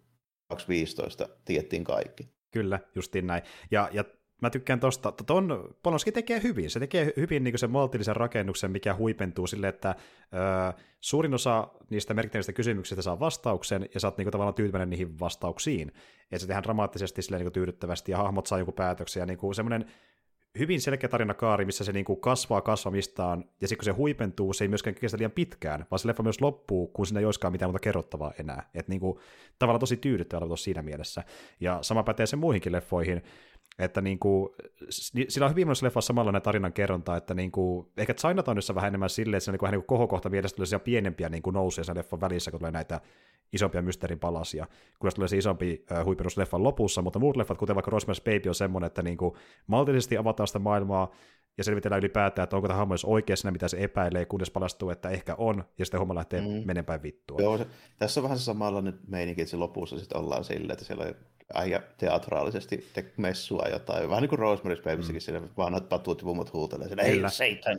2.15 0.53 1.29
tiedettiin 1.45 1.83
kaikki. 1.83 2.29
Kyllä, 2.51 2.79
justiin 2.95 3.27
näin. 3.27 3.43
Ja, 3.71 3.89
ja 3.91 4.05
mä 4.41 4.49
tykkään 4.49 4.79
tosta, 4.79 5.11
ton 5.11 5.75
Polonski 5.83 6.11
tekee 6.11 6.43
hyvin, 6.43 6.69
se 6.69 6.79
tekee 6.79 7.13
hyvin 7.17 7.43
niin 7.43 7.59
sen 7.59 7.71
maltillisen 7.71 8.15
rakennuksen, 8.15 8.71
mikä 8.71 8.95
huipentuu 8.95 9.47
sille, 9.47 9.67
että 9.67 9.95
ö, 10.69 10.73
suurin 11.01 11.33
osa 11.33 11.67
niistä 11.89 12.13
merkittävistä 12.13 12.53
kysymyksistä 12.53 13.01
saa 13.01 13.19
vastauksen, 13.19 13.89
ja 13.93 13.99
sä 13.99 14.07
oot 14.07 14.17
niin 14.17 14.31
tavallaan 14.31 14.55
tyytyväinen 14.55 14.89
niihin 14.89 15.19
vastauksiin, 15.19 15.89
että 16.23 16.39
se 16.39 16.47
tehdään 16.47 16.63
dramaattisesti 16.63 17.21
sille 17.21 17.39
niin 17.39 17.51
tyydyttävästi, 17.51 18.11
ja 18.11 18.17
hahmot 18.17 18.47
saa 18.47 18.59
joku 18.59 18.71
päätöksen, 18.71 19.21
ja 19.21 19.25
niin 19.25 19.55
semmoinen 19.55 19.85
hyvin 20.59 20.81
selkeä 20.81 21.09
tarinakaari, 21.09 21.65
missä 21.65 21.83
se 21.83 21.91
niin 21.91 22.05
kuin 22.05 22.21
kasvaa 22.21 22.61
kasvamistaan, 22.61 23.45
ja 23.61 23.67
sitten 23.67 23.77
kun 23.77 23.85
se 23.85 23.91
huipentuu, 23.91 24.53
se 24.53 24.63
ei 24.63 24.67
myöskään 24.67 24.95
kestä 24.95 25.17
liian 25.17 25.31
pitkään, 25.31 25.85
vaan 25.91 25.99
se 25.99 26.07
leffa 26.07 26.23
myös 26.23 26.41
loppuu, 26.41 26.87
kun 26.87 27.05
siinä 27.05 27.19
ei 27.19 27.25
olisikaan 27.25 27.51
mitään 27.51 27.69
muuta 27.69 27.79
kerrottavaa 27.79 28.33
enää. 28.39 28.69
Että 28.73 28.89
niin 28.89 28.99
kuin, 28.99 29.19
tavallaan 29.59 29.79
tosi 29.79 29.97
tyydyttävä 29.97 30.55
siinä 30.55 30.81
mielessä. 30.81 31.23
Ja 31.59 31.79
sama 31.81 32.03
pätee 32.03 32.25
sen 32.25 32.39
muihinkin 32.39 32.71
leffoihin, 32.71 33.21
että 33.85 34.01
niin 34.01 34.19
kuin, 34.19 34.49
sillä 35.27 35.45
on 35.45 35.51
hyvin 35.51 35.67
monessa 35.67 35.85
leffassa 35.85 36.07
samanlainen 36.07 36.41
tarinan 36.41 36.73
kerronta, 36.73 37.17
että 37.17 37.33
niin 37.33 37.51
kuin, 37.51 37.87
ehkä 37.97 38.13
Chinatownissa 38.13 38.75
vähän 38.75 38.87
enemmän 38.87 39.09
silleen, 39.09 39.37
että 39.37 39.45
se 39.45 39.51
on 39.51 39.71
niin 39.71 39.79
kuin, 39.81 39.87
kohokohta 39.87 40.29
mielessä 40.29 40.55
tulee 40.55 40.79
pienempiä 40.79 41.29
niin 41.29 41.43
kuin 41.43 41.53
nousuja 41.53 41.85
sen 41.85 41.97
leffan 41.97 42.21
välissä, 42.21 42.51
kun 42.51 42.59
tulee 42.59 42.71
näitä 42.71 43.01
isompia 43.53 43.81
mysteerin 43.81 44.19
palasia, 44.19 44.67
kunnes 44.99 45.15
tulee 45.15 45.27
se 45.27 45.37
isompi 45.37 45.85
äh, 45.91 46.05
huipennus 46.05 46.37
leffan 46.37 46.63
lopussa, 46.63 47.01
mutta 47.01 47.19
muut 47.19 47.37
leffat, 47.37 47.57
kuten 47.57 47.75
vaikka 47.75 47.91
Rosemary's 47.91 48.23
Baby, 48.23 48.49
on 48.49 48.55
semmoinen, 48.55 48.87
että 48.87 49.01
niin 49.01 49.17
kuin, 49.17 49.33
maltillisesti 49.67 50.17
avataan 50.17 50.47
sitä 50.47 50.59
maailmaa, 50.59 51.11
ja 51.57 51.63
selvitellään 51.63 51.99
ylipäätään, 51.99 52.43
että 52.43 52.55
onko 52.55 52.67
tämä 52.67 52.77
hahmo 52.77 52.95
oikeassa 53.05 53.51
mitä 53.51 53.67
se 53.67 53.77
epäilee, 53.79 54.25
kunnes 54.25 54.51
palastuu, 54.51 54.89
että 54.89 55.09
ehkä 55.09 55.35
on, 55.37 55.63
ja 55.77 55.85
sitten 55.85 55.99
homma 55.99 56.15
lähtee 56.15 56.41
mm. 56.41 56.47
menemään 56.65 57.03
vittua. 57.03 57.37
Joo, 57.41 57.57
se, 57.57 57.67
tässä 57.99 58.19
on 58.19 58.23
vähän 58.23 58.37
se 58.37 58.43
samanlainen 58.43 58.99
meininki, 59.07 59.41
että 59.41 59.49
se 59.49 59.57
lopussa 59.57 59.99
sitten 59.99 60.17
ollaan 60.17 60.43
silleen, 60.43 60.71
että 60.71 60.85
siellä 60.85 61.13
äijä 61.53 61.81
teatraalisesti 61.97 62.87
te 62.93 63.05
messua 63.17 63.65
jotain. 63.71 64.09
Vähän 64.09 64.21
niin 64.21 64.29
kuin 64.29 64.39
Rosemary's 64.39 64.83
Babyssäkin, 64.83 65.15
mm. 65.15 65.19
siinä 65.19 65.41
vanhat 65.57 65.89
patut 65.89 66.21
ja 66.21 66.25
mummot 66.25 66.53
huutelee, 66.53 66.87
siellä 66.87 67.03
ei 67.03 67.21
seitan, 67.29 67.77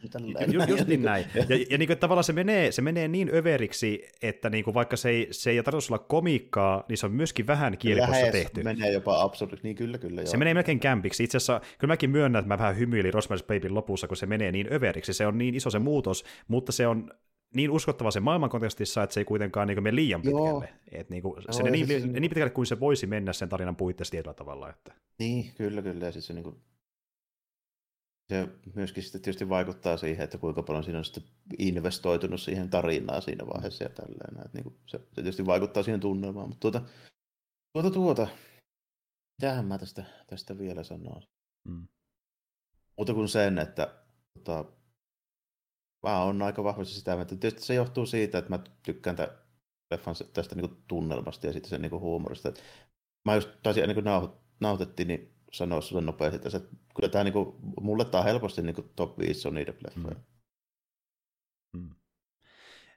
Just, 0.53 0.69
just 0.69 0.87
niin 0.87 1.03
näin. 1.03 1.25
Ja, 1.35 1.45
ja, 1.49 1.67
ja 1.71 1.79
niin 1.79 1.87
kuin, 1.87 1.99
tavallaan 1.99 2.25
se 2.25 2.33
menee, 2.33 2.73
se 2.73 2.83
menee 2.83 3.09
niin 3.09 3.31
överiksi, 3.35 4.09
että 4.23 4.51
niin 4.51 4.65
kuin, 4.65 4.75
vaikka 4.75 4.97
se 4.97 5.09
ei, 5.09 5.29
se 5.31 5.51
ei 5.51 5.63
tarvitse 5.63 5.93
olla 5.93 6.05
komiikkaa, 6.09 6.85
niin 6.89 6.99
se 6.99 7.07
on 7.07 7.13
myöskin 7.13 7.47
vähän 7.47 7.79
kielikossa 7.79 8.27
tehty. 8.33 8.63
menee 8.63 8.93
jopa 8.93 9.23
absurdiksi, 9.23 9.67
niin 9.67 9.77
kyllä, 9.77 9.99
kyllä. 9.99 10.21
Joo. 10.21 10.31
Se 10.31 10.37
menee 10.37 10.55
melkein 10.55 10.81
kämpiksi. 10.81 11.25
Itse 11.25 11.37
asiassa, 11.37 11.61
kyllä 11.79 11.93
mäkin 11.93 12.11
myönnän, 12.11 12.41
että 12.41 12.49
mä 12.49 12.59
vähän 12.59 12.79
hymyilin 12.79 13.15
Rosemary's 13.15 13.47
Babyn 13.47 13.75
lopussa, 13.75 14.09
kun 14.09 14.17
se 14.17 14.27
menee 14.27 14.53
niin 14.53 14.73
överiksi. 14.73 15.13
Se 15.13 15.27
on 15.27 15.39
niin 15.39 15.55
iso 15.55 15.71
se 15.71 15.79
muutos, 15.79 16.25
mutta 16.49 16.73
se 16.73 16.87
on 16.87 17.11
niin 17.55 17.71
uskottava 17.71 18.11
se 18.11 18.21
maailman 18.21 18.51
kontekstissa, 18.51 19.03
että 19.03 19.15
se 19.15 19.21
ei 19.21 19.25
kuitenkaan 19.25 19.69
niin 19.69 19.83
mene 19.83 19.97
liian 19.97 20.23
pitkälle. 20.23 20.75
Et 20.93 21.11
niin 21.11 21.23
kuin, 21.23 21.43
se 21.51 21.63
niin, 21.63 21.87
siis, 21.87 22.05
niin 22.05 22.23
pitkälle 22.23 22.51
kuin 22.51 22.67
se 22.67 22.81
voisi 22.81 23.07
mennä 23.07 23.33
sen 23.33 23.49
tarinan 23.49 23.77
puitteissa 23.77 24.11
tietyllä 24.11 24.35
tavalla. 24.35 24.71
Että. 24.71 24.95
Niin, 25.19 25.53
kyllä, 25.55 25.83
kyllä. 25.83 26.05
Ja 26.05 26.13
siis 26.13 26.27
se, 26.27 26.33
niin 26.33 26.45
kuin, 26.45 26.57
se 28.29 28.49
myöskin 28.75 29.03
sitten 29.03 29.23
tietysti 29.23 29.49
vaikuttaa 29.49 29.97
siihen, 29.97 30.25
että 30.25 30.39
kuinka 30.39 30.63
paljon 30.63 30.85
siinä 30.85 30.99
on 30.99 31.05
sitten 31.05 31.25
investoitunut 31.59 32.41
siihen 32.41 32.71
tarinaan 32.71 33.23
siinä 33.23 33.47
vaiheessa 33.47 33.85
ja 33.85 33.91
tälleen. 33.91 34.45
Että 34.45 34.59
niin 34.59 34.65
kuin, 34.65 34.77
se, 34.87 34.99
se 34.99 35.15
tietysti 35.15 35.47
vaikuttaa 35.47 35.83
siihen 35.83 36.01
tunnelmaan. 36.01 36.49
Mutta 36.49 36.61
tuota, 36.61 36.83
tuota, 37.73 37.91
tuota. 37.91 38.29
Mitähän 39.43 39.65
mä 39.65 39.79
tästä, 39.79 40.05
tästä 40.27 40.59
vielä 40.59 40.85
sanoisin? 40.85 41.31
Mm. 41.69 41.89
Muuta 42.97 43.15
kuin 43.15 43.29
sen, 43.29 43.59
että 43.59 43.95
tota, 44.35 44.65
mä 46.03 46.23
oon 46.23 46.43
aika 46.43 46.65
vahvasti 46.65 46.95
sitä 46.95 47.15
mieltä. 47.15 47.37
Tietysti 47.37 47.67
se 47.67 47.75
johtuu 47.75 48.07
siitä, 48.07 48.39
että 48.39 48.51
mä 48.51 48.59
tykkään 48.83 49.17
tämän 49.17 49.39
leffan 49.91 50.15
tästä 50.33 50.55
niin 50.55 50.83
tunnelmasta 50.89 51.47
ja 51.47 51.53
sitten 51.53 51.71
sen 51.71 51.83
niin 51.83 52.01
huumorista. 52.01 52.49
Et 52.49 52.63
mä 53.25 53.35
just 53.35 53.51
taisin 53.63 53.83
ennen 53.83 53.95
kuin 53.95 54.39
nauhoitettiin, 54.61 55.09
niin 55.09 55.35
sanoa 55.53 55.81
sulle 55.81 56.03
nopeasti, 56.03 56.37
että 56.37 56.61
kyllä 56.97 57.09
tämä 57.09 57.25
niin 57.25 57.33
kuin, 57.33 57.57
mulle 57.81 58.05
tämä 58.05 58.21
on 58.21 58.27
helposti 58.27 58.63
niin 58.63 58.75
kuin 58.75 58.91
top 58.97 59.19
5 59.19 59.41
Sony 59.41 59.65
leffoja. 59.85 60.17
Mm. 61.75 61.81
Mm. 61.81 61.95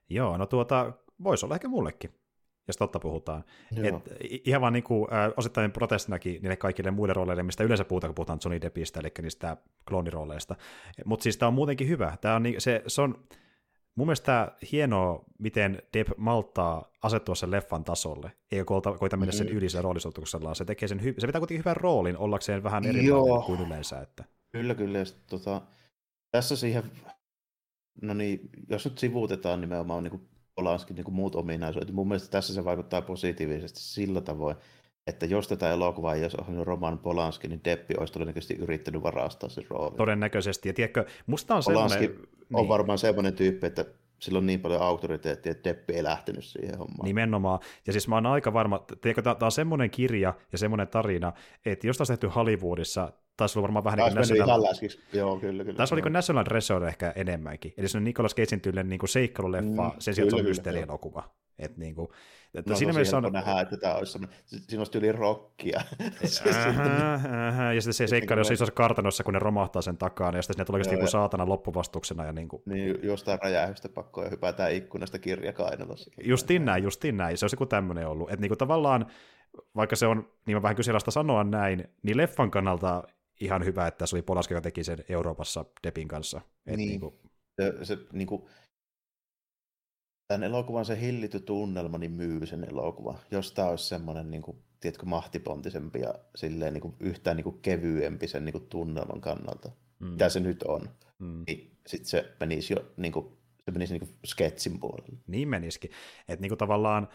Joo, 0.09 0.37
no 0.37 0.45
tuota, 0.45 0.93
voisi 1.23 1.45
olla 1.45 1.55
ehkä 1.55 1.67
mullekin 1.67 2.24
jos 2.67 2.77
totta 2.77 2.99
puhutaan. 2.99 3.43
Et 3.83 3.95
ihan 4.45 4.61
vaan 4.61 4.73
niin 4.73 4.83
kuin, 4.83 5.13
äh, 5.13 5.33
osittain 5.37 5.71
protestinakin 5.71 6.41
niille 6.41 6.55
kaikille 6.55 6.91
muille 6.91 7.13
rooleille, 7.13 7.43
mistä 7.43 7.63
yleensä 7.63 7.85
puhutaan, 7.85 8.09
kun 8.09 8.15
puhutaan 8.15 8.39
Johnny 8.45 8.61
Deppistä, 8.61 8.99
eli 8.99 9.11
niistä 9.21 9.57
kloonirooleista. 9.87 10.55
Mutta 11.05 11.23
siis 11.23 11.37
tämä 11.37 11.47
on 11.47 11.53
muutenkin 11.53 11.87
hyvä. 11.87 12.17
Tää 12.21 12.35
on, 12.35 12.43
niin, 12.43 12.61
se, 12.61 12.83
se 12.87 13.01
on 13.01 13.25
mun 13.95 14.07
mielestä 14.07 14.51
hienoa, 14.71 15.23
miten 15.39 15.81
Depp 15.93 16.09
malttaa 16.17 16.91
asettua 17.01 17.35
sen 17.35 17.51
leffan 17.51 17.83
tasolle, 17.83 18.31
eikä 18.51 18.65
koita, 18.65 18.91
koita 18.91 19.17
mennä 19.17 19.31
sen 19.31 19.47
mm. 19.47 19.57
yli 19.57 19.69
sen 19.69 19.83
roolisuutuksellaan. 19.83 20.55
Se, 20.55 20.65
tekee 20.65 20.87
sen 20.87 20.99
hy- 20.99 21.15
se 21.17 21.27
pitää 21.27 21.41
kuitenkin 21.41 21.59
hyvän 21.59 21.77
roolin 21.77 22.17
ollakseen 22.17 22.63
vähän 22.63 22.85
eri 22.85 23.07
kuin 23.45 23.61
yleensä. 23.67 24.01
Että. 24.01 24.23
Kyllä, 24.51 24.75
kyllä. 24.75 24.97
Ja 24.97 25.05
sit, 25.05 25.27
tota, 25.27 25.61
tässä 26.31 26.55
siihen, 26.55 26.83
no 28.01 28.13
niin, 28.13 28.49
jos 28.69 28.85
nyt 28.85 28.97
sivuutetaan 28.97 29.61
nimenomaan 29.61 30.03
niin 30.03 30.11
kuin 30.11 30.29
Polanskin 30.55 30.95
niin 30.95 31.05
kuin 31.05 31.15
muut 31.15 31.35
ominaisuudet. 31.35 31.91
Mun 31.91 32.07
mielestä 32.07 32.31
tässä 32.31 32.53
se 32.53 32.65
vaikuttaa 32.65 33.01
positiivisesti 33.01 33.79
sillä 33.79 34.21
tavoin, 34.21 34.55
että 35.07 35.25
jos 35.25 35.47
tätä 35.47 35.71
elokuvaa 35.71 36.13
ei 36.13 36.21
olisi 36.21 36.37
ohjannut 36.41 36.67
Roman 36.67 36.99
Polanski, 36.99 37.47
niin 37.47 37.61
Deppi 37.65 37.93
olisi 37.97 38.13
todennäköisesti 38.13 38.55
yrittänyt 38.55 39.03
varastaa 39.03 39.49
sen 39.49 39.65
roolin. 39.69 39.97
Todennäköisesti. 39.97 40.69
Ja 40.69 40.73
tiedätkö, 40.73 41.05
musta 41.27 41.55
on 41.55 41.61
Polanski 41.65 41.99
semmoinen... 41.99 42.27
on 42.53 42.61
niin. 42.61 42.69
varmaan 42.69 42.97
semmoinen 42.97 43.33
tyyppi, 43.33 43.67
että 43.67 43.85
sillä 44.19 44.37
on 44.37 44.45
niin 44.45 44.59
paljon 44.59 44.81
auktoriteettia, 44.81 45.51
että 45.51 45.69
Deppi 45.69 45.93
ei 45.93 46.03
lähtenyt 46.03 46.43
siihen 46.43 46.77
hommaan. 46.77 47.05
Nimenomaan. 47.05 47.59
Ja 47.87 47.93
siis 47.93 48.07
mä 48.07 48.15
oon 48.15 48.25
aika 48.25 48.53
varma, 48.53 48.85
tiedätkö, 49.01 49.21
tämä 49.21 49.35
on 49.41 49.51
semmoinen 49.51 49.89
kirja 49.89 50.33
ja 50.51 50.57
semmoinen 50.57 50.87
tarina, 50.87 51.33
että 51.65 51.87
jos 51.87 51.97
tämä 51.97 52.03
on 52.03 52.07
tehty 52.07 52.27
Hollywoodissa, 52.27 53.13
taisi 53.37 53.59
olla 53.59 53.63
varmaan 53.63 53.83
vähän 53.83 53.97
niin 53.97 54.07
kuin 54.07 54.15
National, 54.19 54.63
läskiksi. 54.63 54.99
Joo, 55.13 55.37
kyllä, 55.39 55.63
kyllä. 55.63 55.77
taisi 55.77 55.93
niin 55.95 55.99
Joo. 55.99 56.03
kuin 56.03 56.13
National 56.13 56.43
Treasure 56.43 56.87
ehkä 56.87 57.13
enemmänkin. 57.15 57.73
Eli 57.77 57.87
se 57.87 57.97
on 57.97 58.03
Nicolas 58.03 58.35
Cagein 58.35 58.61
tyylinen 58.61 58.89
niin 58.89 58.99
kuin 58.99 59.09
seikkailuleffa, 59.09 59.83
Mm, 59.83 59.91
sen 59.99 60.13
sijaan, 60.15 60.29
se 60.31 60.35
on 60.35 60.43
mysteerielokuva. 60.45 61.29
Et 61.59 61.77
niin 61.77 61.95
kuin, 61.95 62.07
että 62.53 62.71
No, 62.71 62.77
siinä 62.77 62.93
mielessä 62.93 63.17
on... 63.17 63.33
nähdä, 63.33 63.61
että 63.61 63.77
tämä 63.77 63.93
olisi 63.95 64.11
semmoinen, 64.11 64.37
siinä 64.45 64.79
olisi 64.79 64.91
tyyli 64.91 65.11
rockia. 65.11 65.81
Ähä, 67.47 67.73
ja 67.73 67.81
sitten 67.81 67.93
se 67.93 68.07
seikkailu 68.07 68.39
jossain 68.39 68.53
isossa 68.55 68.73
kartanossa, 68.73 69.23
kun 69.23 69.33
ne 69.33 69.39
romahtaa 69.39 69.81
sen 69.81 69.97
takana, 69.97 70.37
ja 70.37 70.41
sitten 70.41 70.53
sinne 70.53 70.65
tulee 70.65 70.81
Joo, 70.85 70.91
joku 70.91 71.03
ja- 71.05 71.09
saatana 71.09 71.47
loppuvastuksena. 71.49 72.25
Ja 72.25 72.31
niin 72.31 72.47
kuin, 72.47 72.61
niin 72.65 72.99
jostain 73.03 73.39
räjähystä 73.43 73.89
pakkoa 73.89 74.23
ja 74.23 74.29
hypätään 74.29 74.71
ikkunasta 74.73 75.19
kirjakainalossa. 75.19 76.11
Justiin 76.23 76.65
näin, 76.65 76.83
justiin 76.83 77.17
näin. 77.17 77.37
Se 77.37 77.45
olisi 77.45 77.53
joku 77.55 77.65
tämmöinen 77.65 78.07
ollut. 78.07 78.29
Että 78.29 78.41
niinku 78.41 78.55
tavallaan, 78.55 79.05
vaikka 79.75 79.95
se 79.95 80.07
on 80.07 80.29
niin 80.45 80.61
vähän 80.61 80.75
kyseenalaista 80.75 81.11
sanoa 81.11 81.43
näin, 81.43 81.87
niin 82.03 82.17
leffan 82.17 82.51
kannalta 82.51 83.03
ihan 83.39 83.65
hyvä, 83.65 83.87
että 83.87 84.05
se 84.05 84.15
oli 84.15 84.21
Polaski, 84.21 84.53
joka 84.53 84.61
teki 84.61 84.83
sen 84.83 85.03
Euroopassa 85.09 85.65
Depin 85.83 86.07
kanssa. 86.07 86.41
Et 86.65 86.77
Niin. 86.77 86.89
niinku, 86.89 87.19
Se, 87.61 87.85
se 87.85 87.97
niin 88.13 88.27
kuin, 88.27 88.45
tämän 90.27 90.43
elokuvan 90.43 90.85
se 90.85 90.99
hillitty 91.01 91.39
tunnelma 91.39 91.97
niin 91.97 92.11
myy 92.11 92.45
sen 92.45 92.63
elokuvan. 92.63 93.19
Jos 93.31 93.51
tämä 93.51 93.67
olisi 93.67 93.87
semmoinen, 93.87 94.31
niin 94.31 94.41
kuin, 94.41 94.57
tiedätkö, 94.79 95.05
mahtipontisempi 95.05 95.99
ja 95.99 96.15
silleen, 96.35 96.73
niin 96.73 96.81
kuin, 96.81 96.95
yhtään 96.99 97.37
niin 97.37 97.43
kuin, 97.43 97.61
kevyempi 97.61 98.27
sen 98.27 98.45
niin 98.45 98.53
kuin, 98.53 98.67
tunnelman 98.67 99.21
kannalta, 99.21 99.71
mm, 99.99 100.07
mitä 100.07 100.29
se 100.29 100.39
nyt 100.39 100.63
on, 100.63 100.89
mm, 101.19 101.43
niin 101.47 101.77
sitten 101.87 102.09
se 102.09 102.35
menisi 102.39 102.73
jo 102.73 102.91
niin 102.97 103.11
kuin, 103.13 103.37
se 103.65 103.71
menisi 103.71 103.93
niin 103.93 104.07
kuin, 104.07 104.17
sketsin 104.25 104.79
puolelle. 104.79 105.17
niin 105.27 105.49
menisikin. 105.49 105.91
Että 106.27 106.41
niinku 106.41 106.55
tavallaan 106.55 107.07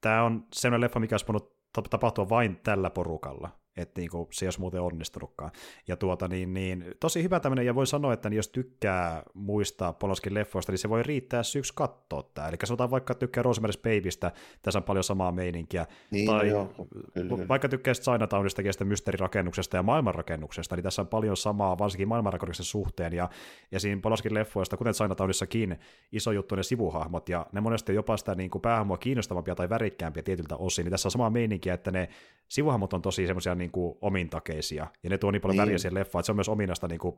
tämä 0.00 0.22
on 0.22 0.46
semmoinen 0.54 0.80
leffa, 0.80 1.00
mikä 1.00 1.14
olisi 1.14 1.26
voinut 1.26 1.56
tap- 1.78 1.88
tapahtua 1.90 2.28
vain 2.28 2.56
tällä 2.56 2.90
porukalla. 2.90 3.59
Että 3.82 4.00
niinku, 4.00 4.28
se 4.32 4.44
ei 4.44 4.46
olisi 4.46 4.60
muuten 4.60 4.80
onnistunutkaan. 4.80 5.50
Ja 5.88 5.96
tuota, 5.96 6.28
niin, 6.28 6.54
niin, 6.54 6.84
tosi 7.00 7.22
hyvä 7.22 7.40
tämmöinen, 7.40 7.66
ja 7.66 7.74
voi 7.74 7.86
sanoa, 7.86 8.12
että 8.12 8.28
jos 8.28 8.48
tykkää 8.48 9.22
muistaa 9.34 9.92
Poloskin 9.92 10.34
leffoista, 10.34 10.72
niin 10.72 10.78
se 10.78 10.88
voi 10.88 11.02
riittää 11.02 11.42
syyksi 11.42 11.72
katsoa 11.76 12.22
tämä. 12.34 12.48
Eli 12.48 12.56
sanotaan 12.64 12.90
vaikka, 12.90 13.12
että 13.12 13.20
tykkää 13.20 13.42
Rosemary's 13.42 13.80
Babystä, 13.82 14.32
tässä 14.62 14.78
on 14.78 14.82
paljon 14.82 15.04
samaa 15.04 15.32
meininkiä. 15.32 15.86
Niin, 16.10 16.26
tai 16.26 16.48
joo, 16.48 16.72
kyllä, 17.14 17.48
vaikka 17.48 17.68
tykkää 17.68 17.94
Chinatownistakin 17.94 18.68
ja 18.68 18.72
sitä 18.72 18.84
mysteerirakennuksesta 18.84 19.76
ja 19.76 19.82
maailmanrakennuksesta, 19.82 20.76
niin 20.76 20.84
tässä 20.84 21.02
on 21.02 21.08
paljon 21.08 21.36
samaa, 21.36 21.78
varsinkin 21.78 22.08
maailmanrakennuksen 22.08 22.64
suhteen, 22.64 23.12
ja, 23.12 23.30
ja 23.72 23.80
siinä 23.80 24.00
Poloskin 24.00 24.34
leffoista, 24.34 24.76
kuten 24.76 24.94
Chinatownissakin, 24.94 25.78
iso 26.12 26.32
juttu 26.32 26.54
ne 26.54 26.62
sivuhahmot, 26.62 27.28
ja 27.28 27.46
ne 27.52 27.60
monesti 27.60 27.92
on 27.92 27.96
jopa 27.96 28.16
sitä 28.16 28.34
niin 28.34 28.50
kuin 28.50 28.62
päähahmoa 28.62 28.98
kiinnostavampia 28.98 29.54
tai 29.54 29.68
värikkäämpiä 29.68 30.22
tietyltä 30.22 30.56
osin, 30.56 30.84
niin 30.84 30.90
tässä 30.90 31.06
on 31.06 31.12
samaa 31.12 31.30
meininkiä, 31.30 31.74
että 31.74 31.90
ne 31.90 32.08
sivuhahmot 32.48 32.92
on 32.92 33.02
tosi 33.02 33.26
semmoisia 33.26 33.54
niin 33.54 33.69
kuin 33.70 33.98
omintakeisia, 34.00 34.86
ja 35.02 35.10
ne 35.10 35.18
tuo 35.18 35.30
niin 35.30 35.42
paljon 35.42 35.56
Niin. 35.56 35.62
väriä 35.66 35.78
siihen 35.78 35.94
leffaan, 35.94 36.20
että 36.20 36.26
se 36.26 36.32
on 36.32 36.36
myös 36.36 36.48
ominasta 36.48 36.88
niin 36.88 36.98
kuin 36.98 37.16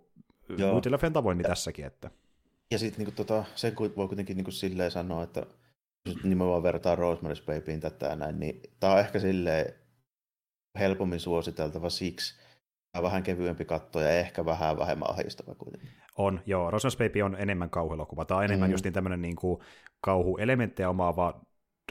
leffien 0.90 1.12
tavoin 1.12 1.38
niin 1.38 1.46
tässäkin, 1.46 1.84
että 1.84 2.10
Ja 2.70 2.78
sitten 2.78 2.98
niinku, 2.98 3.12
tota, 3.16 3.44
sen 3.54 3.74
ku- 3.74 3.92
voi 3.96 4.08
kuitenkin 4.08 4.36
niinku, 4.36 4.50
silleen 4.50 4.90
sanoa, 4.90 5.22
että 5.22 5.46
jos 6.06 6.16
nyt 6.16 6.24
nimenomaan 6.24 6.62
vertaa 6.62 6.94
Rosemary's 6.96 7.44
Babyin 7.46 7.80
tätä 7.80 8.06
ja 8.06 8.16
näin, 8.16 8.40
niin 8.40 8.60
tämä 8.80 8.92
on 8.92 9.00
ehkä 9.00 9.18
silleen 9.18 9.74
helpommin 10.78 11.20
suositeltava 11.20 11.90
siksi, 11.90 12.34
vähän 13.02 13.22
kevyempi 13.22 13.64
katto 13.64 14.00
ja 14.00 14.10
ehkä 14.10 14.44
vähän 14.44 14.78
vähemmän 14.78 15.10
ahistava 15.10 15.54
kuitenkin. 15.54 15.88
on, 16.16 16.40
joo, 16.46 16.70
Rosemary's 16.70 16.98
Baby 16.98 17.22
on 17.22 17.36
enemmän 17.38 17.70
kauhuelokuva, 17.70 18.24
tämä 18.24 18.38
on 18.38 18.44
enemmän 18.44 18.68
Mm. 18.68 18.72
just 18.72 18.84
niin 18.84 18.92
tämmöinen 18.94 19.22
niin 19.22 19.36
kuin 19.36 19.60
kauhuelementtejä 20.00 20.88
omaava 20.90 21.40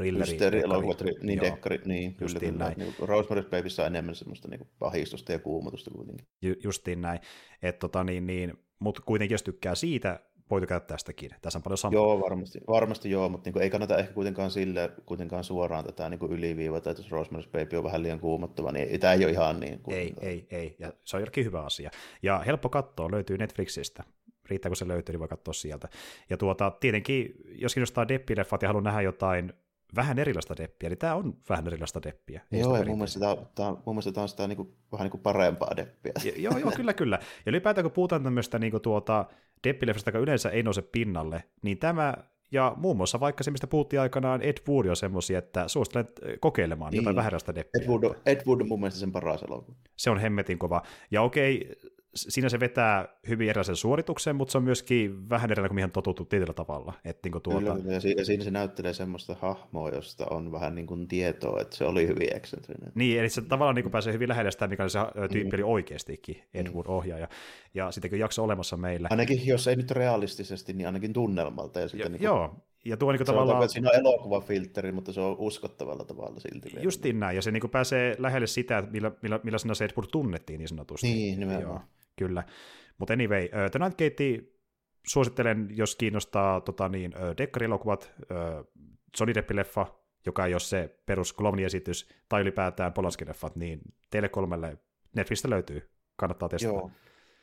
thrilleri. 0.02 0.32
Mysteeri-elokuva, 0.32 0.92
dekkari. 0.92 1.12
tri- 1.12 1.24
niin 1.26 1.38
Joo. 1.38 1.46
dekkari, 1.46 1.80
niin 1.86 2.16
kyllä, 2.16 2.32
Justiin 2.32 2.54
kyllä. 2.54 2.66
näin. 2.66 2.78
Niin, 2.78 2.94
Rosemary's 3.00 3.50
Babyssä 3.50 3.82
on 3.84 3.88
enemmän 3.88 4.16
semmoista 4.16 4.48
niin 4.48 4.68
ahistusta 4.82 5.32
ja 5.32 5.40
kuumotusta 5.40 5.92
kuitenkin. 5.92 6.28
Ju- 6.42 6.56
justiin 6.64 7.02
näin. 7.02 7.20
Et 7.62 7.80
tota, 7.80 8.04
niin, 8.04 8.28
niin, 8.28 8.54
mutta 8.80 9.02
kuitenkin 9.06 9.34
jos 9.34 9.44
tykkää 9.44 9.76
siitä, 9.76 10.20
voi 10.52 10.62
tykätä 10.62 10.86
tästäkin. 10.86 11.30
Tässä 11.42 11.60
on 11.60 11.64
paljon 11.64 11.78
samaa. 11.78 11.94
Joo, 11.94 12.22
varmasti, 12.22 12.60
varmasti 12.68 13.12
joo, 13.12 13.30
mutta 13.30 13.50
niin 13.50 13.62
ei 13.62 13.70
kannata 13.70 13.98
ehkä 13.98 14.14
kuitenkaan 14.14 14.52
sille 14.52 14.92
kuitenkaan 15.06 15.44
suoraan 15.44 15.86
tätä 15.86 16.10
niin 16.10 16.32
yliviivata, 16.32 16.92
että 16.92 17.04
jos 17.04 17.12
Rosemary's 17.12 17.50
Baby 17.52 17.78
on 17.78 17.84
vähän 17.84 18.04
liian 18.04 18.20
kuumottava, 18.20 18.72
niin 18.72 19.00
tämä 19.00 19.14
ei 19.14 19.26
ole 19.26 19.32
ihan 19.32 19.60
niin. 19.60 19.74
ei, 19.74 19.80
kuitenkaan. 19.80 20.28
ei, 20.28 20.48
ei. 20.52 20.76
Ja 20.80 20.94
se 21.04 21.18
on 21.18 21.24
jokin 21.24 21.46
hyvä 21.46 21.62
asia. 21.62 21.92
Ja 22.24 22.40
helppo 22.40 22.70
katsoa, 22.70 23.12
löytyy 23.12 23.38
Netflixistä. 23.38 24.04
Riittää, 24.50 24.70
kun 24.70 24.76
se 24.76 24.88
löytyy, 24.88 25.14
niin 25.14 25.20
voi 25.20 25.28
katsoa 25.28 25.54
sieltä. 25.54 25.90
Ja 26.30 26.38
tuota, 26.38 26.72
tietenkin, 26.80 27.34
jos 27.56 27.74
kiinnostaa 27.74 28.08
Deppi-leffat 28.08 28.62
ja 28.62 28.68
haluaa 28.70 28.84
nähdä 28.84 29.02
jotain 29.02 29.54
vähän 29.96 30.20
erilaista 30.20 30.58
deppiä, 30.58 30.90
niin 30.90 30.98
tämä 30.98 31.16
on 31.16 31.34
vähän 31.50 31.68
erilaista 31.68 32.04
deppiä. 32.04 32.42
Joo, 32.52 32.78
ja 32.78 32.86
mun 32.86 32.98
mielestä 32.98 33.20
tämä, 33.20 33.36
tämä, 33.56 33.70
mun 33.70 33.96
mielestä 33.96 34.12
tämä 34.12 34.22
on 34.22 34.30
sitä 34.30 34.48
niin 34.48 34.56
kuin, 34.58 34.74
vähän 34.92 35.06
niin 35.06 35.12
kuin 35.12 35.22
parempaa 35.22 35.76
deppiä. 35.78 36.12
Ja- 36.24 36.32
Joo, 36.38 36.58
joo, 36.58 36.72
kyllä, 36.76 36.94
kyllä. 36.94 37.20
Ja 37.22 37.50
ylipäätään 37.50 37.84
kun 37.86 37.92
puhutaan 37.92 38.24
tämmöistä 38.24 38.60
niin 38.60 38.72
kuin 38.72 38.82
tuota, 38.82 39.26
deppileffasta, 39.68 40.10
joka 40.10 40.20
yleensä 40.20 40.50
ei 40.50 40.64
nouse 40.64 40.82
pinnalle, 40.82 41.44
niin 41.64 41.78
tämä 41.78 42.14
ja 42.52 42.74
muun 42.78 42.98
muassa 42.98 43.20
vaikka 43.20 43.44
se, 43.44 43.52
mistä 43.52 43.68
puhuttiin 43.68 44.00
aikanaan, 44.00 44.42
Ed 44.42 44.58
Wood 44.70 44.86
on 44.86 44.96
semmoisia, 44.96 45.40
että 45.40 45.68
suosittelen 45.68 46.08
kokeilemaan 46.40 46.94
jotain 46.94 47.06
Niin. 47.06 47.16
vähän 47.16 47.28
erilaista 47.28 47.56
deppiä. 47.56 47.82
Ed 47.84 47.88
Wood, 47.90 48.04
on, 48.04 48.16
Ed 48.26 48.42
Wood 48.48 48.62
on 48.62 48.68
mun 48.68 48.80
mielestä 48.80 49.00
sen 49.00 49.12
paras 49.12 49.44
elokuva. 49.44 49.78
Se 49.98 50.10
on 50.10 50.20
hemmetin 50.20 50.60
kova. 50.60 50.82
Ja 51.12 51.22
okei, 51.22 51.76
siinä 52.16 52.50
se 52.50 52.60
vetää 52.60 53.08
hyvin 53.30 53.50
erilaisen 53.50 53.76
suorituksen, 53.76 54.36
mutta 54.36 54.52
se 54.52 54.58
on 54.58 54.64
myöskin 54.64 55.30
vähän 55.30 55.52
erilainen 55.52 55.70
kuin 55.70 55.76
mihin 55.76 55.86
on 55.86 55.92
totuttu 55.92 56.26
tietyllä 56.26 56.54
tavalla. 56.54 56.94
Että 57.06 57.28
niin 57.28 57.32
kuin 57.32 57.42
tuota, 57.42 57.60
Kyllä, 57.60 57.76
kyllä. 57.76 57.94
Ja 57.94 58.00
siinä, 58.00 58.24
siinä 58.24 58.44
se 58.44 58.52
näyttelee 58.52 58.94
semmoista 58.94 59.36
hahmoa, 59.42 59.90
josta 59.90 60.26
on 60.30 60.52
vähän 60.52 60.76
niin 60.76 60.88
kuin 60.88 61.08
tietoa, 61.08 61.62
että 61.62 61.76
se 61.76 61.86
oli 61.86 62.08
hyvin 62.08 62.36
eksentrinen. 62.36 62.92
Niin, 62.96 63.20
eli 63.20 63.30
se 63.30 63.42
tavallaan 63.42 63.76
niin 63.76 63.84
kuin 63.84 63.92
pääsee 63.92 64.14
hyvin 64.14 64.30
lähelle 64.30 64.52
sitä, 64.52 64.68
mikä 64.68 64.90
se 64.90 65.00
tyyppi 65.32 65.56
oli 65.56 65.64
oikeastikin, 65.64 66.44
Ed 66.54 66.72
Mm. 66.72 66.76
Wood 66.76 66.86
ohjaaja. 66.88 67.28
Ja 67.74 67.92
sitten 67.92 68.10
kun 68.10 68.20
jakso 68.20 68.44
olemassa 68.44 68.78
meillä. 68.78 69.08
Ainakin, 69.12 69.48
jos 69.48 69.68
ei 69.68 69.76
nyt 69.76 69.92
realistisesti, 69.92 70.74
niin 70.74 70.88
ainakin 70.88 71.14
tunnelmalta. 71.14 71.80
Ja 71.80 71.88
sitten 71.88 72.06
Jo, 72.06 72.10
niin 72.10 72.20
kuin, 72.20 72.26
joo, 72.26 72.56
ja 72.86 72.98
tuo 72.98 73.12
niin 73.12 73.20
kuin 73.20 73.26
Sanotaanko, 73.26 73.48
tavallaan... 73.48 73.66
että 73.66 73.74
siinä 73.74 73.90
on 73.90 73.96
elokuvafiltteri, 73.96 74.92
mutta 74.92 75.14
se 75.14 75.22
on 75.22 75.36
uskottavalla 75.40 76.06
tavalla 76.06 76.40
silti. 76.40 76.70
vielä. 76.74 76.84
Justiin 76.84 77.20
näin, 77.20 77.36
ja 77.36 77.42
se 77.42 77.52
niin 77.52 77.62
kuin 77.62 77.72
pääsee 77.72 78.16
lähelle 78.20 78.48
sitä, 78.48 78.78
että 78.78 78.92
millä, 78.92 79.12
millä, 79.22 79.40
millä 79.44 79.58
sinä 79.58 79.74
se 79.74 79.86
Ed 79.86 79.92
Wood 79.98 80.08
tunnettiin 80.12 80.58
niin 80.58 80.68
sanotusti. 80.68 81.08
Niin, 81.08 81.40
nimenomaan. 81.40 81.80
Joo, 81.80 81.90
kyllä. 82.16 82.44
Mutta 82.98 83.14
anyway, 83.14 83.50
The 83.72 83.80
Night 83.80 83.98
Gate 83.98 84.44
suosittelen, 85.08 85.68
jos 85.72 85.96
kiinnostaa 85.96 86.62
tota 86.62 86.90
niin, 86.90 87.14
dekkarielokuvat, 87.38 88.12
Johnny 89.20 89.34
Depp-leffa, 89.36 89.86
joka 90.26 90.46
ei 90.46 90.54
ole 90.54 90.60
se 90.60 91.00
perus 91.06 91.36
esitys 91.66 92.10
tai 92.30 92.42
ylipäätään 92.42 92.94
Polanski-leffat, 92.94 93.56
niin 93.56 93.82
teille 94.10 94.30
kolmelle 94.30 94.78
Netflixistä 95.16 95.50
löytyy. 95.50 95.90
Kannattaa 96.16 96.50
testata. 96.50 96.74
Joo, 96.74 96.92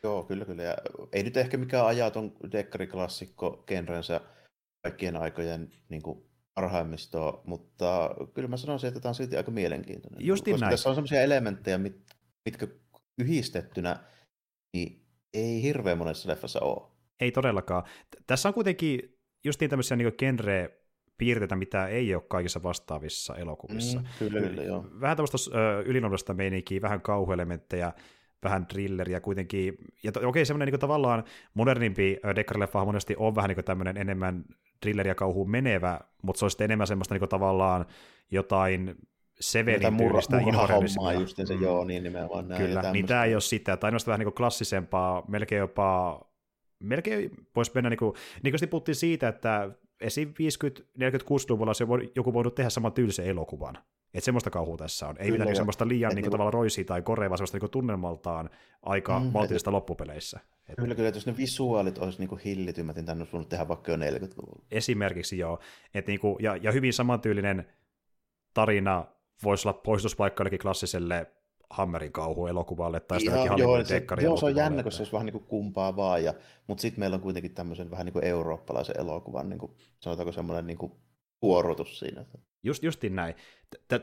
joo, 0.03 0.24
kyllä, 0.24 0.45
kyllä. 0.45 0.62
Ja 0.62 0.76
ei 1.12 1.22
nyt 1.22 1.36
ehkä 1.36 1.57
mikään 1.57 1.86
ajaton 1.86 2.32
dekkariklassikko 2.53 3.64
genrensä 3.66 4.20
kaikkien 4.83 5.16
aikojen 5.16 5.70
niin 5.89 6.03
kuin, 6.03 6.29
parhaimmistoa, 6.61 7.43
mutta 7.47 8.14
kyllä 8.35 8.49
mä 8.49 8.57
sanoisin, 8.57 8.89
että 8.89 9.01
tämä 9.01 9.11
on 9.11 9.14
silti 9.14 9.37
aika 9.37 9.51
mielenkiintoinen. 9.51 10.26
Justiin 10.26 10.55
Koska 10.55 10.64
näin. 10.64 10.72
tässä 10.72 10.89
on 10.89 10.95
sellaisia 10.95 11.22
elementtejä, 11.22 11.79
mit, 11.79 12.01
mitkä 12.45 12.66
yhdistettynä 13.18 13.97
niin 14.74 15.07
ei 15.35 15.62
hirveän 15.62 15.99
monessa 15.99 16.29
leffassa 16.29 16.61
ole. 16.61 16.91
Ei 17.20 17.33
todellakaan. 17.33 17.83
Tässä 18.26 18.49
on 18.49 18.55
kuitenkin 18.55 19.18
justiin 19.45 19.70
tämmöisiä 19.70 19.97
niin 19.97 20.12
genre 20.18 20.81
piirteitä, 21.18 21.57
mitä 21.57 21.87
ei 21.87 22.14
ole 22.14 22.22
kaikissa 22.29 22.62
vastaavissa 22.62 23.37
elokuvissa. 23.37 23.99
Mm, 23.99 24.07
kyllä, 24.18 24.41
kyllä, 24.41 24.62
joo. 24.62 24.87
Vähän 25.01 25.16
tämmöistä 25.16 25.39
ylinnollista 25.85 26.35
meininkiä, 26.35 26.81
vähän 26.83 27.01
kauhuelementtejä, 27.01 27.93
vähän 28.43 28.66
thrilleriä 28.66 29.20
kuitenkin. 29.20 29.74
Ja 30.03 30.12
to, 30.12 30.29
okei, 30.29 30.47
semmoinen 30.47 30.72
niin 30.72 30.81
tavallaan 30.81 31.24
modernimpi 31.55 32.16
dekkarileffa 32.37 32.85
monesti 32.85 33.14
on 33.18 33.35
vähän 33.35 33.49
niin 33.49 33.64
tämmöinen 33.64 33.97
enemmän 33.97 34.45
thrilleriä 34.81 35.14
kauhuun 35.14 35.51
menevä, 35.51 36.01
mutta 36.22 36.39
se 36.39 36.45
on 36.45 36.51
sitten 36.51 36.64
enemmän 36.64 36.87
semmoista 36.87 37.14
niin 37.14 37.29
tavallaan 37.29 37.87
jotain 38.31 38.97
murha, 39.91 40.09
tyylistä 40.09 40.41
murhahommaa 40.41 41.12
just 41.12 41.37
se, 41.45 41.55
Mm. 41.55 41.62
joo, 41.62 41.85
niin 41.85 42.03
nimenomaan 42.03 42.49
näin. 42.49 42.62
Kyllä, 42.66 42.93
niin 42.93 43.07
tämä 43.07 43.24
ei 43.24 43.35
ole 43.35 43.41
sitä, 43.41 43.76
tai 43.76 43.89
ainoastaan 43.89 44.12
vähän 44.12 44.26
niin 44.26 44.35
klassisempaa, 44.35 45.24
melkein 45.29 45.59
jopa, 45.59 46.20
melkein 46.79 47.31
voisi 47.57 47.70
mennä, 47.74 47.91
niin 47.91 47.99
kuin, 47.99 48.14
niin 48.43 48.55
kuin 48.59 48.68
puhuttiin 48.68 48.95
siitä, 48.95 49.29
että 49.29 49.70
esim. 50.01 50.35
50-40-60-luvulla 50.35 51.75
se 51.75 51.89
voi, 51.89 52.13
joku 52.17 52.33
voinut 52.33 52.55
tehdä 52.55 52.71
saman 52.71 52.93
tyylisen 52.93 53.27
elokuvan. 53.27 53.79
Että 54.15 54.25
semmoista 54.25 54.51
kauhua 54.51 54.77
tässä 54.77 55.09
on. 55.09 55.17
Ei 55.19 55.25
Kyllä, 55.25 55.33
mitään 55.33 55.47
niin 55.47 55.57
semmoista 55.57 55.89
liian 55.89 56.09
niin 56.09 56.15
kuin, 56.15 56.17
niinku- 56.17 56.31
tavallaan 56.31 56.53
roisia 56.53 56.85
tai 56.85 57.03
korea, 57.03 57.31
vaan 57.31 57.39
semmoista 57.39 57.59
niin 57.59 57.71
tunnelmaltaan 57.71 58.51
aika 58.83 59.21
Mm, 59.21 59.27
et- 59.27 59.33
maltillista 59.33 59.73
loppupeleissä. 59.73 60.41
Et 60.69 60.77
Kyllä, 60.77 60.95
kyllä, 60.95 61.09
että 61.09 61.17
jos 61.17 61.27
ne 61.27 61.37
visuaalit 61.37 61.99
olisi 61.99 62.19
niin 62.27 62.39
hillitymät, 62.45 62.97
niin 62.97 63.07
tänne 63.07 63.21
olisi 63.23 63.33
voinut 63.33 63.49
tehdä 63.49 63.69
vaikka 63.69 63.93
jo 63.93 63.97
40-luvulla. 63.97 64.65
Esimerkiksi 64.71 65.39
joo. 65.39 65.59
Et 65.95 66.07
niin 66.07 66.21
kuin, 66.21 66.37
ja, 66.41 66.57
ja 66.57 66.73
hyvin 66.73 66.93
samantyylinen 66.93 67.67
tarina 68.55 69.05
voisi 69.45 69.69
olla 69.69 69.79
poistus 69.85 70.19
vaikka 70.19 70.41
jollekin 70.41 70.59
klassiselle 70.59 71.27
Hammerin 71.71 72.12
kauhuelokuvalle 72.12 73.01
tai 73.01 73.21
sitten 73.21 73.45
jollekin 73.45 73.62
joo, 73.62 73.85
se, 73.85 74.07
joo, 74.21 74.37
se 74.37 74.47
on 74.47 74.57
jännä, 74.57 74.83
kun 74.83 74.93
se 74.93 75.01
olisi 75.01 75.12
vähän 75.12 75.27
niin 75.27 75.33
kuin 75.33 75.45
kumpaa 75.45 75.97
vaan, 75.97 76.25
ja, 76.25 76.35
mutta 76.66 76.83
sitten 76.83 77.01
meillä 77.01 77.14
on 77.14 77.21
kuitenkin 77.21 77.55
tämmöisen 77.55 77.91
vähän 77.91 78.07
niin 78.07 78.12
kuin 78.12 78.25
eurooppalaisen 78.25 79.01
elokuvan, 79.01 79.49
niin 79.49 79.59
kuin, 79.59 79.73
sanotaanko 80.01 80.33
semmoinen 80.33 80.66
niin 80.66 80.79
kuin 80.79 80.93
kuorotus 81.41 81.99
siinä. 81.99 82.25
Just, 82.62 82.83
justiin 82.83 83.16
näin. 83.16 83.35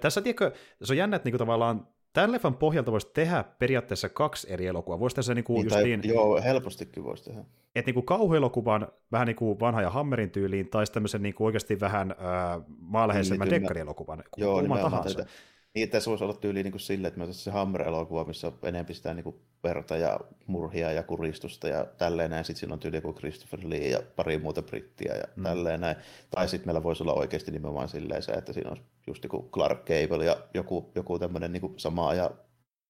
Tässä, 0.01 0.21
tiedätkö, 0.21 0.51
se 0.83 0.93
on 0.93 0.97
jännä, 0.97 1.15
että 1.15 1.27
niinku 1.27 1.37
tavallaan 1.37 1.87
tämän 2.13 2.31
leffan 2.31 2.55
pohjalta 2.55 2.91
voisi 2.91 3.11
tehdä 3.13 3.43
periaatteessa 3.59 4.09
kaksi 4.09 4.53
eri 4.53 4.65
elokuvaa. 4.67 4.99
Voisi 4.99 5.23
se 5.23 5.33
niinku 5.33 5.53
Niin, 5.53 5.63
just 5.65 5.73
tai, 5.73 5.83
niin, 5.83 6.01
Joo, 6.03 6.41
helpostikin 6.41 7.03
voisi 7.03 7.23
tehdä. 7.23 7.39
että 7.75 7.89
niinku 7.89 8.01
kauhuelokuvan 8.01 8.87
vähän 9.11 9.27
niinku 9.27 9.59
vanha 9.59 9.81
ja 9.81 9.89
Hammerin 9.89 10.31
tyyliin, 10.31 10.69
tai 10.69 10.85
tämmöisen 10.93 11.23
niinku 11.23 11.45
oikeasti 11.45 11.79
vähän 11.79 12.11
äh, 12.11 12.63
maanläheisemmän 12.79 13.47
Niin, 13.47 13.61
dekkarielokuvan, 13.61 14.23
Joo, 14.37 14.59
kumman 14.59 14.79
tahansa. 14.79 15.17
tätä. 15.17 15.29
Niin, 15.75 15.89
tässä 15.89 16.09
voisi 16.09 16.23
olla 16.23 16.33
tyyli 16.33 16.63
niin 16.63 16.71
kuin 16.71 16.81
sille, 16.81 17.07
että 17.07 17.19
me 17.19 17.33
se 17.33 17.51
Hammer-elokuva, 17.51 18.23
missä 18.23 18.47
on 18.47 18.57
enemmän 18.63 18.95
sitä 18.95 19.13
niin 19.13 19.23
kuin 19.23 19.35
verta 19.63 19.97
ja 19.97 20.19
murhia 20.47 20.91
ja 20.91 21.03
kuristusta 21.03 21.67
ja 21.67 21.85
tälleen 21.85 22.31
näin. 22.31 22.45
Sitten 22.45 22.59
siinä 22.59 22.73
on 22.73 22.79
tyyli 22.79 22.97
joku 22.97 23.13
Christopher 23.13 23.59
Lee 23.63 23.89
ja 23.89 23.99
pari 24.15 24.37
muuta 24.37 24.61
brittiä 24.61 25.15
ja 25.15 25.23
mm. 25.35 25.43
tälleen 25.43 25.81
näin. 25.81 25.95
Tai 26.29 26.47
sitten 26.47 26.67
meillä 26.67 26.83
voisi 26.83 27.03
olla 27.03 27.13
oikeasti 27.13 27.51
nimenomaan 27.51 27.89
silleen 27.89 28.21
se, 28.21 28.31
että 28.31 28.53
siinä 28.53 28.69
on 28.69 28.77
just 29.07 29.23
joku 29.23 29.49
Clark 29.51 29.79
Gable 29.85 30.25
ja 30.25 30.37
joku, 30.53 30.91
joku 30.95 31.19
tämmöinen 31.19 31.53
niin 31.53 31.61
kuin 31.61 31.79
sama 31.79 32.13
ja 32.13 32.31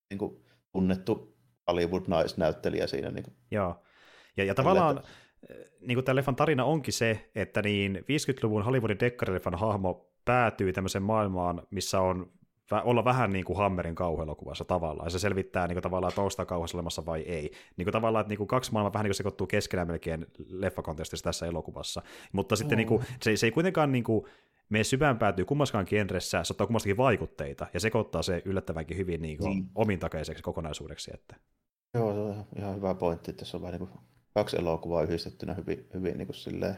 niin 0.09 0.17
kuin 0.17 0.45
tunnettu 0.71 1.37
Hollywood-naisnäyttelijä 1.67 2.87
siinä. 2.87 3.11
Niin 3.11 3.23
kuin. 3.23 3.35
Joo. 3.51 3.83
Ja, 4.37 4.43
ja 4.43 4.55
tavallaan 4.55 5.03
niin 5.79 5.95
kuin 5.95 6.05
tämän 6.05 6.15
leffan 6.15 6.35
tarina 6.35 6.65
onkin 6.65 6.93
se, 6.93 7.29
että 7.35 7.61
niin 7.61 7.95
50-luvun 7.97 8.65
Hollywoodin 8.65 8.99
dekkarileffan 8.99 9.55
hahmo 9.55 10.11
päätyy 10.25 10.73
tämmöiseen 10.73 11.03
maailmaan, 11.03 11.67
missä 11.71 12.01
on 12.01 12.31
olla 12.83 13.05
vähän 13.05 13.29
niin 13.29 13.45
kuin 13.45 13.57
Hammerin 13.57 13.95
kauhuelokuvassa 13.95 14.65
tavallaan, 14.65 15.11
se 15.11 15.19
selvittää 15.19 15.67
niin 15.67 15.75
kuin, 15.75 15.83
tavallaan, 15.83 16.09
että 16.09 16.21
onko 16.21 16.65
olemassa 16.73 17.05
vai 17.05 17.21
ei. 17.21 17.51
Niin 17.77 17.85
kuin, 17.85 17.91
tavallaan, 17.93 18.21
että 18.21 18.29
niin 18.29 18.37
kuin, 18.37 18.47
kaksi 18.47 18.71
maailmaa 18.71 18.93
vähän 18.93 19.03
niin 19.03 19.09
kuin 19.09 19.15
sekoittuu 19.15 19.47
keskenään 19.47 19.87
melkein 19.87 20.25
leffakontestissa 20.47 21.23
tässä 21.23 21.45
elokuvassa. 21.45 22.01
Mutta 22.31 22.55
sitten 22.55 22.77
niin 22.77 22.87
kuin, 22.87 23.03
se, 23.21 23.37
se 23.37 23.47
ei 23.47 23.51
kuitenkaan 23.51 23.91
niin 23.91 24.03
kuin, 24.03 24.25
mene 24.69 24.83
syvään 24.83 25.19
päätyy 25.19 25.45
kummaskaan 25.45 25.85
genressä, 25.89 26.43
se 26.43 26.53
ottaa 26.53 26.67
kummastakin 26.67 26.97
vaikutteita, 26.97 27.67
ja 27.73 27.79
sekoittaa 27.79 28.21
se 28.21 28.41
yllättävänkin 28.45 28.97
hyvin 28.97 29.21
niin 29.21 29.37
kuin, 29.37 29.49
Niin. 29.49 29.69
omintakeiseksi 29.75 30.43
kokonaisuudeksi. 30.43 31.11
Että. 31.13 31.35
Joo, 31.93 32.13
se 32.13 32.19
on 32.19 32.45
ihan- 32.57 32.75
hyvä 32.75 32.95
pointti, 32.95 33.31
että 33.31 33.39
tässä 33.39 33.57
on 33.57 33.61
vähän 33.61 33.79
niin 33.79 33.89
kuin 33.89 33.99
kaksi 34.33 34.57
elokuvaa 34.57 35.03
yhdistettynä 35.03 35.53
hyvin, 35.53 35.87
hyvin 35.93 36.17
niin 36.17 36.27
kuin 36.27 36.35
silleen 36.35 36.75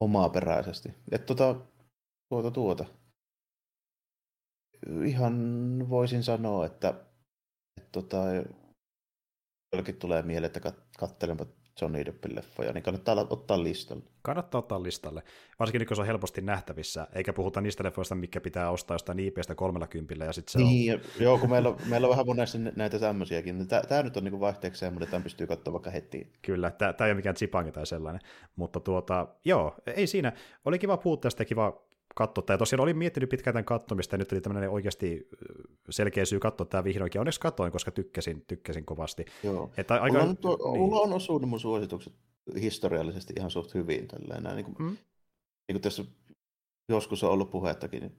omaperäisesti. 0.00 0.94
Että 1.12 1.34
tuota, 1.34 1.60
tuota, 2.28 2.50
tuota. 2.50 2.84
Ihan 5.04 5.36
voisin 5.88 6.22
sanoa, 6.22 6.66
että, 6.66 6.88
että 7.78 7.88
tota, 7.92 8.16
jollekin 9.72 9.96
tulee 9.96 10.22
mieleen, 10.22 10.46
että 10.46 10.60
kat, 10.60 10.74
katselenpa 10.98 11.46
Johnny 11.80 12.04
Deppin 12.04 12.36
leffoja, 12.36 12.72
niin 12.72 12.82
kannattaa 12.82 13.26
ottaa 13.30 13.62
listalle. 13.62 14.02
Kannattaa 14.22 14.58
ottaa 14.58 14.82
listalle, 14.82 15.22
varsinkin 15.58 15.78
nyt 15.78 15.88
kun 15.88 15.96
se 15.96 16.00
on 16.00 16.06
helposti 16.06 16.40
nähtävissä, 16.40 17.08
eikä 17.14 17.32
puhuta 17.32 17.60
niistä 17.60 17.84
leffoista, 17.84 18.14
mikä 18.14 18.40
pitää 18.40 18.70
ostaa 18.70 18.94
jostain 18.94 19.18
IPstä 19.18 19.54
kolmella 19.54 19.86
kympillä, 19.86 20.24
ja 20.24 20.32
sitten 20.32 20.52
se 20.52 20.58
on 20.58 20.64
Niin, 20.64 20.86
ja- 20.86 20.98
joo, 21.20 21.38
kun 21.38 21.50
meillä, 21.50 21.68
on- 21.68 21.76
meillä 21.90 22.06
on 22.06 22.10
vähän 22.10 22.26
monesti 22.26 22.58
näitä 22.58 22.98
tämmöisiäkin. 22.98 23.58
niin 23.58 23.68
Tämä 23.68 24.02
nyt 24.02 24.16
on 24.16 24.24
niin 24.24 24.40
vaihteeksi 24.40 24.78
semmoinen, 24.80 25.02
että 25.04 25.10
tämän 25.10 25.22
pystyy 25.22 25.46
katsomaan 25.46 25.72
vaikka 25.74 25.90
heti. 25.90 26.32
Kyllä, 26.42 26.70
tämä 26.70 26.94
ei 27.00 27.04
ole 27.06 27.14
mikään 27.14 27.36
zipangi 27.36 27.72
tai 27.72 27.86
sellainen, 27.86 28.20
mutta 28.56 28.80
tuota, 28.80 29.28
joo, 29.44 29.74
ei 29.96 30.06
siinä. 30.06 30.32
Oli 30.64 30.78
kiva 30.78 30.96
puhua 30.96 31.16
tästä 31.16 31.44
kiva 31.44 31.91
katsoa 32.14 32.42
tämä. 32.42 32.58
Tosiaan 32.58 32.80
olin 32.80 32.96
miettinyt 32.96 33.30
pitkään 33.30 33.54
tämän 33.54 33.64
kattomista 33.64 34.14
ja 34.14 34.18
nyt 34.18 34.32
oli 34.32 34.40
tämmöinen 34.40 34.70
oikeasti 34.70 35.28
selkeä 35.90 36.24
syy 36.24 36.40
katsoa 36.40 36.66
tämä 36.66 36.84
vihdoinkin. 36.84 37.20
Onneksi 37.20 37.40
katsoin, 37.40 37.72
koska 37.72 37.90
tykkäsin, 37.90 38.44
tykkäsin 38.46 38.84
kovasti. 38.84 39.24
Joo. 39.42 39.70
Että 39.76 39.94
aika, 39.94 40.18
Mulla 40.18 40.30
on, 40.30 40.36
tuo, 40.36 40.72
niin. 40.72 40.80
mulla 40.80 41.00
on 41.00 41.12
osunut 41.12 41.48
mun 41.50 41.60
suositukset 41.60 42.12
historiallisesti 42.60 43.32
ihan 43.38 43.50
suht 43.50 43.74
hyvin. 43.74 44.08
Tälleen, 44.08 44.42
näin, 44.42 44.56
niin, 44.56 44.64
kuin, 44.64 44.76
Mm. 44.78 44.88
niin 45.68 45.74
kuin 45.74 45.82
tässä 45.82 46.04
joskus 46.88 47.24
on 47.24 47.30
ollut 47.30 47.50
puhettakin, 47.50 48.00
niin 48.00 48.16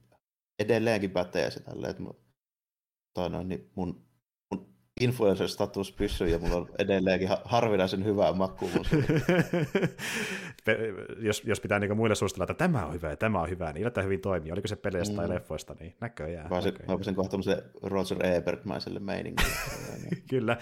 edelleenkin 0.58 1.10
pätee 1.10 1.50
se 1.50 1.60
tälleen, 1.60 1.90
että 1.90 2.02
mun, 2.02 2.16
tai 3.14 3.30
noin, 3.30 3.48
niin 3.48 3.70
mun 3.74 4.04
influencer-status 5.04 5.92
pysyy 5.92 6.28
ja 6.28 6.38
mulla 6.38 6.56
on 6.56 6.68
edelleenkin 6.78 7.28
ha- 7.28 7.40
harvinaisen 7.44 8.04
hyvää. 8.04 8.34
Pe- 10.64 10.78
jos, 11.18 11.42
jos 11.44 11.60
pitää 11.60 11.78
niin 11.78 11.96
muille 11.96 12.14
suositella, 12.14 12.44
että 12.44 12.54
tämä 12.54 12.86
on 12.86 12.92
hyvä 12.92 13.10
ja 13.10 13.16
tämä 13.16 13.40
on 13.40 13.50
hyvä, 13.50 13.72
niin 13.72 13.80
yllättäen 13.80 14.04
hyvin 14.04 14.20
toimii. 14.20 14.52
Oliko 14.52 14.68
se 14.68 14.76
peleistä 14.76 15.12
mm. 15.12 15.16
tai 15.16 15.28
leffoista, 15.28 15.76
niin 15.80 15.96
näköjään. 16.00 16.50
Mä 16.50 16.56
näköjään. 16.56 16.86
mä 16.88 16.96
pääsen 16.96 17.14
kohta 17.14 17.30
tämmöiselle 17.30 17.64
Roger 17.82 18.18
Ebert-mäiselle 18.26 19.00
meiningille. 19.00 19.50
Kyllä, 20.30 20.56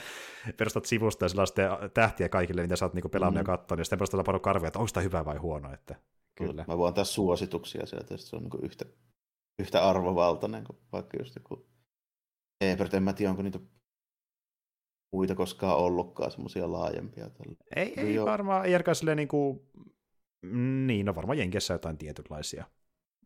perustat 0.56 0.84
sivusta 0.84 1.24
ja 1.24 1.28
sillä 1.28 1.40
on 1.40 1.46
sitten 1.46 1.68
tähtiä 1.94 2.28
kaikille, 2.28 2.62
mitä 2.62 2.76
sä 2.76 2.84
oot 2.84 2.94
niinku 2.94 3.08
pelannut 3.08 3.34
mm. 3.34 3.40
ja 3.40 3.44
katsonut, 3.44 3.78
ja 3.78 3.84
sitten 3.84 3.98
perustat 3.98 4.26
paljon 4.26 4.40
karvoja, 4.40 4.68
että 4.68 4.78
onko 4.78 4.90
tämä 4.94 5.04
hyvä 5.04 5.24
vai 5.24 5.36
huono. 5.36 5.72
Että, 5.72 5.94
kyllä. 6.34 6.64
Mä 6.68 6.78
voin 6.78 6.88
antaa 6.88 7.04
suosituksia 7.04 7.86
sieltä, 7.86 8.16
sit 8.16 8.26
se 8.26 8.36
on 8.36 8.42
niin 8.42 8.64
yhtä, 8.64 8.84
yhtä 9.58 9.88
arvovaltainen 9.88 10.64
kuin 10.64 10.78
vaikka 10.92 11.16
just 11.20 11.34
joku 11.36 11.66
Ebert. 12.60 12.94
En 12.94 13.02
mä 13.02 13.12
tiedä, 13.12 13.30
onko 13.30 13.42
niitä 13.42 13.58
muita 15.12 15.34
koskaan 15.34 15.76
ollutkaan 15.76 16.30
semmoisia 16.30 16.72
laajempia. 16.72 17.30
Tällä. 17.30 17.56
Ei, 17.76 18.00
ei 18.00 18.14
Joo. 18.14 18.26
varmaan, 18.26 18.66
ei 18.66 18.74
ainakaan 18.74 18.94
silleen 18.94 19.16
niin 19.16 19.28
kuin, 19.28 19.60
niin, 20.86 21.06
no 21.06 21.14
varmaan 21.14 21.38
Jenkessä 21.38 21.74
jotain 21.74 21.98
tietynlaisia 21.98 22.64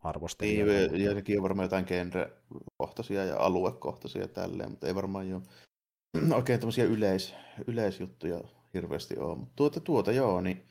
arvosteluja. 0.00 0.88
Niin, 0.90 1.04
ja 1.04 1.14
nekin 1.14 1.38
on 1.38 1.42
varmaan 1.42 1.64
jotain 1.64 1.86
genre-kohtaisia 1.86 3.24
ja 3.24 3.38
aluekohtaisia 3.38 4.28
tälleen, 4.28 4.70
mutta 4.70 4.86
ei 4.86 4.94
varmaan 4.94 5.28
jo 5.28 5.42
oikein 6.36 6.60
tämmöisiä 6.60 6.84
yleis, 6.84 7.34
yleisjuttuja 7.66 8.40
hirveästi 8.74 9.18
ole. 9.18 9.38
Mutta 9.38 9.52
tuota, 9.56 9.80
tuota 9.80 10.12
joo, 10.12 10.40
niin 10.40 10.66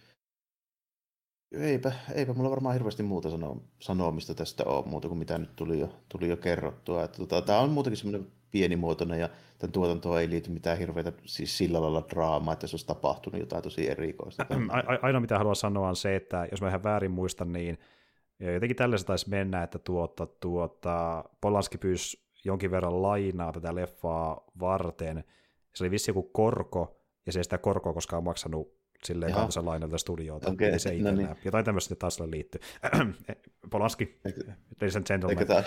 eipä, 1.51 1.91
eipä 2.13 2.33
mulla 2.33 2.49
varmaan 2.49 2.75
hirveästi 2.75 3.03
muuta 3.03 3.29
sano, 3.29 3.63
sanomista 3.81 4.35
tästä 4.35 4.63
ole, 4.63 4.85
muuta 4.85 5.07
kuin 5.07 5.17
mitä 5.17 5.37
nyt 5.37 5.55
tuli 5.55 5.79
jo, 5.79 5.89
tuli 6.09 6.29
jo 6.29 6.37
kerrottua. 6.37 7.03
Että 7.03 7.17
tota, 7.17 7.41
tämä 7.41 7.59
on 7.59 7.69
muutenkin 7.69 7.97
semmoinen 7.97 8.31
pienimuotoinen 8.55 9.19
ja 9.19 9.29
tämän 9.59 9.71
tuotantoon 9.71 10.21
ei 10.21 10.29
liity 10.29 10.51
mitään 10.51 10.77
hirveitä 10.77 11.11
siis 11.25 11.57
sillä 11.57 11.81
lailla 11.81 12.03
draamaa, 12.09 12.53
että 12.53 12.67
se 12.67 12.73
olisi 12.73 12.87
tapahtunut 12.87 13.39
jotain 13.39 13.63
tosi 13.63 13.89
erikoista. 13.89 14.45
Ainoa 15.01 15.21
mitä 15.21 15.37
haluan 15.37 15.55
sanoa 15.55 15.89
on 15.89 15.95
se, 15.95 16.15
että 16.15 16.47
jos 16.51 16.61
mä 16.61 16.67
ihan 16.67 16.83
väärin 16.83 17.11
muistan, 17.11 17.53
niin 17.53 17.77
jotenkin 18.53 18.75
tällä 18.75 18.95
taisi 19.05 19.29
mennä, 19.29 19.63
että 19.63 19.79
tuota, 19.79 20.25
tuota, 20.25 21.23
Polanski 21.41 21.77
pyysi 21.77 22.25
jonkin 22.45 22.71
verran 22.71 23.01
lainaa 23.01 23.51
tätä 23.51 23.75
leffaa 23.75 24.43
varten. 24.59 25.23
Se 25.75 25.83
oli 25.83 25.91
vissi 25.91 26.11
joku 26.11 26.23
korko, 26.23 27.01
ja 27.25 27.31
se 27.31 27.39
ei 27.39 27.43
sitä 27.43 27.57
korkoa 27.57 27.93
koskaan 27.93 28.23
maksanut 28.23 28.77
silleen 29.05 29.29
Jaha. 29.29 29.41
kanssa 29.41 29.65
lainalta 29.65 29.97
studiota. 29.97 30.51
Okei, 30.51 30.69
Eli 30.69 30.79
se 30.79 30.89
no 30.89 30.95
itsellään. 30.95 31.17
niin. 31.17 31.29
Jotain 31.45 31.65
tämmöistä 31.65 31.95
taas 31.95 32.19
liittyy. 32.19 32.61
Polanski, 33.69 34.19
ladies 34.81 34.95
and 34.95 35.05
gentlemen. 35.07 35.47
Tää, 35.47 35.63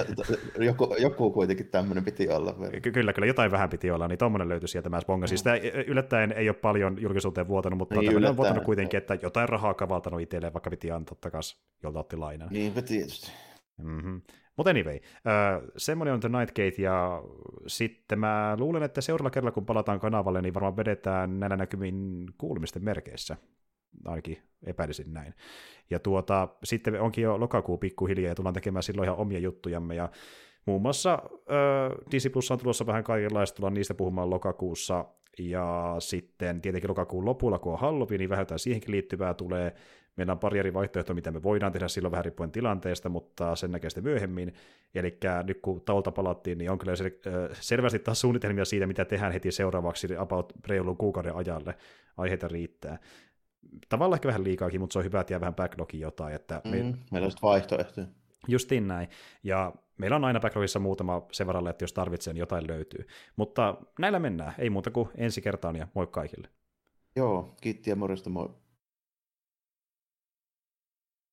joku, 0.61 0.97
joku 0.99 1.31
kuitenkin 1.31 1.67
tämmöinen 1.69 2.05
piti 2.05 2.29
olla. 2.29 2.55
Ky- 2.83 2.93
Kyllä, 2.93 3.13
kyllä 3.13 3.27
jotain 3.27 3.51
vähän 3.51 3.69
piti 3.71 3.91
olla, 3.91 4.09
niin 4.09 4.19
tommonen 4.19 4.49
löytyi 4.49 4.69
sieltä 4.69 4.89
mä 4.89 5.01
bongasin. 5.07 5.39
Sitä 5.39 5.57
yllättäen 5.87 6.33
ei 6.33 6.49
ole 6.49 6.57
paljon 6.57 7.03
julkisuuteen 7.03 7.49
vuotanut, 7.49 7.79
mutta 7.79 7.95
Niin, 7.95 8.01
niin, 8.01 8.09
tämmöinen 8.09 8.31
on 8.31 8.37
vuotanut 8.37 8.65
kuitenkin, 8.65 8.99
että 8.99 9.19
jotain 9.23 9.49
rahaa 9.49 9.75
kavaltanut 9.75 10.21
itselleen, 10.21 10.53
vaikka 10.53 10.71
piti 10.71 10.91
antaa 10.91 11.17
takaisin, 11.21 11.59
jolta 11.83 11.99
otti 12.01 12.17
lainan. 12.17 12.49
Niinpä 12.51 12.83
tietysti. 12.83 13.31
Mm-hmm. 13.83 14.21
Mutta 14.59 14.71
anyway, 14.71 14.99
semmoinen 15.77 16.15
on 16.15 16.21
The 16.21 16.29
Nightgate, 16.29 16.83
ja 16.83 17.23
sitten 17.67 18.19
mä 18.19 18.57
luulen, 18.59 18.83
että 18.83 19.01
seuraavalla 19.01 19.31
kerralla, 19.31 19.53
kun 19.53 19.67
palataan 19.67 20.01
kanavalle, 20.01 20.43
niin 20.43 20.55
varmaan 20.55 20.77
vedetään 20.77 21.41
näillä 21.41 21.57
näkymin 21.57 22.27
kuulumisten 22.39 22.85
merkeissä. 22.85 23.37
Ainakin 24.05 24.39
epäilisin 24.67 25.15
näin. 25.15 25.35
Ja 25.91 25.99
tuota, 25.99 26.49
sitten 26.65 27.01
onkin 27.01 27.25
jo 27.25 27.41
lokakuu 27.41 27.79
pikkuhiljaa, 27.79 28.29
ja 28.29 28.35
tullaan 28.35 28.55
tekemään 28.55 28.83
silloin 28.83 29.07
ihan 29.07 29.19
omia 29.19 29.39
juttujamme, 29.39 29.95
ja 29.95 30.11
muun 30.67 30.83
muassa 30.83 31.13
äh, 31.15 32.11
Disney 32.11 32.31
Plus 32.31 32.51
on 32.51 32.59
tulossa 32.59 32.87
vähän 32.87 33.05
kaikenlaista, 33.05 33.57
tullaan 33.57 33.75
niistä 33.75 33.95
puhumaan 33.95 34.31
lokakuussa, 34.31 35.05
ja 35.39 35.97
sitten 35.99 36.61
tietenkin 36.61 36.91
lokakuun 36.91 37.25
lopulla, 37.25 37.59
kun 37.59 37.73
on 37.73 37.79
Halloween, 37.79 38.19
niin 38.19 38.31
vähän 38.31 38.47
siihenkin 38.57 38.91
liittyvää 38.91 39.35
tulee. 39.35 39.75
Meillä 40.19 40.33
on 40.33 40.39
pari 40.39 40.59
eri 40.59 40.75
vaihtoehtoa, 40.75 41.15
mitä 41.15 41.31
me 41.31 41.43
voidaan 41.43 41.73
tehdä 41.73 41.89
silloin 41.89 42.13
vähän 42.13 42.25
riippuen 42.25 42.53
tilanteesta, 42.53 43.09
mutta 43.09 43.57
sen 43.57 43.71
näkee 43.71 43.91
sitten 43.91 44.05
myöhemmin. 44.05 44.55
Eli 44.95 45.19
nyt 45.45 45.59
kun 45.63 45.81
taulta 45.81 46.13
palattiin, 46.13 46.59
niin 46.59 46.71
on 46.71 46.79
kyllä 46.79 46.93
sel- 46.93 47.55
selvästi 47.61 47.99
taas 47.99 48.21
suunnitelmia 48.21 48.65
siitä, 48.65 48.87
mitä 48.87 49.05
tehdään 49.05 49.33
heti 49.33 49.53
seuraavaksi 49.53 50.17
about 50.17 50.53
reilun 50.67 50.97
kuukauden 50.97 51.37
ajalle. 51.37 51.75
Aiheita 52.17 52.49
riittää. 52.49 52.99
Tavallaan 53.89 54.17
ehkä 54.17 54.29
vähän 54.29 54.45
liikaakin, 54.45 54.81
mutta 54.81 54.93
se 54.93 54.99
on 54.99 55.05
hyvä, 55.05 55.21
että 55.21 55.33
jää 55.33 55.41
vähän 55.41 55.55
backlogiin 55.55 56.01
jotain. 56.01 56.35
Että 56.35 56.61
me, 56.65 56.83
Mm, 56.83 56.95
meillä 57.13 57.27
on 57.27 57.31
sitten 57.31 57.49
vaihtoehtoja. 57.49 58.07
Justiin 58.49 58.89
näin. 58.89 59.09
Ja 59.43 59.73
meillä 59.99 60.17
on 60.17 60.25
aina 60.25 60.41
backlogissa 60.41 60.79
muutama 60.79 61.23
sen 61.33 61.47
varalle, 61.47 61.71
että 61.71 61.83
jos 61.83 61.93
tarvitsee, 61.93 62.33
niin 62.33 62.41
jotain 62.41 62.69
löytyy. 62.69 63.07
Mutta 63.37 63.77
näillä 63.99 64.19
mennään. 64.19 64.55
Ei 64.59 64.71
muuta 64.71 64.91
kuin 64.91 65.09
ensi 65.15 65.41
kertaan 65.41 65.77
ja 65.77 65.89
moi 65.95 66.07
kaikille. 66.07 66.49
Joo, 67.17 67.55
kiitti 67.61 67.91
ja 67.91 67.97
morjesta, 67.97 68.31
moi. 68.31 68.49